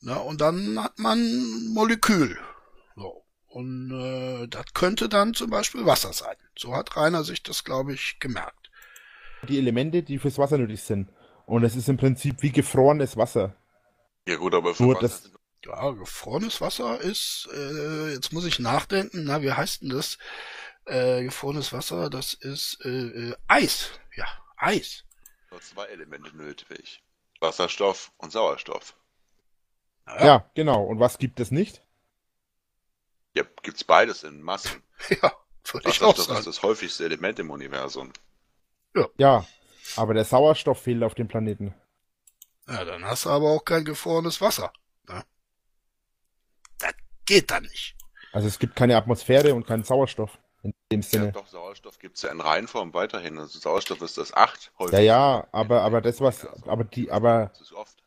ne, 0.00 0.18
und 0.20 0.40
dann 0.40 0.80
hat 0.82 0.98
man 1.00 1.18
ein 1.18 1.74
Molekül. 1.74 2.38
So. 2.94 3.24
Und 3.48 3.90
äh, 3.90 4.46
das 4.46 4.66
könnte 4.72 5.08
dann 5.08 5.34
zum 5.34 5.50
Beispiel 5.50 5.84
Wasser 5.84 6.12
sein. 6.12 6.36
So 6.56 6.76
hat 6.76 6.96
Rainer 6.96 7.24
sich 7.24 7.42
das, 7.42 7.64
glaube 7.64 7.92
ich, 7.92 8.20
gemerkt. 8.20 8.70
die 9.48 9.58
Elemente, 9.58 10.04
die 10.04 10.18
fürs 10.18 10.38
Wasser 10.38 10.58
nötig 10.58 10.82
sind. 10.82 11.08
Und 11.46 11.64
es 11.64 11.74
ist 11.74 11.88
im 11.88 11.96
Prinzip 11.96 12.42
wie 12.42 12.52
gefrorenes 12.52 13.16
Wasser. 13.16 13.56
Ja 14.30 14.36
gut, 14.36 14.54
aber 14.54 14.76
für 14.76 14.84
Nur 14.84 14.94
was 15.02 15.22
das- 15.22 15.32
Ja, 15.64 15.90
gefrorenes 15.90 16.60
Wasser 16.60 17.00
ist, 17.00 17.48
äh, 17.52 18.12
jetzt 18.12 18.32
muss 18.32 18.44
ich 18.44 18.60
nachdenken, 18.60 19.24
na, 19.24 19.42
wie 19.42 19.52
heißt 19.52 19.82
denn 19.82 19.88
das? 19.90 20.18
Äh, 20.86 21.24
gefrorenes 21.24 21.72
Wasser, 21.72 22.08
das 22.10 22.32
ist 22.34 22.78
äh, 22.84 22.88
äh, 23.30 23.36
Eis. 23.48 23.90
Ja, 24.16 24.26
Eis. 24.56 25.04
nur 25.50 25.60
zwei 25.60 25.86
Elemente 25.86 26.34
nötig. 26.36 27.02
Wasserstoff 27.40 28.12
und 28.18 28.30
Sauerstoff. 28.30 28.94
Ja, 30.06 30.48
genau. 30.54 30.84
Und 30.84 31.00
was 31.00 31.18
gibt 31.18 31.40
es 31.40 31.50
nicht? 31.50 31.82
Ja, 33.34 33.42
gibt's 33.62 33.82
beides 33.84 34.22
in 34.22 34.42
Massen. 34.42 34.82
Ja, 35.22 35.32
würde 35.72 35.88
ich 35.90 36.00
auch 36.02 36.08
Wasserstoff 36.08 36.18
ist 36.18 36.26
sagen. 36.26 36.44
das 36.44 36.62
häufigste 36.62 37.04
Element 37.04 37.38
im 37.40 37.50
Universum. 37.50 38.12
Ja, 39.18 39.44
aber 39.96 40.14
der 40.14 40.24
Sauerstoff 40.24 40.82
fehlt 40.82 41.02
auf 41.02 41.14
dem 41.14 41.26
Planeten. 41.28 41.74
Ja, 42.70 42.84
dann 42.86 43.04
hast 43.04 43.26
du 43.26 43.30
aber 43.30 43.50
auch 43.50 43.64
kein 43.66 43.84
gefrorenes 43.84 44.40
Wasser. 44.40 44.72
Ne? 45.06 45.22
Das 46.78 46.94
geht 47.26 47.50
dann 47.52 47.62
nicht. 47.62 47.94
Also 48.32 48.48
es 48.48 48.58
gibt 48.58 48.76
keine 48.76 48.96
Atmosphäre 48.96 49.54
und 49.54 49.66
keinen 49.66 49.84
Sauerstoff 49.84 50.38
in 50.62 50.72
dem 50.92 51.02
Ja, 51.12 51.26
Sinne. 51.26 51.32
doch, 51.32 51.46
Sauerstoff 51.46 51.98
gibt's 52.00 52.22
ja 52.22 52.30
in 52.30 52.40
Reinform 52.40 52.92
weiterhin. 52.94 53.38
Also 53.38 53.58
Sauerstoff 53.60 54.00
ist 54.02 54.18
das 54.18 54.32
acht 54.32 54.72
Ja, 54.78 54.78
häufigste 54.78 55.00
ja, 55.00 55.46
Element 55.52 55.52
aber, 55.52 55.82
aber 55.82 56.00
das 56.00 56.20
was, 56.20 56.46
aber 56.66 56.84
die, 56.84 57.10
aber, 57.10 57.52
Das 57.52 57.60
ist 57.60 57.72
oft. 57.72 58.02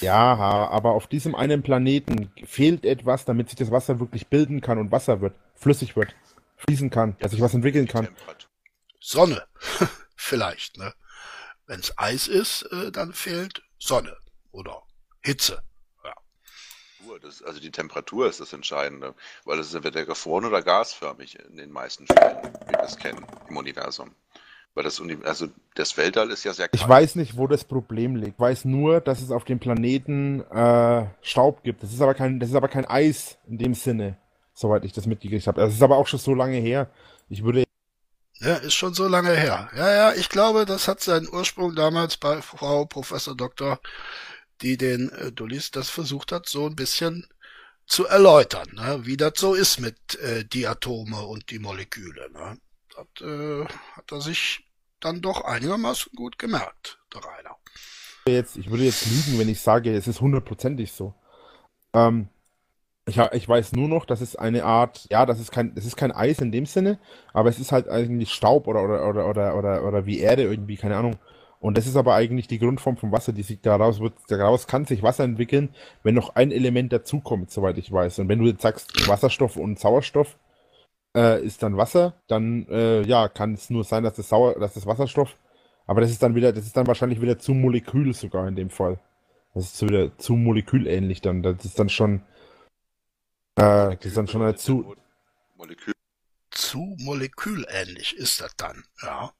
ja, 0.00 0.34
aber 0.70 0.92
auf 0.92 1.06
diesem 1.06 1.34
einen 1.34 1.62
Planeten 1.62 2.32
fehlt 2.44 2.84
etwas, 2.84 3.24
damit 3.24 3.48
sich 3.50 3.58
das 3.58 3.70
Wasser 3.70 4.00
wirklich 4.00 4.28
bilden 4.28 4.60
kann 4.60 4.78
und 4.78 4.90
Wasser 4.92 5.20
wird, 5.20 5.34
flüssig 5.54 5.96
wird, 5.96 6.14
fließen 6.56 6.90
kann, 6.90 7.16
dass 7.20 7.32
sich 7.32 7.40
was 7.40 7.54
entwickeln 7.54 7.86
kann. 7.86 8.08
Sonne. 9.00 9.46
Vielleicht, 10.16 10.76
ne? 10.78 10.94
Wenn's 11.66 11.92
Eis 11.98 12.28
ist, 12.28 12.62
äh, 12.72 12.92
dann 12.92 13.12
fehlt 13.14 13.62
Sonne 13.80 14.16
oder 14.52 14.82
Hitze. 15.22 15.62
Das, 17.22 17.42
also 17.42 17.60
die 17.60 17.70
Temperatur 17.70 18.28
ist 18.28 18.40
das 18.40 18.52
Entscheidende, 18.52 19.14
weil 19.44 19.58
es 19.58 19.68
ist 19.68 19.74
entweder 19.74 20.04
gefroren 20.04 20.44
oder 20.44 20.62
gasförmig 20.62 21.38
in 21.38 21.56
den 21.56 21.70
meisten 21.70 22.06
Fällen, 22.06 22.38
wie 22.66 22.72
wir 22.72 22.82
es 22.82 22.96
kennen 22.96 23.26
im 23.48 23.56
Universum. 23.56 24.14
Weil 24.74 24.84
das, 24.84 25.00
Uni 25.00 25.18
also 25.24 25.48
das 25.74 25.96
Weltall 25.96 26.30
ist 26.30 26.44
ja 26.44 26.52
sehr 26.54 26.68
Ich 26.72 26.80
kalt. 26.80 26.88
weiß 26.90 27.16
nicht, 27.16 27.36
wo 27.36 27.46
das 27.46 27.64
Problem 27.64 28.16
liegt. 28.16 28.34
Ich 28.34 28.38
weiß 28.40 28.64
nur, 28.66 29.00
dass 29.00 29.20
es 29.20 29.32
auf 29.32 29.44
dem 29.44 29.58
Planeten 29.58 30.40
äh, 30.50 31.06
Staub 31.20 31.62
gibt. 31.62 31.82
Das 31.82 31.92
ist 31.92 32.00
aber 32.00 32.14
kein, 32.14 32.38
das 32.38 32.50
ist 32.50 32.54
aber 32.54 32.68
kein 32.68 32.84
Eis 32.86 33.38
in 33.48 33.58
dem 33.58 33.74
Sinne, 33.74 34.16
soweit 34.54 34.84
ich 34.84 34.92
das 34.92 35.06
mitgekriegt 35.06 35.46
habe. 35.46 35.60
Das 35.60 35.74
ist 35.74 35.82
aber 35.82 35.96
auch 35.96 36.06
schon 36.06 36.20
so 36.20 36.34
lange 36.34 36.58
her. 36.58 36.88
Ich 37.28 37.42
würde 37.42 37.64
Ja, 38.40 38.54
ist 38.56 38.74
schon 38.74 38.94
so 38.94 39.06
lange 39.06 39.34
her. 39.36 39.70
Ja, 39.76 39.92
ja, 39.92 40.12
ich 40.14 40.30
glaube, 40.30 40.64
das 40.64 40.88
hat 40.88 41.00
seinen 41.00 41.28
Ursprung 41.28 41.74
damals 41.74 42.16
bei 42.16 42.40
Frau 42.40 42.86
Professor 42.86 43.36
Doktor, 43.36 43.80
die 44.62 44.78
den 44.78 45.10
äh, 45.10 45.30
Dullis 45.30 45.70
das 45.70 45.90
versucht 45.90 46.32
hat, 46.32 46.48
so 46.48 46.66
ein 46.66 46.74
bisschen 46.74 47.26
zu 47.86 48.06
erläutern, 48.06 48.68
ne? 48.72 49.00
wie 49.04 49.16
das 49.16 49.32
so 49.36 49.54
ist 49.54 49.80
mit 49.80 50.14
äh, 50.20 50.44
die 50.44 50.66
Atome 50.66 51.22
und 51.22 51.50
die 51.50 51.58
Moleküle. 51.58 52.30
Ne? 52.30 52.58
Das 52.94 53.26
äh, 53.26 53.66
hat 53.96 54.10
er 54.10 54.20
sich 54.22 54.64
dann 55.00 55.20
doch 55.20 55.44
einigermaßen 55.44 56.12
gut 56.14 56.38
gemerkt, 56.38 56.98
der 57.12 57.22
Rainer. 57.22 57.56
jetzt, 58.26 58.56
ich 58.56 58.70
würde 58.70 58.84
jetzt 58.84 59.06
lügen, 59.06 59.38
wenn 59.38 59.48
ich 59.48 59.60
sage, 59.60 59.94
es 59.94 60.06
ist 60.06 60.20
hundertprozentig 60.20 60.92
so. 60.92 61.14
Ähm, 61.92 62.28
ich, 63.06 63.18
ich 63.18 63.48
weiß 63.48 63.72
nur 63.72 63.88
noch, 63.88 64.04
dass 64.04 64.20
es 64.20 64.36
eine 64.36 64.64
Art, 64.64 65.06
ja, 65.10 65.26
das 65.26 65.40
ist 65.40 65.50
kein, 65.52 65.74
das 65.74 65.84
ist 65.84 65.96
kein 65.96 66.12
Eis 66.12 66.40
in 66.40 66.52
dem 66.52 66.66
Sinne, 66.66 66.98
aber 67.32 67.48
es 67.48 67.58
ist 67.58 67.72
halt 67.72 67.88
eigentlich 67.88 68.32
Staub 68.32 68.66
oder, 68.66 68.82
oder, 68.82 69.08
oder, 69.08 69.28
oder, 69.28 69.56
oder, 69.56 69.84
oder 69.84 70.06
wie 70.06 70.20
Erde 70.20 70.42
irgendwie, 70.42 70.76
keine 70.76 70.96
Ahnung. 70.96 71.16
Und 71.60 71.76
das 71.76 71.86
ist 71.86 71.96
aber 71.96 72.14
eigentlich 72.14 72.48
die 72.48 72.58
Grundform 72.58 72.96
vom 72.96 73.12
Wasser, 73.12 73.32
die 73.32 73.42
sich 73.42 73.60
daraus 73.60 74.00
wird, 74.00 74.14
daraus 74.28 74.66
kann 74.66 74.86
sich 74.86 75.02
Wasser 75.02 75.24
entwickeln, 75.24 75.74
wenn 76.02 76.14
noch 76.14 76.34
ein 76.34 76.52
Element 76.52 76.92
dazukommt, 76.92 77.50
soweit 77.50 77.76
ich 77.78 77.92
weiß. 77.92 78.20
Und 78.20 78.28
wenn 78.28 78.38
du 78.38 78.46
jetzt 78.46 78.62
sagst, 78.62 79.08
Wasserstoff 79.08 79.56
und 79.56 79.78
Sauerstoff 79.78 80.38
äh, 81.14 81.44
ist 81.44 81.62
dann 81.62 81.76
Wasser, 81.76 82.14
dann 82.28 82.66
äh, 82.70 83.02
ja, 83.02 83.28
kann 83.28 83.54
es 83.54 83.68
nur 83.68 83.84
sein, 83.84 84.04
dass 84.04 84.14
das 84.14 84.30
Sauer, 84.30 84.58
dass 84.58 84.74
das 84.74 84.86
Wasserstoff, 84.86 85.36
aber 85.86 86.00
das 86.00 86.10
ist 86.10 86.22
dann 86.22 86.34
wieder, 86.34 86.52
das 86.52 86.64
ist 86.66 86.76
dann 86.76 86.86
wahrscheinlich 86.86 87.20
wieder 87.20 87.38
zu 87.38 87.52
Molekül 87.52 88.14
sogar 88.14 88.46
in 88.48 88.56
dem 88.56 88.70
Fall. 88.70 88.98
Das 89.54 89.64
ist 89.64 89.82
wieder 89.82 90.16
zu 90.18 90.34
molekülähnlich 90.34 91.20
dann. 91.20 91.42
Das 91.42 91.64
ist 91.64 91.78
dann 91.78 91.88
schon, 91.88 92.22
äh, 93.60 93.96
das 93.96 94.06
ist 94.06 94.16
dann 94.16 94.28
schon 94.28 94.42
eine 94.42 94.56
zu, 94.56 94.94
Molekül 95.56 95.94
Zu 96.50 96.96
molekülähnlich 97.00 98.16
ist 98.16 98.40
das 98.40 98.56
dann. 98.56 98.84
Ja, 99.02 99.32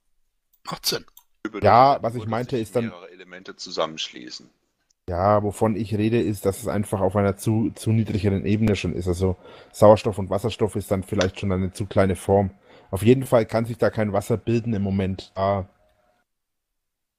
macht 0.65 0.87
Sinn. 0.87 1.05
Ja, 1.63 1.99
was 2.03 2.15
ich 2.15 2.27
meinte, 2.27 2.59
ist 2.59 2.77
dann- 2.77 2.93
Elemente 3.13 3.57
zusammenschließen. 3.57 4.51
ja, 5.09 5.43
wovon 5.43 5.75
ich 5.77 5.95
rede, 5.95 6.21
ist, 6.21 6.45
dass 6.47 6.61
es 6.61 6.69
einfach 6.69 7.01
auf 7.01 7.17
einer 7.17 7.37
zu, 7.37 7.71
zu 7.75 7.91
niedrigeren 7.91 8.45
Ebene 8.47 8.77
schon 8.77 8.93
ist. 8.95 9.09
Also 9.09 9.37
Sauerstoff 9.73 10.19
und 10.19 10.31
Wasserstoff 10.31 10.77
ist 10.77 10.91
dann 10.91 11.03
vielleicht 11.03 11.41
schon 11.41 11.51
eine 11.53 11.73
zu 11.73 11.87
kleine 11.87 12.15
Form. 12.17 12.51
Auf 12.91 13.03
jeden 13.03 13.25
Fall 13.27 13.47
kann 13.47 13.65
sich 13.65 13.79
da 13.79 13.91
kein 13.91 14.13
Wasser 14.13 14.37
bilden 14.37 14.75
im 14.75 14.83
Moment. 14.83 15.33
Ah, 15.35 15.65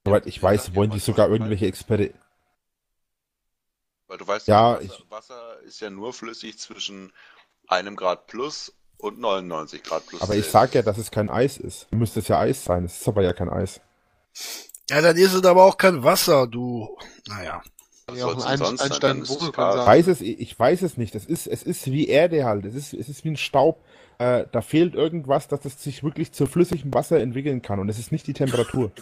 soweit 0.06 0.26
ich 0.26 0.36
Ja, 0.36 0.42
weiß, 0.44 0.74
wollen 0.74 0.90
die 0.90 0.98
sogar 1.00 1.28
irgendwelche 1.28 1.66
Experi 1.66 2.12
Weil 4.12 4.18
du 4.18 4.26
weißt, 4.26 4.46
Ja, 4.46 4.74
Wasser, 4.74 4.82
ich- 4.82 5.10
Wasser 5.10 5.60
ist 5.62 5.80
ja 5.80 5.88
nur 5.88 6.12
flüssig 6.12 6.58
zwischen 6.58 7.14
einem 7.66 7.96
Grad 7.96 8.26
plus 8.26 8.74
und 8.98 9.18
99 9.18 9.82
Grad 9.82 10.06
plus. 10.06 10.20
Aber 10.20 10.34
ich 10.34 10.42
Celsius. 10.44 10.52
sag 10.52 10.74
ja, 10.74 10.82
dass 10.82 10.98
es 10.98 11.10
kein 11.10 11.30
Eis 11.30 11.56
ist. 11.56 11.90
Müsste 11.92 12.20
es 12.20 12.28
ja 12.28 12.38
Eis 12.38 12.62
sein. 12.62 12.84
Es 12.84 13.00
ist 13.00 13.08
aber 13.08 13.22
ja 13.22 13.32
kein 13.32 13.48
Eis. 13.48 13.80
Ja, 14.90 15.00
dann 15.00 15.16
ist 15.16 15.32
es 15.32 15.42
aber 15.46 15.64
auch 15.64 15.78
kein 15.78 16.04
Wasser, 16.04 16.46
du. 16.46 16.94
Naja. 17.26 17.62
Was 18.06 18.18
Ja, 18.18 18.26
auch 18.26 18.44
ein 18.44 18.58
sein? 18.76 18.90
Dann 19.00 19.22
Ich 19.22 19.30
weiß 19.30 20.08
es, 20.08 20.20
ich 20.20 20.58
weiß 20.58 20.82
es 20.82 20.98
nicht. 20.98 21.14
Es 21.14 21.24
ist, 21.24 21.46
es 21.46 21.62
ist 21.62 21.86
wie 21.86 22.06
Erde 22.08 22.44
halt. 22.44 22.66
Es 22.66 22.74
ist, 22.74 22.92
es 22.92 23.08
ist 23.08 23.24
wie 23.24 23.30
ein 23.30 23.38
Staub. 23.38 23.82
Äh, 24.18 24.44
da 24.52 24.60
fehlt 24.60 24.94
irgendwas, 24.94 25.48
dass 25.48 25.64
es 25.64 25.82
sich 25.82 26.04
wirklich 26.04 26.32
zu 26.32 26.44
flüssigem 26.44 26.92
Wasser 26.92 27.18
entwickeln 27.18 27.62
kann. 27.62 27.78
Und 27.78 27.88
es 27.88 27.98
ist 27.98 28.12
nicht 28.12 28.26
die 28.26 28.34
Temperatur. 28.34 28.92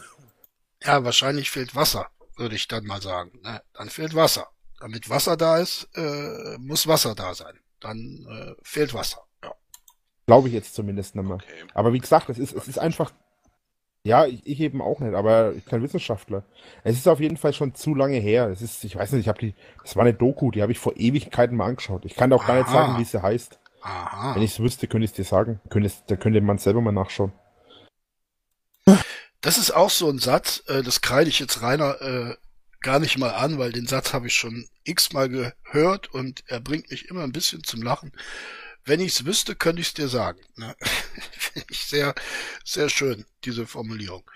Ja, 0.85 1.03
wahrscheinlich 1.03 1.51
fehlt 1.51 1.75
Wasser, 1.75 2.07
würde 2.37 2.55
ich 2.55 2.69
dann 2.69 2.85
mal 2.87 3.03
sagen. 3.03 3.33
Ne? 3.43 3.61
Dann 3.75 3.91
fehlt 3.91 4.15
Wasser. 4.15 4.47
Damit 4.81 5.11
Wasser 5.11 5.37
da 5.37 5.59
ist, 5.59 5.89
äh, 5.95 6.57
muss 6.59 6.87
Wasser 6.87 7.15
da 7.15 7.35
sein. 7.35 7.59
Dann 7.81 8.27
äh, 8.29 8.55
fehlt 8.63 8.95
Wasser. 8.95 9.23
Ja. 9.45 9.53
Glaube 10.27 10.49
ich 10.49 10.55
jetzt 10.55 10.75
zumindest 10.75 11.15
nicht 11.15 11.25
mehr. 11.25 11.37
Okay. 11.37 11.65
Aber 11.75 11.93
wie 11.93 11.99
gesagt, 11.99 12.29
es 12.31 12.39
ist, 12.39 12.55
es 12.55 12.67
ist 12.67 12.79
einfach. 12.79 13.13
Ja, 14.03 14.25
ich, 14.25 14.47
ich 14.47 14.59
eben 14.61 14.81
auch 14.81 15.01
nicht, 15.01 15.15
aber 15.15 15.51
ich 15.51 15.65
bin 15.65 15.71
kein 15.71 15.83
Wissenschaftler. 15.83 16.45
Es 16.85 16.97
ist 16.97 17.07
auf 17.07 17.21
jeden 17.21 17.37
Fall 17.37 17.53
schon 17.53 17.75
zu 17.75 17.95
lange 17.95 18.17
her. 18.17 18.49
Es 18.49 18.63
ist, 18.63 18.83
ich 18.85 18.97
weiß 18.97 19.13
nicht, 19.13 19.21
ich 19.21 19.29
habe 19.29 19.39
die, 19.39 19.55
das 19.83 19.95
war 19.95 20.05
eine 20.05 20.15
Doku, 20.15 20.51
die 20.51 20.63
habe 20.63 20.73
ich 20.73 20.79
vor 20.79 20.97
Ewigkeiten 20.97 21.55
mal 21.55 21.67
angeschaut. 21.67 22.07
Ich 22.07 22.15
kann 22.15 22.33
auch 22.33 22.47
gar 22.47 22.57
nicht 22.57 22.69
Aha. 22.69 22.73
sagen, 22.73 22.99
wie 22.99 23.05
sie 23.05 23.23
heißt. 23.23 23.61
Aha. 23.83 24.35
Wenn 24.35 24.43
ich 24.43 24.53
es 24.53 24.61
wüsste, 24.61 24.87
könnte 24.87 25.05
ich 25.05 25.11
es 25.11 25.17
dir 25.17 25.25
sagen. 25.25 25.61
Könnte 25.69 25.89
es, 25.89 26.03
da 26.07 26.17
könnte 26.17 26.41
man 26.41 26.57
selber 26.57 26.81
mal 26.81 26.93
nachschauen. 26.93 27.33
Das 29.43 29.59
ist 29.59 29.71
auch 29.71 29.91
so 29.91 30.09
ein 30.09 30.19
Satz, 30.19 30.63
äh, 30.67 30.83
das 30.83 31.03
kreide 31.03 31.29
ich 31.29 31.39
jetzt 31.39 31.63
Rainer 31.63 32.01
äh, 32.01 32.37
gar 32.81 32.99
nicht 32.99 33.19
mal 33.19 33.31
an, 33.31 33.59
weil 33.59 33.73
den 33.73 33.87
Satz 33.87 34.13
habe 34.13 34.27
ich 34.27 34.35
schon 34.35 34.69
x-mal 34.85 35.29
gehört 35.29 36.13
und 36.13 36.45
er 36.47 36.61
bringt 36.61 36.91
mich 36.91 37.09
immer 37.09 37.25
ein 37.25 37.33
bisschen 37.33 37.65
zum 37.65 37.83
Lachen. 37.83 38.13
wenn 38.85 39.01
ich's 39.01 39.27
wüsste, 39.27 39.55
könnte 39.55 39.83
ich's 39.83 39.95
dir 39.95 40.09
sagen. 40.09 40.41
Ne? 40.57 40.75
Finde 41.39 41.67
ich 41.71 41.87
sehr, 41.87 42.15
sehr 42.65 42.89
schön, 42.89 43.27
diese 43.45 43.67
Formulierung. 43.67 44.29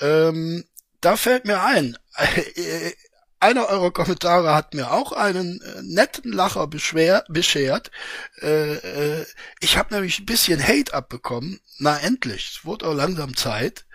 Ähm, 0.00 0.64
da 1.00 1.16
fällt 1.16 1.46
mir 1.46 1.62
ein, 1.62 1.96
äh, 2.16 2.92
einer 3.40 3.68
eurer 3.68 3.90
Kommentare 3.90 4.54
hat 4.54 4.74
mir 4.74 4.92
auch 4.92 5.12
einen 5.12 5.62
äh, 5.62 5.82
netten 5.82 6.30
Lacher 6.30 6.66
beschwer, 6.66 7.24
beschert. 7.28 7.90
Äh, 8.42 8.74
äh, 8.74 9.26
ich 9.60 9.78
habe 9.78 9.94
nämlich 9.94 10.18
ein 10.18 10.26
bisschen 10.26 10.62
Hate 10.62 10.92
abbekommen. 10.92 11.58
Na 11.78 11.98
endlich, 11.98 12.50
es 12.54 12.64
wurde 12.66 12.86
auch 12.86 12.94
langsam 12.94 13.34
Zeit. 13.34 13.86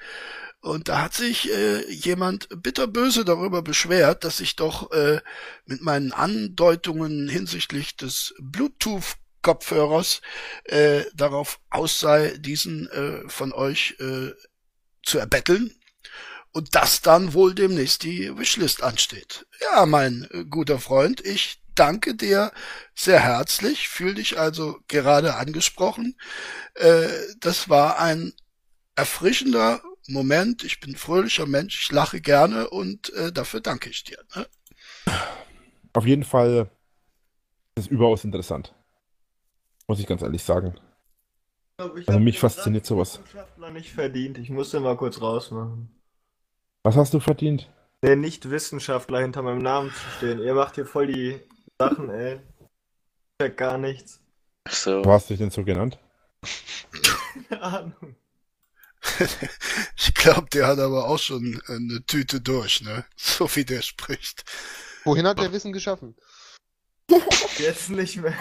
Und 0.65 0.89
da 0.89 1.03
hat 1.03 1.13
sich 1.13 1.51
äh, 1.51 1.87
jemand 1.91 2.49
bitterböse 2.63 3.23
darüber 3.23 3.61
beschwert, 3.61 4.23
dass 4.23 4.39
ich 4.39 4.55
doch 4.55 4.91
äh, 4.91 5.21
mit 5.67 5.83
meinen 5.83 6.11
Andeutungen 6.11 7.29
hinsichtlich 7.29 7.97
des 7.97 8.33
Bluetooth-Kopfhörers 8.39 10.21
äh, 10.63 11.03
darauf 11.13 11.59
aus 11.69 11.99
sei, 11.99 12.35
diesen 12.39 12.89
äh, 12.89 13.29
von 13.29 13.53
euch 13.53 13.95
äh, 13.99 14.31
zu 15.03 15.19
erbetteln 15.19 15.71
und 16.51 16.73
dass 16.73 17.03
dann 17.03 17.33
wohl 17.33 17.53
demnächst 17.53 18.01
die 18.01 18.35
Wishlist 18.35 18.81
ansteht. 18.81 19.45
Ja, 19.61 19.85
mein 19.85 20.27
äh, 20.31 20.45
guter 20.45 20.79
Freund, 20.79 21.23
ich 21.23 21.61
danke 21.75 22.15
dir 22.15 22.51
sehr 22.95 23.19
herzlich, 23.19 23.87
fühl 23.87 24.15
dich 24.15 24.39
also 24.39 24.79
gerade 24.87 25.35
angesprochen. 25.35 26.17
Äh, 26.73 27.07
das 27.39 27.69
war 27.69 27.99
ein 27.99 28.33
erfrischender 28.95 29.83
Moment. 30.07 30.63
Ich 30.63 30.79
bin 30.79 30.91
ein 30.91 30.97
fröhlicher 30.97 31.45
Mensch, 31.45 31.81
ich 31.81 31.91
lache 31.91 32.21
gerne 32.21 32.69
und 32.69 33.11
äh, 33.13 33.31
dafür 33.31 33.61
danke 33.61 33.89
ich 33.89 34.03
dir. 34.03 34.17
Ne? 34.35 34.47
Auf 35.93 36.05
jeden 36.05 36.23
Fall 36.23 36.69
ist 37.75 37.85
es 37.85 37.87
überaus 37.87 38.23
interessant. 38.23 38.73
Muss 39.87 39.99
ich 39.99 40.07
ganz 40.07 40.21
ehrlich 40.21 40.43
sagen. 40.43 40.75
Ich 41.97 42.07
Also 42.07 42.19
mich 42.19 42.35
den 42.35 42.41
fasziniert 42.41 42.85
sowas. 42.85 43.19
Wissenschaftler 43.19 43.71
nicht 43.71 43.91
verdient. 43.91 44.37
Ich 44.37 44.49
musste 44.49 44.79
mal 44.79 44.95
kurz 44.95 45.21
rausmachen. 45.21 45.89
Was 46.83 46.95
hast 46.95 47.13
du 47.13 47.19
verdient? 47.19 47.69
Der 48.01 48.15
Nicht-Wissenschaftler 48.15 49.19
hinter 49.21 49.41
meinem 49.41 49.61
Namen 49.61 49.89
zu 49.89 50.09
stehen. 50.17 50.39
Ihr 50.39 50.53
macht 50.53 50.75
hier 50.75 50.85
voll 50.85 51.07
die 51.07 51.41
Sachen, 51.79 52.09
ey. 52.09 52.39
Ich 52.59 53.45
check 53.45 53.57
gar 53.57 53.77
nichts. 53.77 54.21
So. 54.69 55.01
Du 55.01 55.11
hast 55.11 55.29
dich 55.29 55.37
denn 55.37 55.49
so 55.49 55.63
genannt? 55.63 55.99
Keine 57.49 57.61
Ahnung. 57.61 58.15
ich 59.97 60.13
glaube, 60.13 60.47
der 60.51 60.67
hat 60.67 60.79
aber 60.79 61.07
auch 61.07 61.19
schon 61.19 61.61
eine 61.67 62.03
Tüte 62.05 62.41
durch, 62.41 62.81
ne? 62.81 63.05
So 63.15 63.53
wie 63.55 63.65
der 63.65 63.81
spricht. 63.81 64.43
Wohin 65.03 65.27
hat 65.27 65.39
der 65.39 65.51
Wissen 65.51 65.73
geschaffen? 65.73 66.15
Jetzt 67.57 67.89
nicht 67.89 68.17
mehr. 68.17 68.33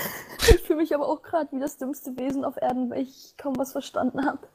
Ich 0.49 0.63
fühle 0.63 0.79
mich 0.79 0.95
aber 0.95 1.07
auch 1.07 1.23
gerade 1.23 1.51
wie 1.53 1.61
das 1.61 1.77
dümmste 1.77 2.17
Wesen 2.17 2.45
auf 2.45 2.57
Erden, 2.57 2.91
weil 2.91 3.03
ich 3.03 3.35
kaum 3.37 3.57
was 3.57 3.73
verstanden 3.73 4.25
habe. 4.25 4.47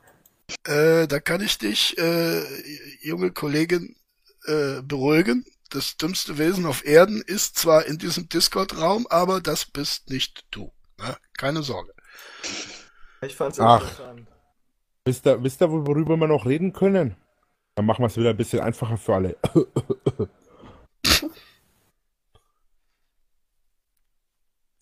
Äh, 0.63 1.07
da 1.07 1.19
kann 1.19 1.41
ich 1.41 1.59
dich, 1.59 1.97
äh, 1.99 2.43
junge 3.01 3.31
Kollegin, 3.31 3.95
äh, 4.45 4.81
beruhigen. 4.81 5.45
Das 5.69 5.97
dümmste 5.97 6.39
Wesen 6.39 6.65
auf 6.65 6.83
Erden 6.83 7.21
ist 7.21 7.59
zwar 7.59 7.85
in 7.85 7.99
diesem 7.99 8.27
Discord-Raum, 8.27 9.05
aber 9.09 9.39
das 9.41 9.65
bist 9.65 10.09
nicht 10.09 10.45
du. 10.49 10.71
Ne? 10.97 11.15
Keine 11.37 11.61
Sorge. 11.61 11.93
Ich 13.21 13.35
fand's 13.35 13.59
Ach. 13.59 13.81
interessant. 13.81 14.27
Wisst 15.05 15.25
ihr, 15.27 15.43
wisst 15.43 15.61
ihr, 15.61 15.71
worüber 15.71 16.17
wir 16.17 16.27
noch 16.27 16.45
reden 16.45 16.73
können? 16.73 17.15
Dann 17.75 17.85
machen 17.85 18.03
wir 18.03 18.07
es 18.07 18.17
wieder 18.17 18.31
ein 18.31 18.37
bisschen 18.37 18.61
einfacher 18.61 18.97
für 18.97 19.15
alle. 19.15 19.37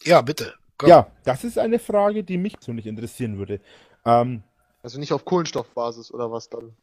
Ja, 0.03 0.21
bitte. 0.21 0.53
Komm. 0.77 0.89
Ja, 0.89 1.11
das 1.23 1.43
ist 1.43 1.57
eine 1.57 1.79
Frage, 1.79 2.23
die 2.23 2.37
mich 2.37 2.53
persönlich 2.53 2.85
interessieren 2.87 3.37
würde. 3.37 3.61
Ähm, 4.05 4.43
Also 4.81 4.99
nicht 4.99 5.11
auf 5.11 5.25
Kohlenstoffbasis 5.25 6.11
oder 6.11 6.31
was 6.31 6.49
dann? 6.49 6.75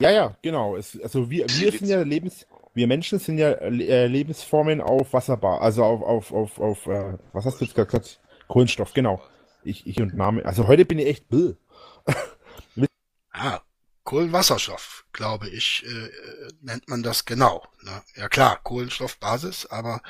ja, 0.00 0.10
ja, 0.10 0.36
genau. 0.42 0.76
Es, 0.76 0.98
also 1.00 1.30
wir, 1.30 1.46
wir 1.48 1.72
sind 1.72 1.88
ja 1.88 2.02
Lebens, 2.02 2.46
wir 2.74 2.86
Menschen 2.86 3.18
sind 3.18 3.38
ja 3.38 3.50
äh, 3.50 4.06
Lebensformen 4.06 4.80
auf 4.80 5.12
Wasserbar, 5.12 5.60
also 5.60 5.84
auf, 5.84 6.02
auf, 6.02 6.32
auf, 6.32 6.58
auf 6.60 6.86
äh, 6.86 7.18
was 7.32 7.44
hast 7.44 7.60
du 7.60 7.64
jetzt 7.64 7.74
gerade 7.74 7.86
gesagt? 7.86 8.20
Kohlenstoff, 8.48 8.92
genau. 8.94 9.20
Ich, 9.62 9.86
ich 9.86 10.00
und 10.00 10.14
Name. 10.16 10.44
Also 10.46 10.66
heute 10.68 10.84
bin 10.86 10.98
ich 10.98 11.06
echt 11.06 11.28
bäh. 11.28 11.54
Kohlenwasserstoff, 14.04 15.04
glaube 15.12 15.48
ich, 15.48 15.84
äh, 15.86 16.10
nennt 16.62 16.88
man 16.88 17.02
das 17.02 17.24
genau. 17.24 17.66
Ne? 17.82 18.02
Ja 18.16 18.28
klar, 18.28 18.58
Kohlenstoffbasis, 18.62 19.66
aber 19.66 20.00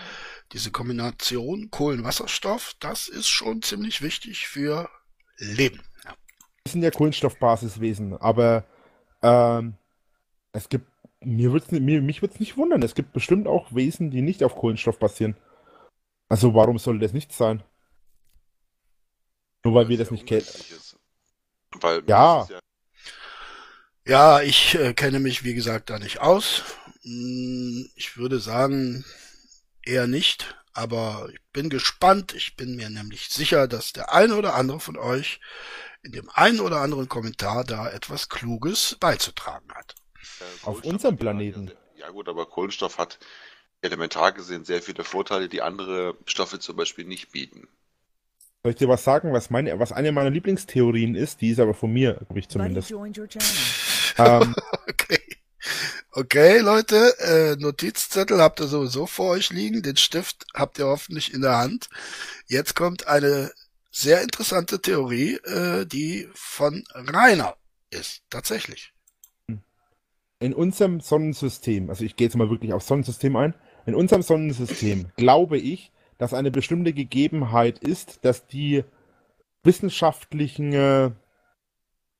diese 0.52 0.70
Kombination 0.70 1.70
Kohlenwasserstoff, 1.70 2.74
das 2.80 3.08
ist 3.08 3.28
schon 3.28 3.62
ziemlich 3.62 4.00
wichtig 4.00 4.46
für 4.46 4.88
Leben. 5.36 5.82
Ja. 6.04 6.14
Wir 6.64 6.70
sind 6.72 6.82
ja 6.82 6.90
Kohlenstoffbasiswesen, 6.90 8.16
aber 8.16 8.64
ähm, 9.22 9.76
es 10.52 10.68
gibt, 10.68 10.86
mir 11.20 11.52
wird's, 11.52 11.70
mir, 11.70 12.00
mich 12.00 12.22
würde 12.22 12.34
es 12.34 12.40
nicht 12.40 12.56
wundern, 12.56 12.82
es 12.82 12.94
gibt 12.94 13.12
bestimmt 13.12 13.46
auch 13.46 13.74
Wesen, 13.74 14.10
die 14.10 14.22
nicht 14.22 14.44
auf 14.44 14.54
Kohlenstoff 14.54 14.98
basieren. 14.98 15.36
Also 16.28 16.54
warum 16.54 16.78
soll 16.78 16.98
das 17.00 17.12
nicht 17.12 17.32
sein? 17.32 17.62
Nur 19.64 19.74
weil 19.74 19.88
wir 19.88 19.98
es 19.98 20.06
das 20.06 20.10
nicht 20.12 20.26
kennen. 20.26 20.46
Weil 21.80 22.02
Ja. 22.06 22.38
das 22.38 22.50
ist 22.50 22.69
Ja, 24.10 24.40
ich 24.42 24.74
äh, 24.74 24.92
kenne 24.92 25.20
mich, 25.20 25.44
wie 25.44 25.54
gesagt, 25.54 25.88
da 25.88 26.00
nicht 26.00 26.18
aus. 26.20 26.64
Hm, 27.02 27.88
Ich 27.94 28.16
würde 28.16 28.40
sagen, 28.40 29.04
eher 29.84 30.08
nicht. 30.08 30.56
Aber 30.72 31.28
ich 31.32 31.40
bin 31.52 31.70
gespannt. 31.70 32.34
Ich 32.34 32.56
bin 32.56 32.74
mir 32.74 32.90
nämlich 32.90 33.28
sicher, 33.28 33.68
dass 33.68 33.92
der 33.92 34.12
eine 34.12 34.34
oder 34.34 34.54
andere 34.54 34.80
von 34.80 34.96
euch 34.96 35.40
in 36.02 36.10
dem 36.10 36.28
einen 36.30 36.58
oder 36.58 36.80
anderen 36.80 37.08
Kommentar 37.08 37.62
da 37.62 37.88
etwas 37.88 38.28
Kluges 38.28 38.96
beizutragen 38.98 39.70
hat. 39.74 39.94
ja, 40.40 40.46
Auf 40.64 40.84
unserem 40.84 41.16
Planeten. 41.16 41.70
Ja 41.94 42.10
gut, 42.10 42.28
aber 42.28 42.46
Kohlenstoff 42.46 42.98
hat 42.98 43.20
elementar 43.80 44.32
gesehen 44.32 44.64
sehr 44.64 44.82
viele 44.82 45.04
Vorteile, 45.04 45.48
die 45.48 45.62
andere 45.62 46.16
Stoffe 46.26 46.58
zum 46.58 46.74
Beispiel 46.76 47.04
nicht 47.04 47.30
bieten. 47.30 47.68
Soll 48.62 48.72
ich 48.72 48.76
dir 48.76 48.88
was 48.88 49.04
sagen, 49.04 49.32
was 49.32 49.48
meine, 49.50 49.78
was 49.78 49.92
eine 49.92 50.12
meiner 50.12 50.30
Lieblingstheorien 50.30 51.14
ist? 51.14 51.40
Die 51.40 51.50
ist 51.50 51.60
aber 51.60 51.72
von 51.72 51.92
mir, 51.92 52.14
glaube 52.14 52.38
ich 52.38 52.48
zumindest. 52.48 52.90
Ähm, 54.18 54.54
Okay. 54.88 55.18
Okay, 56.12 56.58
Leute, 56.58 57.14
äh, 57.20 57.56
Notizzettel 57.56 58.42
habt 58.42 58.60
ihr 58.60 58.66
sowieso 58.66 59.06
vor 59.06 59.30
euch 59.30 59.50
liegen, 59.50 59.82
den 59.82 59.96
Stift 59.96 60.44
habt 60.54 60.78
ihr 60.78 60.86
hoffentlich 60.86 61.32
in 61.32 61.42
der 61.42 61.56
Hand. 61.58 61.88
Jetzt 62.48 62.74
kommt 62.74 63.06
eine 63.06 63.52
sehr 63.92 64.20
interessante 64.22 64.82
Theorie, 64.82 65.34
äh, 65.44 65.86
die 65.86 66.28
von 66.34 66.84
Rainer 66.94 67.56
ist, 67.90 68.22
tatsächlich. 68.28 68.92
in 70.40 70.54
unserem 70.54 71.00
Sonnensystem, 71.00 71.90
also 71.90 72.04
ich 72.04 72.16
gehe 72.16 72.26
jetzt 72.26 72.36
mal 72.36 72.50
wirklich 72.50 72.72
aufs 72.72 72.86
Sonnensystem 72.86 73.36
ein, 73.36 73.54
in 73.86 73.94
unserem 73.94 74.22
Sonnensystem 74.22 75.12
glaube 75.16 75.58
ich, 75.58 75.92
dass 76.20 76.34
eine 76.34 76.50
bestimmte 76.50 76.92
Gegebenheit 76.92 77.78
ist, 77.78 78.24
dass 78.26 78.46
die 78.46 78.84
wissenschaftlichen, 79.64 80.72
äh, 80.74 81.10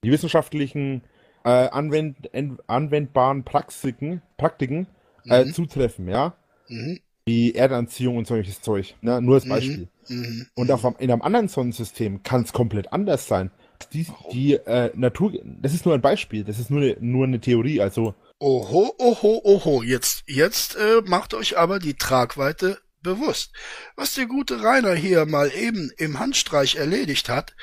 die 0.03 0.11
wissenschaftlichen 0.11 1.03
äh, 1.43 1.49
anwend, 1.69 2.33
en, 2.33 2.57
anwendbaren 2.67 3.43
Praktiken, 3.43 4.21
Praktiken 4.37 4.87
äh, 5.29 5.45
Mhm. 5.45 5.53
zutreffen, 5.53 6.07
ja, 6.07 6.35
Mhm. 6.67 6.99
wie 7.25 7.53
Erdanziehung 7.53 8.17
und 8.17 8.25
solches 8.27 8.61
Zeug, 8.61 8.95
ne? 9.01 9.21
nur 9.21 9.35
als 9.35 9.45
Mhm. 9.45 9.49
Beispiel. 9.49 9.87
Mhm. 10.07 10.47
Und 10.55 10.71
auf, 10.71 10.83
in 10.99 11.11
einem 11.11 11.21
anderen 11.21 11.47
Sonnensystem 11.47 12.23
kann 12.23 12.41
es 12.41 12.53
komplett 12.53 12.91
anders 12.91 13.27
sein. 13.27 13.51
Die, 13.93 14.07
die 14.31 14.53
äh, 14.53 14.91
Natur, 14.95 15.33
das 15.43 15.73
ist 15.75 15.85
nur 15.85 15.93
ein 15.95 16.01
Beispiel, 16.01 16.43
das 16.43 16.57
ist 16.59 16.69
nur 16.71 16.81
eine, 16.81 16.97
nur 16.99 17.25
eine 17.25 17.39
Theorie, 17.39 17.81
also 17.81 18.15
Oho, 18.39 18.95
oho, 18.97 19.41
oho, 19.43 19.83
jetzt, 19.83 20.23
jetzt 20.25 20.75
äh, 20.75 21.01
macht 21.05 21.35
euch 21.35 21.59
aber 21.59 21.77
die 21.77 21.93
Tragweite 21.93 22.79
bewusst. 23.01 23.51
Was 23.95 24.13
der 24.13 24.25
gute 24.25 24.63
Rainer 24.63 24.93
hier 24.93 25.25
mal 25.25 25.51
eben 25.53 25.91
im 25.97 26.19
Handstreich 26.19 26.75
erledigt 26.75 27.29
hat, 27.29 27.55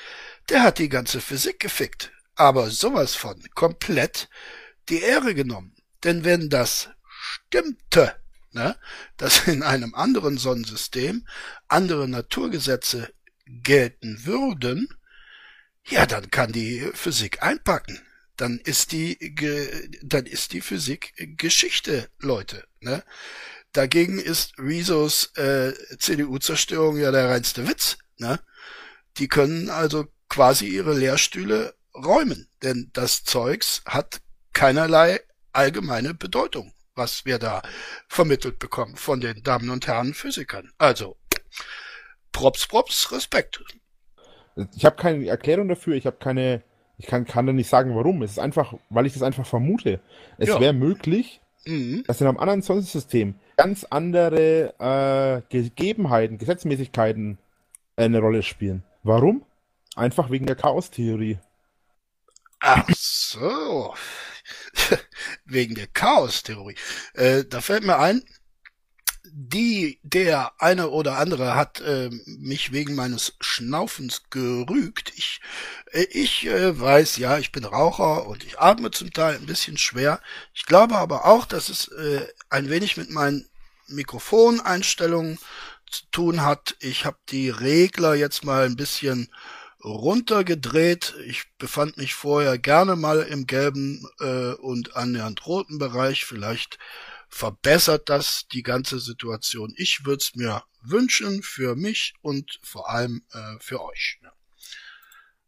der 0.49 0.63
hat 0.63 0.79
die 0.79 0.89
ganze 0.89 1.21
Physik 1.21 1.61
gefickt. 1.61 2.13
Aber 2.35 2.71
sowas 2.71 3.15
von 3.15 3.43
komplett 3.55 4.29
die 4.89 5.01
Ehre 5.01 5.35
genommen. 5.35 5.75
Denn 6.05 6.25
wenn 6.25 6.49
das 6.49 6.91
stimmte, 7.09 8.15
ne, 8.53 8.77
dass 9.17 9.47
in 9.49 9.63
einem 9.63 9.95
anderen 9.95 10.39
Sonnensystem 10.39 11.27
andere 11.67 12.09
Naturgesetze 12.09 13.13
gelten 13.47 14.25
würden, 14.25 14.89
ja, 15.85 16.07
dann 16.07 16.31
kann 16.31 16.53
die 16.53 16.91
Physik 16.95 17.43
einpacken. 17.43 18.01
Dann 18.37 18.59
ist 18.59 18.93
die, 18.93 19.35
dann 20.03 20.27
ist 20.27 20.53
die 20.53 20.61
Physik 20.61 21.13
Geschichte, 21.37 22.09
Leute. 22.19 22.69
Ne? 22.81 23.03
Dagegen 23.79 24.19
ist 24.19 24.55
Rezos 24.59 25.31
äh, 25.37 25.73
CDU-Zerstörung 25.99 26.97
ja 26.99 27.13
der 27.13 27.29
reinste 27.31 27.69
Witz. 27.69 27.97
Ne? 28.17 28.41
Die 29.19 29.29
können 29.29 29.71
also 29.71 30.07
quasi 30.29 30.67
ihre 30.67 30.95
Lehrstühle 30.99 31.77
räumen, 31.95 32.49
denn 32.65 32.91
das 32.93 33.23
Zeugs 33.23 33.83
hat 33.87 34.21
keinerlei 34.53 35.21
allgemeine 35.53 36.13
Bedeutung, 36.13 36.73
was 36.97 37.25
wir 37.25 37.39
da 37.39 37.63
vermittelt 38.09 38.59
bekommen 38.59 38.97
von 38.97 39.21
den 39.21 39.45
Damen 39.45 39.71
und 39.71 39.87
Herren 39.87 40.13
Physikern. 40.13 40.73
Also, 40.79 41.17
Props, 42.33 42.67
Props, 42.67 43.13
Respekt. 43.13 43.63
Ich 44.75 44.85
habe 44.87 44.97
keine 44.97 45.25
Erklärung 45.29 45.69
dafür, 45.69 45.95
ich 45.95 46.05
habe 46.05 46.17
keine, 46.17 46.65
ich 46.97 47.07
kann, 47.07 47.27
kann 47.27 47.47
da 47.47 47.53
nicht 47.53 47.69
sagen, 47.71 47.95
warum. 47.95 48.23
Es 48.25 48.33
ist 48.33 48.39
einfach, 48.41 48.75
weil 48.91 49.07
ich 49.07 49.13
das 49.13 49.23
einfach 49.23 49.47
vermute. 49.47 50.01
Es 50.37 50.49
Ja. 50.49 50.59
wäre 50.59 50.73
möglich, 50.73 51.41
Mhm. 51.65 52.03
dass 52.09 52.21
in 52.21 52.27
einem 52.27 52.39
anderen 52.39 52.63
Sonnensystem 52.63 53.39
ganz 53.59 53.85
andere 53.91 54.73
äh, 54.79 55.43
Gegebenheiten, 55.51 56.39
Gesetzmäßigkeiten 56.39 57.39
eine 57.97 58.21
Rolle 58.21 58.43
spielen. 58.45 58.85
Warum? 59.03 59.45
Einfach 59.97 60.31
wegen 60.31 60.47
der 60.47 60.55
Chaostheorie. 60.55 61.39
Ach 62.61 62.89
so. 62.95 63.95
Wegen 65.45 65.75
der 65.75 65.89
Chaos-Theorie. 65.89 66.77
Äh, 67.15 67.45
da 67.45 67.61
fällt 67.61 67.85
mir 67.85 67.99
ein, 67.99 68.23
die, 69.33 69.99
der 70.03 70.53
eine 70.61 70.89
oder 70.91 71.19
andere 71.19 71.55
hat 71.55 71.81
äh, 71.81 72.11
mich 72.27 72.73
wegen 72.73 72.95
meines 72.95 73.35
Schnaufens 73.41 74.23
gerügt. 74.31 75.13
Ich, 75.17 75.41
äh, 75.93 76.07
ich 76.11 76.47
äh, 76.47 76.79
weiß, 76.79 77.17
ja, 77.19 77.39
ich 77.39 77.53
bin 77.53 77.65
Raucher 77.65 78.27
und 78.27 78.45
ich 78.45 78.59
atme 78.59 78.91
zum 78.91 79.13
Teil 79.13 79.37
ein 79.37 79.47
bisschen 79.47 79.79
schwer. 79.79 80.21
Ich 80.55 80.67
glaube 80.67 80.97
aber 80.97 81.25
auch, 81.27 81.47
dass 81.47 81.69
es 81.69 81.89
äh, 81.89 82.27
ein 82.51 82.71
wenig 82.71 82.97
mit 82.97 83.11
meinen 83.11 83.47
Mikrofoneinstellungen 83.89 85.39
zu 85.91 86.03
tun 86.11 86.45
hat. 86.45 86.77
Ich 86.81 87.05
habe 87.05 87.19
die 87.29 87.51
Regler 87.51 88.15
jetzt 88.15 88.45
mal 88.45 88.65
ein 88.65 88.77
bisschen 88.77 89.31
runtergedreht. 89.83 91.15
Ich 91.27 91.45
befand 91.59 91.97
mich 91.97 92.15
vorher 92.15 92.59
gerne 92.59 92.97
mal 92.97 93.21
im 93.23 93.47
gelben 93.47 94.07
äh, 94.21 94.53
und 94.55 94.97
annähernd 94.97 95.47
roten 95.47 95.79
Bereich. 95.79 96.25
Vielleicht 96.25 96.79
verbessert 97.29 98.09
das 98.09 98.47
die 98.49 98.63
ganze 98.63 98.99
Situation. 98.99 99.73
Ich 99.77 100.05
würde 100.05 100.23
es 100.23 100.35
mir 100.35 100.63
wünschen 100.83 101.43
für 101.43 101.77
mich 101.77 102.15
und 102.23 102.59
vor 102.63 102.89
allem 102.91 103.23
äh, 103.33 103.57
für 103.61 103.83
euch. 103.83 104.21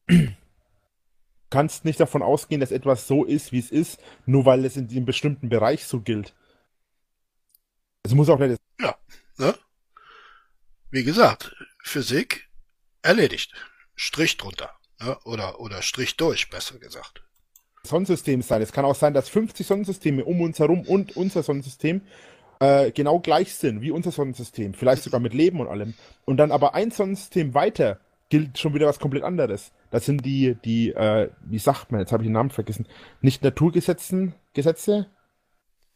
ne? 0.08 0.36
kannst 1.50 1.84
nicht 1.84 2.00
davon 2.00 2.22
ausgehen, 2.22 2.60
dass 2.60 2.70
etwas 2.70 3.06
so 3.06 3.24
ist, 3.24 3.52
wie 3.52 3.58
es 3.58 3.70
ist, 3.70 4.00
nur 4.24 4.46
weil 4.46 4.64
es 4.64 4.76
in 4.76 4.88
einem 4.88 5.04
bestimmten 5.04 5.48
Bereich 5.48 5.84
so 5.84 6.00
gilt. 6.00 6.34
Es 8.02 8.14
muss 8.14 8.28
auch 8.28 8.38
nicht 8.38 8.60
Ne? 9.36 9.58
Wie 10.90 11.02
gesagt, 11.02 11.54
Physik 11.82 12.48
erledigt. 13.02 13.52
Strich 13.94 14.36
drunter. 14.36 14.78
Ne? 15.00 15.18
Oder, 15.24 15.60
oder 15.60 15.82
Strich 15.82 16.16
durch, 16.16 16.50
besser 16.50 16.78
gesagt. 16.78 17.22
Sonnensystem 17.84 18.42
sein. 18.42 18.62
Es 18.62 18.72
kann 18.72 18.84
auch 18.84 18.94
sein, 18.94 19.14
dass 19.14 19.28
50 19.28 19.66
Sonnensysteme 19.66 20.24
um 20.24 20.40
uns 20.40 20.58
herum 20.58 20.82
und 20.82 21.16
unser 21.16 21.42
Sonnensystem 21.42 22.02
äh, 22.60 22.90
genau 22.92 23.18
gleich 23.20 23.54
sind 23.54 23.80
wie 23.80 23.90
unser 23.90 24.12
Sonnensystem. 24.12 24.74
Vielleicht 24.74 25.02
sogar 25.02 25.20
mit 25.20 25.34
Leben 25.34 25.60
und 25.60 25.68
allem. 25.68 25.94
Und 26.24 26.36
dann 26.36 26.52
aber 26.52 26.74
ein 26.74 26.90
Sonnensystem 26.90 27.54
weiter 27.54 27.98
gilt 28.28 28.58
schon 28.58 28.74
wieder 28.74 28.86
was 28.86 29.00
komplett 29.00 29.24
anderes. 29.24 29.72
Das 29.90 30.06
sind 30.06 30.24
die, 30.24 30.56
die, 30.64 30.90
äh, 30.90 31.30
wie 31.42 31.58
sagt 31.58 31.90
man, 31.90 32.00
jetzt 32.00 32.12
habe 32.12 32.22
ich 32.22 32.28
den 32.28 32.34
Namen 32.34 32.50
vergessen, 32.50 32.86
nicht 33.20 33.42
Naturgesetzen, 33.42 34.34
Gesetze? 34.52 35.06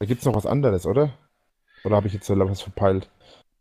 Da 0.01 0.07
gibt's 0.07 0.25
noch 0.25 0.35
was 0.35 0.47
anderes, 0.47 0.85
oder? 0.87 1.17
Oder 1.85 1.97
habe 1.97 2.09
ich 2.09 2.15
jetzt 2.15 2.29
was 2.29 2.63
verpeilt? 2.63 3.09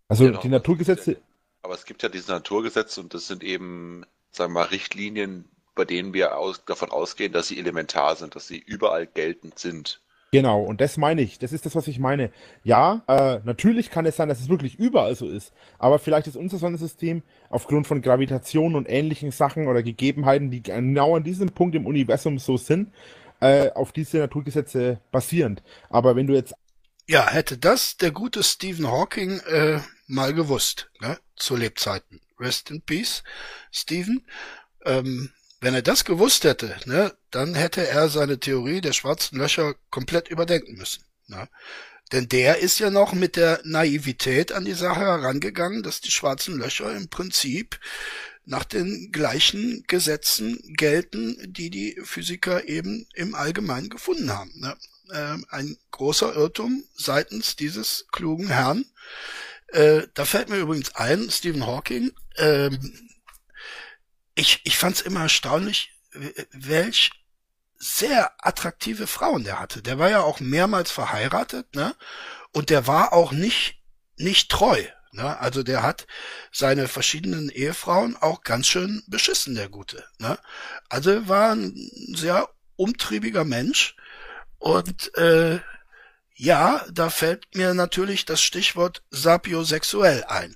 Also 0.07 0.25
Genau. 0.25 0.41
die 0.41 0.49
Naturgesetze, 0.49 1.17
Aber 1.61 1.75
es 1.75 1.85
gibt 1.85 2.03
ja 2.03 2.09
diese 2.09 2.31
Naturgesetze 2.31 2.99
und 2.99 3.13
das 3.13 3.27
sind 3.27 3.43
eben, 3.43 4.05
sagen 4.31 4.53
wir 4.53 4.61
mal, 4.61 4.67
Richtlinien, 4.67 5.45
bei 5.75 5.85
denen 5.85 6.13
wir 6.13 6.37
aus, 6.37 6.63
davon 6.65 6.91
ausgehen, 6.91 7.33
dass 7.33 7.47
sie 7.47 7.59
elementar 7.59 8.15
sind, 8.15 8.35
dass 8.35 8.47
sie 8.47 8.57
überall 8.57 9.07
geltend 9.07 9.59
sind. 9.59 10.01
Genau, 10.31 10.63
und 10.63 10.81
das 10.81 10.97
meine 10.97 11.21
ich. 11.21 11.37
Das 11.37 11.53
ist 11.53 11.65
das, 11.67 11.75
was 11.75 11.87
ich 11.87 11.99
meine. 11.99 12.31
Ja, 12.63 13.03
äh, 13.07 13.39
natürlich 13.43 13.91
kann 13.91 14.07
es 14.07 14.15
sein, 14.15 14.29
dass 14.29 14.39
es 14.41 14.49
wirklich 14.49 14.79
überall 14.79 15.15
so 15.15 15.29
ist. 15.29 15.53
Aber 15.77 15.99
vielleicht 15.99 16.25
ist 16.25 16.35
unser 16.35 16.57
Sonnensystem 16.57 17.21
aufgrund 17.49 17.85
von 17.85 18.01
Gravitation 18.01 18.73
und 18.75 18.89
ähnlichen 18.89 19.29
Sachen 19.31 19.67
oder 19.67 19.83
Gegebenheiten, 19.83 20.49
die 20.49 20.63
genau 20.63 21.15
an 21.15 21.23
diesem 21.23 21.51
Punkt 21.51 21.75
im 21.75 21.85
Universum 21.85 22.39
so 22.39 22.57
sind, 22.57 22.91
äh, 23.41 23.69
auf 23.73 23.91
diese 23.91 24.17
Naturgesetze 24.17 24.99
basierend. 25.11 25.61
Aber 25.89 26.15
wenn 26.15 26.25
du 26.27 26.33
jetzt 26.33 26.55
Ja, 27.07 27.29
hätte 27.29 27.57
das 27.57 27.97
der 27.97 28.11
gute 28.11 28.43
Stephen 28.43 28.87
Hawking 28.89 29.39
äh, 29.41 29.79
mal 30.07 30.33
gewusst, 30.33 30.89
ne? 30.99 31.19
zu 31.35 31.55
Lebzeiten. 31.55 32.21
Rest 32.39 32.71
in 32.71 32.81
Peace, 32.81 33.23
Stephen. 33.71 34.25
Ähm, 34.85 35.31
wenn 35.63 35.73
er 35.73 35.81
das 35.81 36.03
gewusst 36.03 36.43
hätte, 36.43 36.75
ne, 36.85 37.13
dann 37.31 37.55
hätte 37.55 37.87
er 37.87 38.09
seine 38.09 38.39
Theorie 38.39 38.81
der 38.81 38.93
schwarzen 38.93 39.37
Löcher 39.37 39.75
komplett 39.89 40.27
überdenken 40.27 40.75
müssen. 40.75 41.03
Ne? 41.27 41.47
Denn 42.11 42.27
der 42.27 42.59
ist 42.59 42.79
ja 42.79 42.89
noch 42.89 43.13
mit 43.13 43.37
der 43.37 43.61
Naivität 43.63 44.51
an 44.51 44.65
die 44.65 44.73
Sache 44.73 44.99
herangegangen, 44.99 45.81
dass 45.81 46.01
die 46.01 46.11
schwarzen 46.11 46.57
Löcher 46.57 46.93
im 46.95 47.07
Prinzip 47.07 47.79
nach 48.45 48.65
den 48.65 49.11
gleichen 49.13 49.85
Gesetzen 49.87 50.59
gelten, 50.75 51.37
die 51.47 51.69
die 51.69 51.97
Physiker 52.03 52.67
eben 52.67 53.07
im 53.13 53.33
Allgemeinen 53.33 53.89
gefunden 53.89 54.31
haben. 54.31 54.51
Ne? 54.59 54.75
Ähm, 55.13 55.45
ein 55.49 55.77
großer 55.91 56.35
Irrtum 56.35 56.83
seitens 56.93 57.55
dieses 57.55 58.05
klugen 58.11 58.49
Herrn. 58.49 58.85
Äh, 59.67 60.07
da 60.13 60.25
fällt 60.25 60.49
mir 60.49 60.57
übrigens 60.57 60.93
ein, 60.95 61.29
Stephen 61.31 61.65
Hawking, 61.65 62.11
ähm, 62.37 62.93
ich, 64.35 64.61
ich 64.63 64.77
fand 64.77 64.95
es 64.95 65.01
immer 65.01 65.21
erstaunlich, 65.21 65.91
welch 66.51 67.11
sehr 67.77 68.31
attraktive 68.37 69.07
Frauen 69.07 69.43
der 69.43 69.59
hatte. 69.59 69.81
Der 69.81 69.99
war 69.99 70.09
ja 70.09 70.21
auch 70.21 70.39
mehrmals 70.39 70.91
verheiratet, 70.91 71.75
ne? 71.75 71.95
Und 72.51 72.69
der 72.69 72.87
war 72.87 73.13
auch 73.13 73.31
nicht, 73.31 73.81
nicht 74.15 74.49
treu. 74.49 74.83
Ne? 75.13 75.39
Also 75.39 75.63
der 75.63 75.83
hat 75.83 76.07
seine 76.51 76.87
verschiedenen 76.87 77.49
Ehefrauen 77.49 78.15
auch 78.15 78.41
ganz 78.41 78.67
schön 78.67 79.03
beschissen, 79.07 79.55
der 79.55 79.69
Gute. 79.69 80.05
Ne? 80.17 80.37
Also 80.89 81.27
war 81.27 81.53
ein 81.53 81.73
sehr 82.15 82.49
umtriebiger 82.75 83.43
Mensch. 83.43 83.95
Und 84.57 85.15
äh, 85.17 85.59
ja, 86.35 86.85
da 86.91 87.09
fällt 87.09 87.55
mir 87.55 87.73
natürlich 87.73 88.25
das 88.25 88.41
Stichwort 88.41 89.03
sapiosexuell 89.11 90.23
ein. 90.25 90.55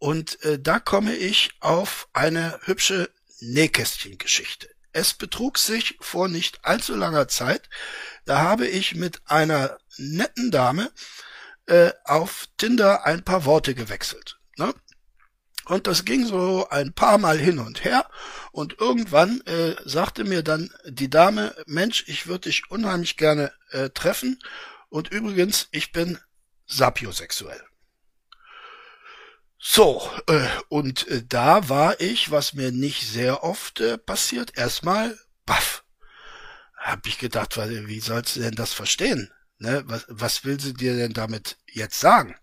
Und 0.00 0.42
äh, 0.44 0.58
da 0.58 0.80
komme 0.80 1.14
ich 1.14 1.50
auf 1.60 2.08
eine 2.14 2.58
hübsche 2.64 3.10
Nähkästchengeschichte. 3.40 4.68
Es 4.92 5.12
betrug 5.12 5.58
sich 5.58 5.98
vor 6.00 6.26
nicht 6.26 6.64
allzu 6.64 6.96
langer 6.96 7.28
Zeit, 7.28 7.68
da 8.24 8.38
habe 8.38 8.66
ich 8.66 8.94
mit 8.94 9.20
einer 9.26 9.78
netten 9.98 10.50
Dame 10.50 10.90
äh, 11.66 11.92
auf 12.04 12.48
Tinder 12.56 13.04
ein 13.04 13.22
paar 13.22 13.44
Worte 13.44 13.74
gewechselt. 13.74 14.40
Ne? 14.56 14.74
Und 15.66 15.86
das 15.86 16.06
ging 16.06 16.26
so 16.26 16.66
ein 16.70 16.94
paar 16.94 17.18
Mal 17.18 17.38
hin 17.38 17.58
und 17.58 17.84
her. 17.84 18.08
Und 18.52 18.80
irgendwann 18.80 19.42
äh, 19.42 19.76
sagte 19.84 20.24
mir 20.24 20.42
dann 20.42 20.72
die 20.86 21.10
Dame, 21.10 21.54
Mensch, 21.66 22.04
ich 22.08 22.26
würde 22.26 22.48
dich 22.48 22.70
unheimlich 22.70 23.18
gerne 23.18 23.52
äh, 23.70 23.90
treffen. 23.90 24.42
Und 24.88 25.10
übrigens, 25.10 25.68
ich 25.72 25.92
bin 25.92 26.18
sapiosexuell. 26.66 27.69
So, 29.62 30.10
äh, 30.26 30.48
und 30.70 31.06
äh, 31.08 31.22
da 31.28 31.68
war 31.68 32.00
ich, 32.00 32.30
was 32.30 32.54
mir 32.54 32.72
nicht 32.72 33.06
sehr 33.06 33.44
oft 33.44 33.80
äh, 33.80 33.98
passiert, 33.98 34.56
erstmal 34.56 35.18
baff. 35.44 35.84
Hab 36.78 37.06
ich 37.06 37.18
gedacht, 37.18 37.58
wie 37.58 38.00
sollst 38.00 38.36
du 38.36 38.40
denn 38.40 38.54
das 38.54 38.72
verstehen? 38.72 39.30
Ne? 39.58 39.82
Was, 39.84 40.06
was 40.08 40.44
will 40.46 40.58
sie 40.58 40.72
dir 40.72 40.96
denn 40.96 41.12
damit 41.12 41.58
jetzt 41.66 42.00
sagen? 42.00 42.36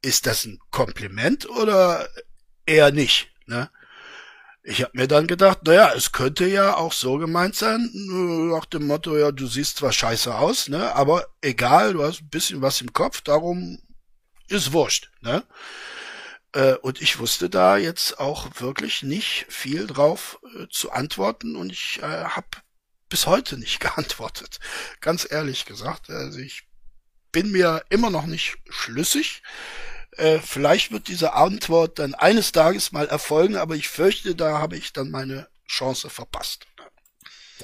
Ist 0.00 0.26
das 0.26 0.46
ein 0.46 0.58
Kompliment 0.70 1.46
oder 1.46 2.08
eher 2.64 2.90
nicht? 2.90 3.30
Ne? 3.44 3.70
Ich 4.62 4.82
habe 4.82 4.92
mir 4.94 5.08
dann 5.08 5.26
gedacht, 5.26 5.58
naja, 5.64 5.92
es 5.94 6.12
könnte 6.12 6.46
ja 6.46 6.74
auch 6.74 6.94
so 6.94 7.18
gemeint 7.18 7.54
sein, 7.54 7.90
äh, 7.94 8.54
nach 8.54 8.64
dem 8.64 8.86
Motto, 8.86 9.18
ja, 9.18 9.30
du 9.30 9.46
siehst 9.46 9.76
zwar 9.76 9.92
scheiße 9.92 10.34
aus, 10.34 10.68
ne, 10.68 10.94
aber 10.94 11.26
egal, 11.42 11.92
du 11.92 12.02
hast 12.02 12.22
ein 12.22 12.30
bisschen 12.30 12.62
was 12.62 12.80
im 12.80 12.92
Kopf, 12.94 13.20
darum 13.20 13.78
ist 14.48 14.72
wurscht, 14.72 15.10
ne? 15.20 15.44
Äh, 16.52 16.74
Und 16.76 17.00
ich 17.02 17.18
wusste 17.18 17.50
da 17.50 17.76
jetzt 17.76 18.18
auch 18.18 18.48
wirklich 18.60 19.02
nicht 19.02 19.46
viel 19.48 19.86
drauf 19.86 20.38
äh, 20.56 20.66
zu 20.70 20.90
antworten 20.92 21.56
und 21.56 21.70
ich 21.72 22.00
äh, 22.02 22.24
habe 22.24 22.46
bis 23.08 23.26
heute 23.26 23.58
nicht 23.58 23.80
geantwortet. 23.80 24.58
Ganz 25.00 25.26
ehrlich 25.30 25.64
gesagt. 25.66 26.10
Also 26.10 26.38
ich 26.38 26.66
bin 27.32 27.50
mir 27.52 27.84
immer 27.90 28.10
noch 28.10 28.26
nicht 28.26 28.56
schlüssig. 28.68 29.42
Äh, 30.12 30.38
vielleicht 30.38 30.92
wird 30.92 31.08
diese 31.08 31.34
Antwort 31.34 31.98
dann 31.98 32.14
eines 32.14 32.52
Tages 32.52 32.92
mal 32.92 33.06
erfolgen, 33.06 33.56
aber 33.56 33.74
ich 33.76 33.88
fürchte, 33.88 34.34
da 34.34 34.58
habe 34.58 34.76
ich 34.76 34.92
dann 34.92 35.10
meine 35.10 35.48
Chance 35.68 36.08
verpasst. 36.08 36.66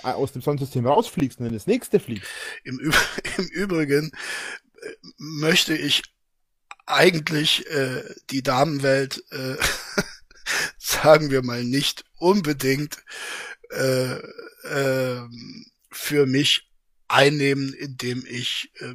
aus 0.02 0.32
dem 0.32 0.42
Sonnensystem 0.42 0.86
rausfliegst 0.86 1.40
und 1.40 1.46
in 1.46 1.54
das 1.54 1.66
nächste 1.66 2.00
fliegst. 2.00 2.30
Im, 2.64 2.78
Üb 2.78 2.94
im 3.38 3.46
Übrigen 3.48 4.12
möchte 5.16 5.76
ich 5.76 6.02
eigentlich 6.86 7.68
äh, 7.70 8.02
die 8.30 8.42
Damenwelt, 8.42 9.24
äh, 9.30 9.56
sagen 10.78 11.30
wir 11.30 11.42
mal, 11.42 11.64
nicht 11.64 12.04
unbedingt 12.18 12.98
äh, 13.70 14.14
äh, 14.64 15.22
für 15.90 16.26
mich 16.26 16.68
einnehmen, 17.08 17.72
indem 17.74 18.24
ich 18.26 18.70
äh, 18.80 18.94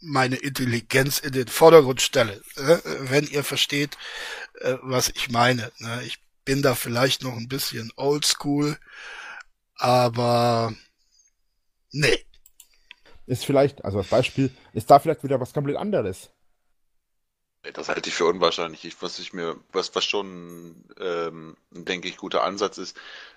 meine 0.00 0.36
Intelligenz 0.36 1.18
in 1.18 1.32
den 1.32 1.48
Vordergrund 1.48 2.02
stelle, 2.02 2.40
äh, 2.56 2.78
wenn 2.84 3.26
ihr 3.26 3.42
versteht, 3.42 3.96
äh, 4.60 4.76
was 4.82 5.08
ich 5.08 5.30
meine. 5.30 5.72
Ne? 5.78 6.02
Ich 6.04 6.18
bin 6.44 6.62
da 6.62 6.74
vielleicht 6.74 7.22
noch 7.22 7.36
ein 7.36 7.48
bisschen 7.48 7.90
oldschool, 7.96 8.78
aber 9.76 10.74
nee. 11.90 12.18
Ist 13.26 13.46
vielleicht, 13.46 13.84
also 13.84 13.98
als 13.98 14.08
Beispiel, 14.08 14.50
ist 14.74 14.90
da 14.90 14.98
vielleicht 14.98 15.24
wieder 15.24 15.40
was 15.40 15.54
komplett 15.54 15.78
anderes. 15.78 16.30
Das 17.72 17.88
halte 17.88 18.08
ich 18.08 18.14
für 18.14 18.26
unwahrscheinlich. 18.26 18.84
Ich, 18.84 19.00
was 19.02 19.18
ich 19.18 19.32
mir, 19.32 19.56
was, 19.72 19.94
was 19.94 20.04
schon, 20.04 20.84
ähm, 21.00 21.56
denke 21.70 22.08
ich, 22.08 22.16
guter 22.18 22.42
Ansatz 22.44 22.78
ist, 22.78 22.96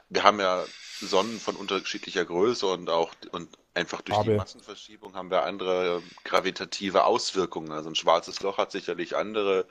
wir 0.10 0.24
haben 0.24 0.40
ja 0.40 0.64
Sonnen 1.00 1.40
von 1.40 1.56
unterschiedlicher 1.56 2.26
Größe 2.26 2.66
und 2.68 2.90
auch 2.90 3.14
und 3.32 3.50
einfach 3.74 4.02
durch 4.02 4.20
die 4.22 4.30
Aber- 4.30 4.38
Massenverschiebung 4.38 5.16
haben 5.16 5.30
wir 5.32 5.44
andere 5.44 6.02
gravitative 6.24 7.06
Auswirkungen. 7.06 7.72
Also 7.72 7.90
ein 7.90 7.96
schwarzes 7.96 8.42
Loch 8.42 8.58
hat 8.58 8.72
sicherlich 8.72 9.16
andere 9.16 9.66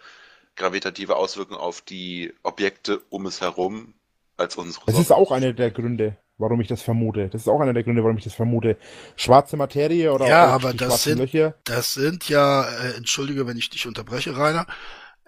gravitative 0.54 1.16
Auswirkungen 1.16 1.60
auf 1.60 1.80
die 1.82 2.32
Objekte 2.42 3.02
um 3.10 3.26
es 3.26 3.40
herum 3.40 3.92
als 4.38 4.56
unsere 4.56 4.86
Das 4.86 4.94
Sonne. 4.94 5.02
ist 5.04 5.12
auch 5.12 5.32
einer 5.32 5.52
der 5.52 5.70
Gründe, 5.70 6.16
warum 6.38 6.60
ich 6.60 6.68
das 6.68 6.82
vermute. 6.82 7.28
Das 7.28 7.42
ist 7.42 7.48
auch 7.48 7.60
einer 7.60 7.72
der 7.72 7.82
Gründe, 7.84 8.02
warum 8.02 8.18
ich 8.18 8.24
das 8.24 8.34
vermute. 8.34 8.76
Schwarze 9.16 9.56
Materie 9.56 10.12
oder 10.12 10.26
Ja, 10.28 10.48
auch 10.48 10.52
aber 10.52 10.74
das 10.74 11.02
sind- 11.04 11.18
Löcher. 11.18 11.54
Das 11.64 11.94
sind 11.94 12.28
ja, 12.28 12.68
äh, 12.68 12.94
entschuldige, 12.96 13.46
wenn 13.46 13.56
ich 13.56 13.70
dich 13.70 13.86
unterbreche, 13.86 14.36
Rainer, 14.36 14.66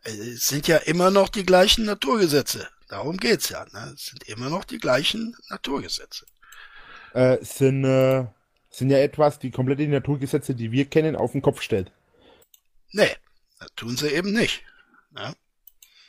äh, 0.05 0.11
es 0.11 0.49
sind 0.49 0.69
ja 0.69 0.77
immer 0.79 1.11
noch 1.11 1.29
die 1.29 1.45
gleichen 1.47 1.85
Naturgesetze. 1.85 2.69
Darum 2.89 3.17
geht's 3.19 3.49
ja. 3.51 3.65
Ne? 3.73 3.93
Es 3.95 4.07
sind 4.07 4.25
immer 4.29 4.49
noch 4.51 4.65
die 4.65 4.79
gleichen 4.79 5.37
Naturgesetze. 5.49 6.27
äh, 7.15 7.39
sind, 7.43 7.85
äh, 7.85 8.27
sind 8.71 8.91
ja 8.91 8.99
etwas, 8.99 9.39
die 9.39 9.51
komplett 9.51 9.79
die 9.79 9.87
Naturgesetze, 9.89 10.55
die 10.55 10.71
wir 10.73 10.85
kennen, 10.85 11.17
auf 11.17 11.33
den 11.33 11.41
Kopf 11.43 11.63
stellt. 11.63 11.91
Nee, 12.93 13.09
das 13.59 13.69
tun 13.77 13.97
sie 13.97 14.09
eben 14.09 14.33
nicht. 14.33 14.63
Ne? 15.13 15.33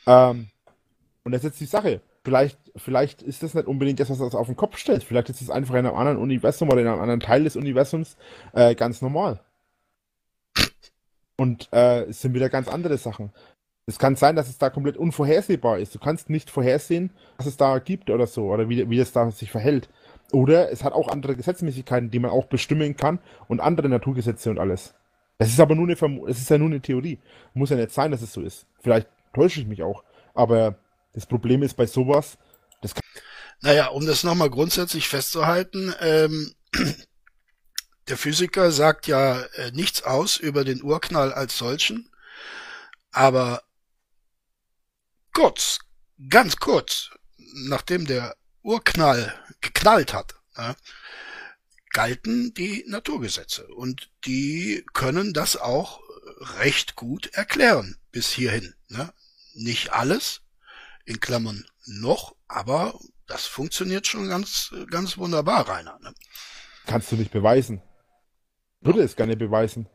Ähm, 0.06 0.50
und 1.24 1.32
das 1.32 1.40
ist 1.40 1.44
jetzt 1.52 1.60
die 1.60 1.64
Sache. 1.66 2.02
Vielleicht, 2.24 2.58
vielleicht 2.76 3.22
ist 3.22 3.42
das 3.42 3.54
nicht 3.54 3.66
unbedingt 3.66 3.98
das, 3.98 4.10
was 4.10 4.18
das 4.18 4.34
auf 4.34 4.46
den 4.46 4.56
Kopf 4.56 4.76
stellt. 4.76 5.04
Vielleicht 5.04 5.30
ist 5.30 5.40
es 5.40 5.48
einfach 5.48 5.74
in 5.74 5.86
einem 5.86 5.96
anderen 5.96 6.18
Universum 6.18 6.68
oder 6.68 6.82
in 6.82 6.86
einem 6.86 7.00
anderen 7.00 7.20
Teil 7.20 7.44
des 7.44 7.56
Universums 7.56 8.16
äh, 8.52 8.74
ganz 8.74 9.00
normal. 9.00 9.40
Und 11.36 11.70
äh, 11.72 12.02
es 12.02 12.20
sind 12.20 12.34
wieder 12.34 12.50
ganz 12.50 12.68
andere 12.68 12.98
Sachen. 12.98 13.32
Es 13.86 13.98
kann 13.98 14.16
sein, 14.16 14.36
dass 14.36 14.48
es 14.50 14.58
da 14.58 14.68
komplett 14.68 14.98
unvorhersehbar 14.98 15.78
ist. 15.78 15.94
Du 15.94 15.98
kannst 15.98 16.28
nicht 16.28 16.50
vorhersehen, 16.50 17.10
was 17.38 17.46
es 17.46 17.56
da 17.56 17.78
gibt 17.78 18.10
oder 18.10 18.26
so, 18.26 18.52
oder 18.52 18.68
wie, 18.68 18.88
wie 18.90 18.98
es 18.98 19.12
da 19.12 19.30
sich 19.30 19.50
verhält. 19.50 19.88
Oder 20.32 20.70
es 20.70 20.84
hat 20.84 20.92
auch 20.92 21.08
andere 21.08 21.34
Gesetzmäßigkeiten, 21.34 22.10
die 22.10 22.18
man 22.18 22.30
auch 22.30 22.44
bestimmen 22.44 22.96
kann 22.96 23.18
und 23.48 23.60
andere 23.60 23.88
Naturgesetze 23.88 24.50
und 24.50 24.58
alles. 24.58 24.94
Das 25.38 25.48
ist 25.48 25.58
aber 25.58 25.74
nur 25.74 25.86
eine 25.86 25.96
Vermu 25.96 26.26
es 26.26 26.38
ist 26.38 26.50
ja 26.50 26.58
nur 26.58 26.68
eine 26.68 26.82
Theorie. 26.82 27.18
Muss 27.54 27.70
ja 27.70 27.76
nicht 27.76 27.92
sein, 27.92 28.10
dass 28.10 28.20
es 28.20 28.32
so 28.32 28.42
ist. 28.42 28.66
Vielleicht 28.78 29.08
täusche 29.32 29.60
ich 29.60 29.66
mich 29.66 29.82
auch. 29.82 30.04
Aber 30.34 30.76
das 31.12 31.26
Problem 31.26 31.62
ist 31.62 31.76
bei 31.76 31.86
sowas, 31.86 32.38
das 32.82 32.94
kann 32.94 33.02
Naja, 33.60 33.88
um 33.88 34.06
das 34.06 34.24
nochmal 34.24 34.50
grundsätzlich 34.50 35.08
festzuhalten, 35.08 35.94
ähm, 36.00 36.54
der 38.08 38.16
Physiker 38.16 38.72
sagt 38.72 39.06
ja 39.06 39.40
äh, 39.40 39.70
nichts 39.72 40.02
aus 40.02 40.36
über 40.36 40.64
den 40.64 40.82
Urknall 40.82 41.32
als 41.32 41.58
solchen, 41.58 42.10
aber 43.10 43.62
kurz, 45.32 45.80
ganz 46.28 46.56
kurz, 46.56 47.10
nachdem 47.36 48.06
der 48.06 48.36
Urknall 48.62 49.34
geknallt 49.60 50.12
hat, 50.12 50.34
ja, 50.56 50.76
galten 51.90 52.54
die 52.54 52.84
Naturgesetze 52.86 53.66
und 53.66 54.10
die 54.24 54.84
können 54.92 55.32
das 55.32 55.56
auch 55.56 56.00
recht 56.58 56.94
gut 56.94 57.26
erklären 57.28 57.98
bis 58.12 58.30
hierhin. 58.30 58.74
Ne? 58.88 59.12
Nicht 59.54 59.92
alles, 59.92 60.42
in 61.04 61.20
Klammern 61.20 61.64
noch, 61.86 62.34
aber 62.48 62.98
das 63.26 63.46
funktioniert 63.46 64.06
schon 64.06 64.28
ganz, 64.28 64.74
ganz 64.90 65.16
wunderbar, 65.18 65.68
Rainer. 65.68 65.98
Ne? 66.02 66.12
kannst 66.86 67.12
du 67.12 67.16
nicht 67.16 67.30
beweisen. 67.30 67.82
Würde 68.80 69.02
es 69.02 69.14
gerne 69.16 69.36
beweisen. 69.36 69.88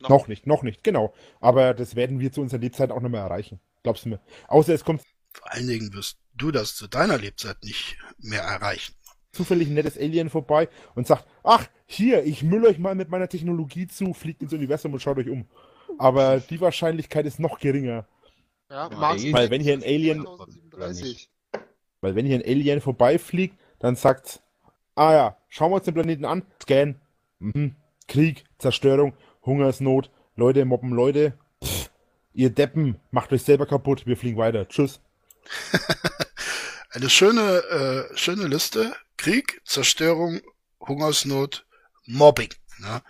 Noch 0.00 0.08
Noch 0.08 0.28
nicht, 0.28 0.46
noch 0.46 0.62
nicht, 0.62 0.84
genau. 0.84 1.14
Aber 1.40 1.72
das 1.74 1.96
werden 1.96 2.20
wir 2.20 2.30
zu 2.30 2.40
unserer 2.42 2.60
Lebzeit 2.60 2.90
auch 2.90 3.00
noch 3.00 3.08
mal 3.08 3.18
erreichen. 3.18 3.60
Glaubst 3.82 4.04
du 4.04 4.10
mir? 4.10 4.20
Außer 4.48 4.74
es 4.74 4.84
kommt 4.84 5.02
Vor 5.32 5.52
allen 5.52 5.66
Dingen 5.66 5.92
wirst 5.94 6.18
du 6.34 6.50
das 6.50 6.76
zu 6.76 6.86
deiner 6.88 7.18
Lebzeit 7.18 7.62
nicht 7.64 7.96
mehr 8.18 8.42
erreichen. 8.42 8.94
zufällig 9.32 9.68
ein 9.68 9.74
nettes 9.74 9.98
Alien 9.98 10.30
vorbei 10.30 10.68
und 10.94 11.06
sagt, 11.08 11.26
ach, 11.42 11.66
hier, 11.86 12.24
ich 12.24 12.42
müll 12.44 12.64
euch 12.66 12.78
mal 12.78 12.94
mit 12.94 13.08
meiner 13.08 13.28
Technologie 13.28 13.88
zu, 13.88 14.14
fliegt 14.14 14.42
ins 14.42 14.52
Universum 14.52 14.92
und 14.92 15.00
schaut 15.00 15.18
euch 15.18 15.28
um. 15.28 15.48
Aber 15.98 16.38
die 16.38 16.60
Wahrscheinlichkeit 16.60 17.26
ist 17.26 17.40
noch 17.40 17.58
geringer. 17.58 18.06
Ja, 18.70 18.88
Ja, 18.90 18.96
Mars. 18.96 19.22
Weil 19.32 19.50
wenn 19.50 19.62
hier 19.62 19.74
ein 19.74 19.82
Alien, 19.82 20.24
2037. 20.24 21.30
weil 22.00 22.14
wenn 22.14 22.26
hier 22.26 22.36
ein 22.36 22.44
Alien 22.44 22.80
vorbeifliegt, 22.80 23.58
dann 23.78 23.96
sagt, 23.96 24.40
ah 24.94 25.12
ja, 25.12 25.36
schauen 25.48 25.70
wir 25.70 25.76
uns 25.76 25.84
den 25.84 25.94
Planeten 25.94 26.24
an, 26.24 26.42
scan, 26.62 27.00
mhm. 27.38 27.76
Krieg, 28.08 28.44
Zerstörung, 28.58 29.14
Hungersnot, 29.44 30.10
Leute 30.36 30.64
mobben 30.64 30.90
Leute, 30.90 31.34
Pff, 31.62 31.90
ihr 32.32 32.50
Deppen, 32.50 33.00
macht 33.10 33.32
euch 33.32 33.42
selber 33.42 33.66
kaputt, 33.66 34.06
wir 34.06 34.16
fliegen 34.16 34.38
weiter, 34.38 34.68
tschüss. 34.68 35.00
Eine 36.90 37.10
schöne, 37.10 38.08
äh, 38.12 38.16
schöne 38.16 38.46
Liste. 38.46 38.94
Krieg, 39.16 39.60
Zerstörung, 39.64 40.40
Hungersnot, 40.80 41.66
Mobbing. 42.06 42.50
Ne? 42.78 43.02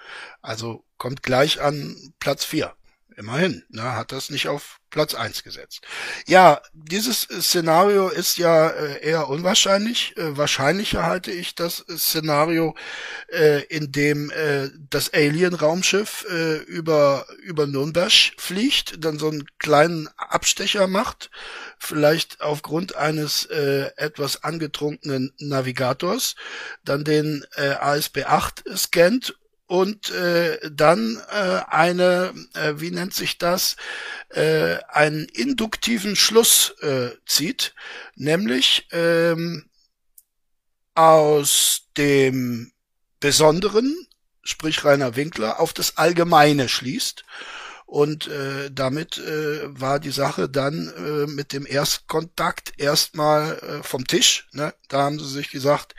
Also 0.43 0.85
kommt 0.97 1.23
gleich 1.23 1.61
an 1.61 2.15
Platz 2.19 2.45
vier. 2.45 2.75
Immerhin, 3.17 3.63
ne? 3.69 3.95
hat 3.95 4.13
das 4.13 4.31
nicht 4.31 4.49
auf 4.49 4.81
Platz 4.91 5.15
eins 5.15 5.43
gesetzt. 5.43 5.83
Ja, 6.27 6.63
dieses 6.73 7.23
Szenario 7.23 8.09
ist 8.09 8.39
ja 8.39 8.69
äh, 8.69 9.05
eher 9.05 9.29
unwahrscheinlich. 9.29 10.17
Äh, 10.17 10.37
wahrscheinlicher 10.37 11.05
halte 11.05 11.33
ich 11.33 11.57
das 11.57 11.85
Szenario, 11.97 12.77
äh, 13.29 13.65
in 13.65 13.91
dem 13.91 14.33
das 14.91 15.13
Alien-Raumschiff 15.13 16.25
über, 16.67 17.27
über 17.43 17.67
Nürnberg 17.67 18.13
fliegt, 18.37 19.05
dann 19.05 19.19
so 19.19 19.29
einen 19.29 19.47
kleinen 19.59 20.09
Abstecher 20.17 20.87
macht, 20.87 21.31
vielleicht 21.79 22.41
aufgrund 22.41 22.97
eines 22.97 23.47
etwas 23.47 24.43
angetrunkenen 24.45 25.33
Navigators, 25.39 26.37
dann 26.85 27.05
den 27.05 27.45
äh, 27.57 27.75
ASB8 27.75 28.77
scannt 28.77 29.35
und 29.75 30.11
äh, 30.11 30.71
dann 30.71 31.21
äh, 31.33 31.61
eine, 31.67 32.33
äh, 32.55 32.75
wie 32.77 32.93
nennt 32.93 33.13
sich 33.13 33.39
das, 33.39 33.75
äh, 34.29 34.77
einen 34.89 35.25
induktiven 35.25 36.15
Schluss 36.15 36.77
äh, 36.81 37.11
zieht, 37.27 37.75
nämlich 38.15 38.87
ähm, 38.93 39.69
aus 40.95 41.89
dem 41.97 42.71
Besonderen, 43.19 44.07
sprich 44.45 44.85
Rainer 44.85 45.17
Winkler, 45.17 45.59
auf 45.59 45.73
das 45.73 45.97
Allgemeine 45.97 46.69
schließt. 46.69 47.25
Und 47.85 48.29
äh, 48.29 48.71
damit 48.73 49.19
äh, 49.19 49.81
war 49.81 49.99
die 49.99 50.13
Sache 50.13 50.49
dann 50.49 50.89
äh, 50.89 51.27
mit 51.27 51.53
dem 51.53 51.67
Erstkontakt 51.67 52.75
erstmal 52.77 53.59
äh, 53.59 53.83
vom 53.83 54.07
Tisch. 54.07 54.47
Ne? 54.53 54.73
Da 54.89 55.03
haben 55.03 55.19
sie 55.19 55.29
sich 55.29 55.51
gesagt, 55.51 55.97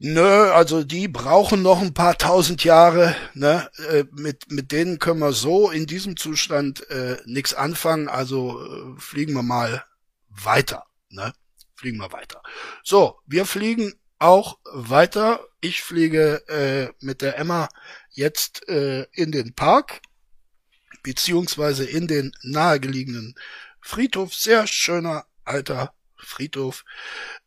Nö, 0.00 0.52
also 0.52 0.84
die 0.84 1.08
brauchen 1.08 1.62
noch 1.62 1.80
ein 1.80 1.92
paar 1.92 2.16
tausend 2.16 2.62
Jahre. 2.62 3.16
Ne? 3.34 3.68
Äh, 3.90 4.04
mit, 4.12 4.50
mit 4.50 4.70
denen 4.70 5.00
können 5.00 5.18
wir 5.18 5.32
so 5.32 5.70
in 5.70 5.86
diesem 5.86 6.16
Zustand 6.16 6.88
äh, 6.88 7.16
nichts 7.26 7.52
anfangen. 7.52 8.08
Also 8.08 8.60
äh, 8.64 9.00
fliegen 9.00 9.34
wir 9.34 9.42
mal 9.42 9.84
weiter. 10.28 10.84
Ne? 11.08 11.32
Fliegen 11.74 11.98
wir 11.98 12.12
weiter. 12.12 12.42
So, 12.84 13.18
wir 13.26 13.44
fliegen 13.44 13.92
auch 14.20 14.58
weiter. 14.72 15.40
Ich 15.60 15.82
fliege 15.82 16.46
äh, 16.48 16.92
mit 17.04 17.20
der 17.20 17.36
Emma 17.36 17.68
jetzt 18.10 18.68
äh, 18.68 19.04
in 19.12 19.32
den 19.32 19.54
Park, 19.54 20.00
beziehungsweise 21.02 21.84
in 21.84 22.06
den 22.06 22.32
nahegelegenen 22.42 23.34
Friedhof. 23.80 24.32
Sehr 24.32 24.68
schöner 24.68 25.26
alter 25.44 25.92
Friedhof. 26.16 26.84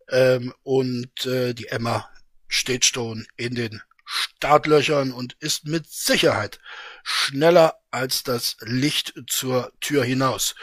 Ähm, 0.09 0.53
und 0.63 1.25
äh, 1.25 1.53
die 1.53 1.67
Emma 1.67 2.09
steht 2.51 2.85
schon 2.85 3.25
in 3.37 3.55
den 3.55 3.81
Startlöchern 4.05 5.13
und 5.13 5.37
ist 5.39 5.65
mit 5.65 5.89
Sicherheit 5.89 6.59
schneller 7.03 7.75
als 7.91 8.23
das 8.23 8.57
Licht 8.59 9.13
zur 9.27 9.71
Tür 9.79 10.03
hinaus. 10.03 10.55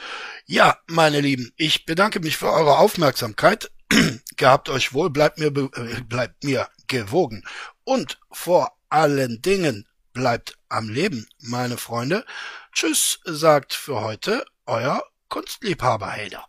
Ja, 0.44 0.78
meine 0.86 1.20
Lieben, 1.20 1.52
ich 1.56 1.86
bedanke 1.86 2.20
mich 2.20 2.36
für 2.36 2.52
eure 2.52 2.78
Aufmerksamkeit. 2.78 3.70
Gehabt 4.36 4.68
euch 4.68 4.92
wohl, 4.92 5.10
bleibt 5.10 5.38
mir, 5.38 5.48
äh, 5.48 6.02
bleibt 6.02 6.44
mir 6.44 6.68
gewogen. 6.88 7.42
Und 7.84 8.18
vor 8.30 8.76
allen 8.90 9.40
Dingen 9.40 9.88
bleibt 10.12 10.58
am 10.68 10.90
Leben, 10.90 11.26
meine 11.38 11.78
Freunde. 11.78 12.26
Tschüss, 12.72 13.20
sagt 13.24 13.72
für 13.72 14.02
heute 14.02 14.44
euer 14.66 15.02
Kunstliebhaber 15.28 16.10
Helder. 16.10 16.44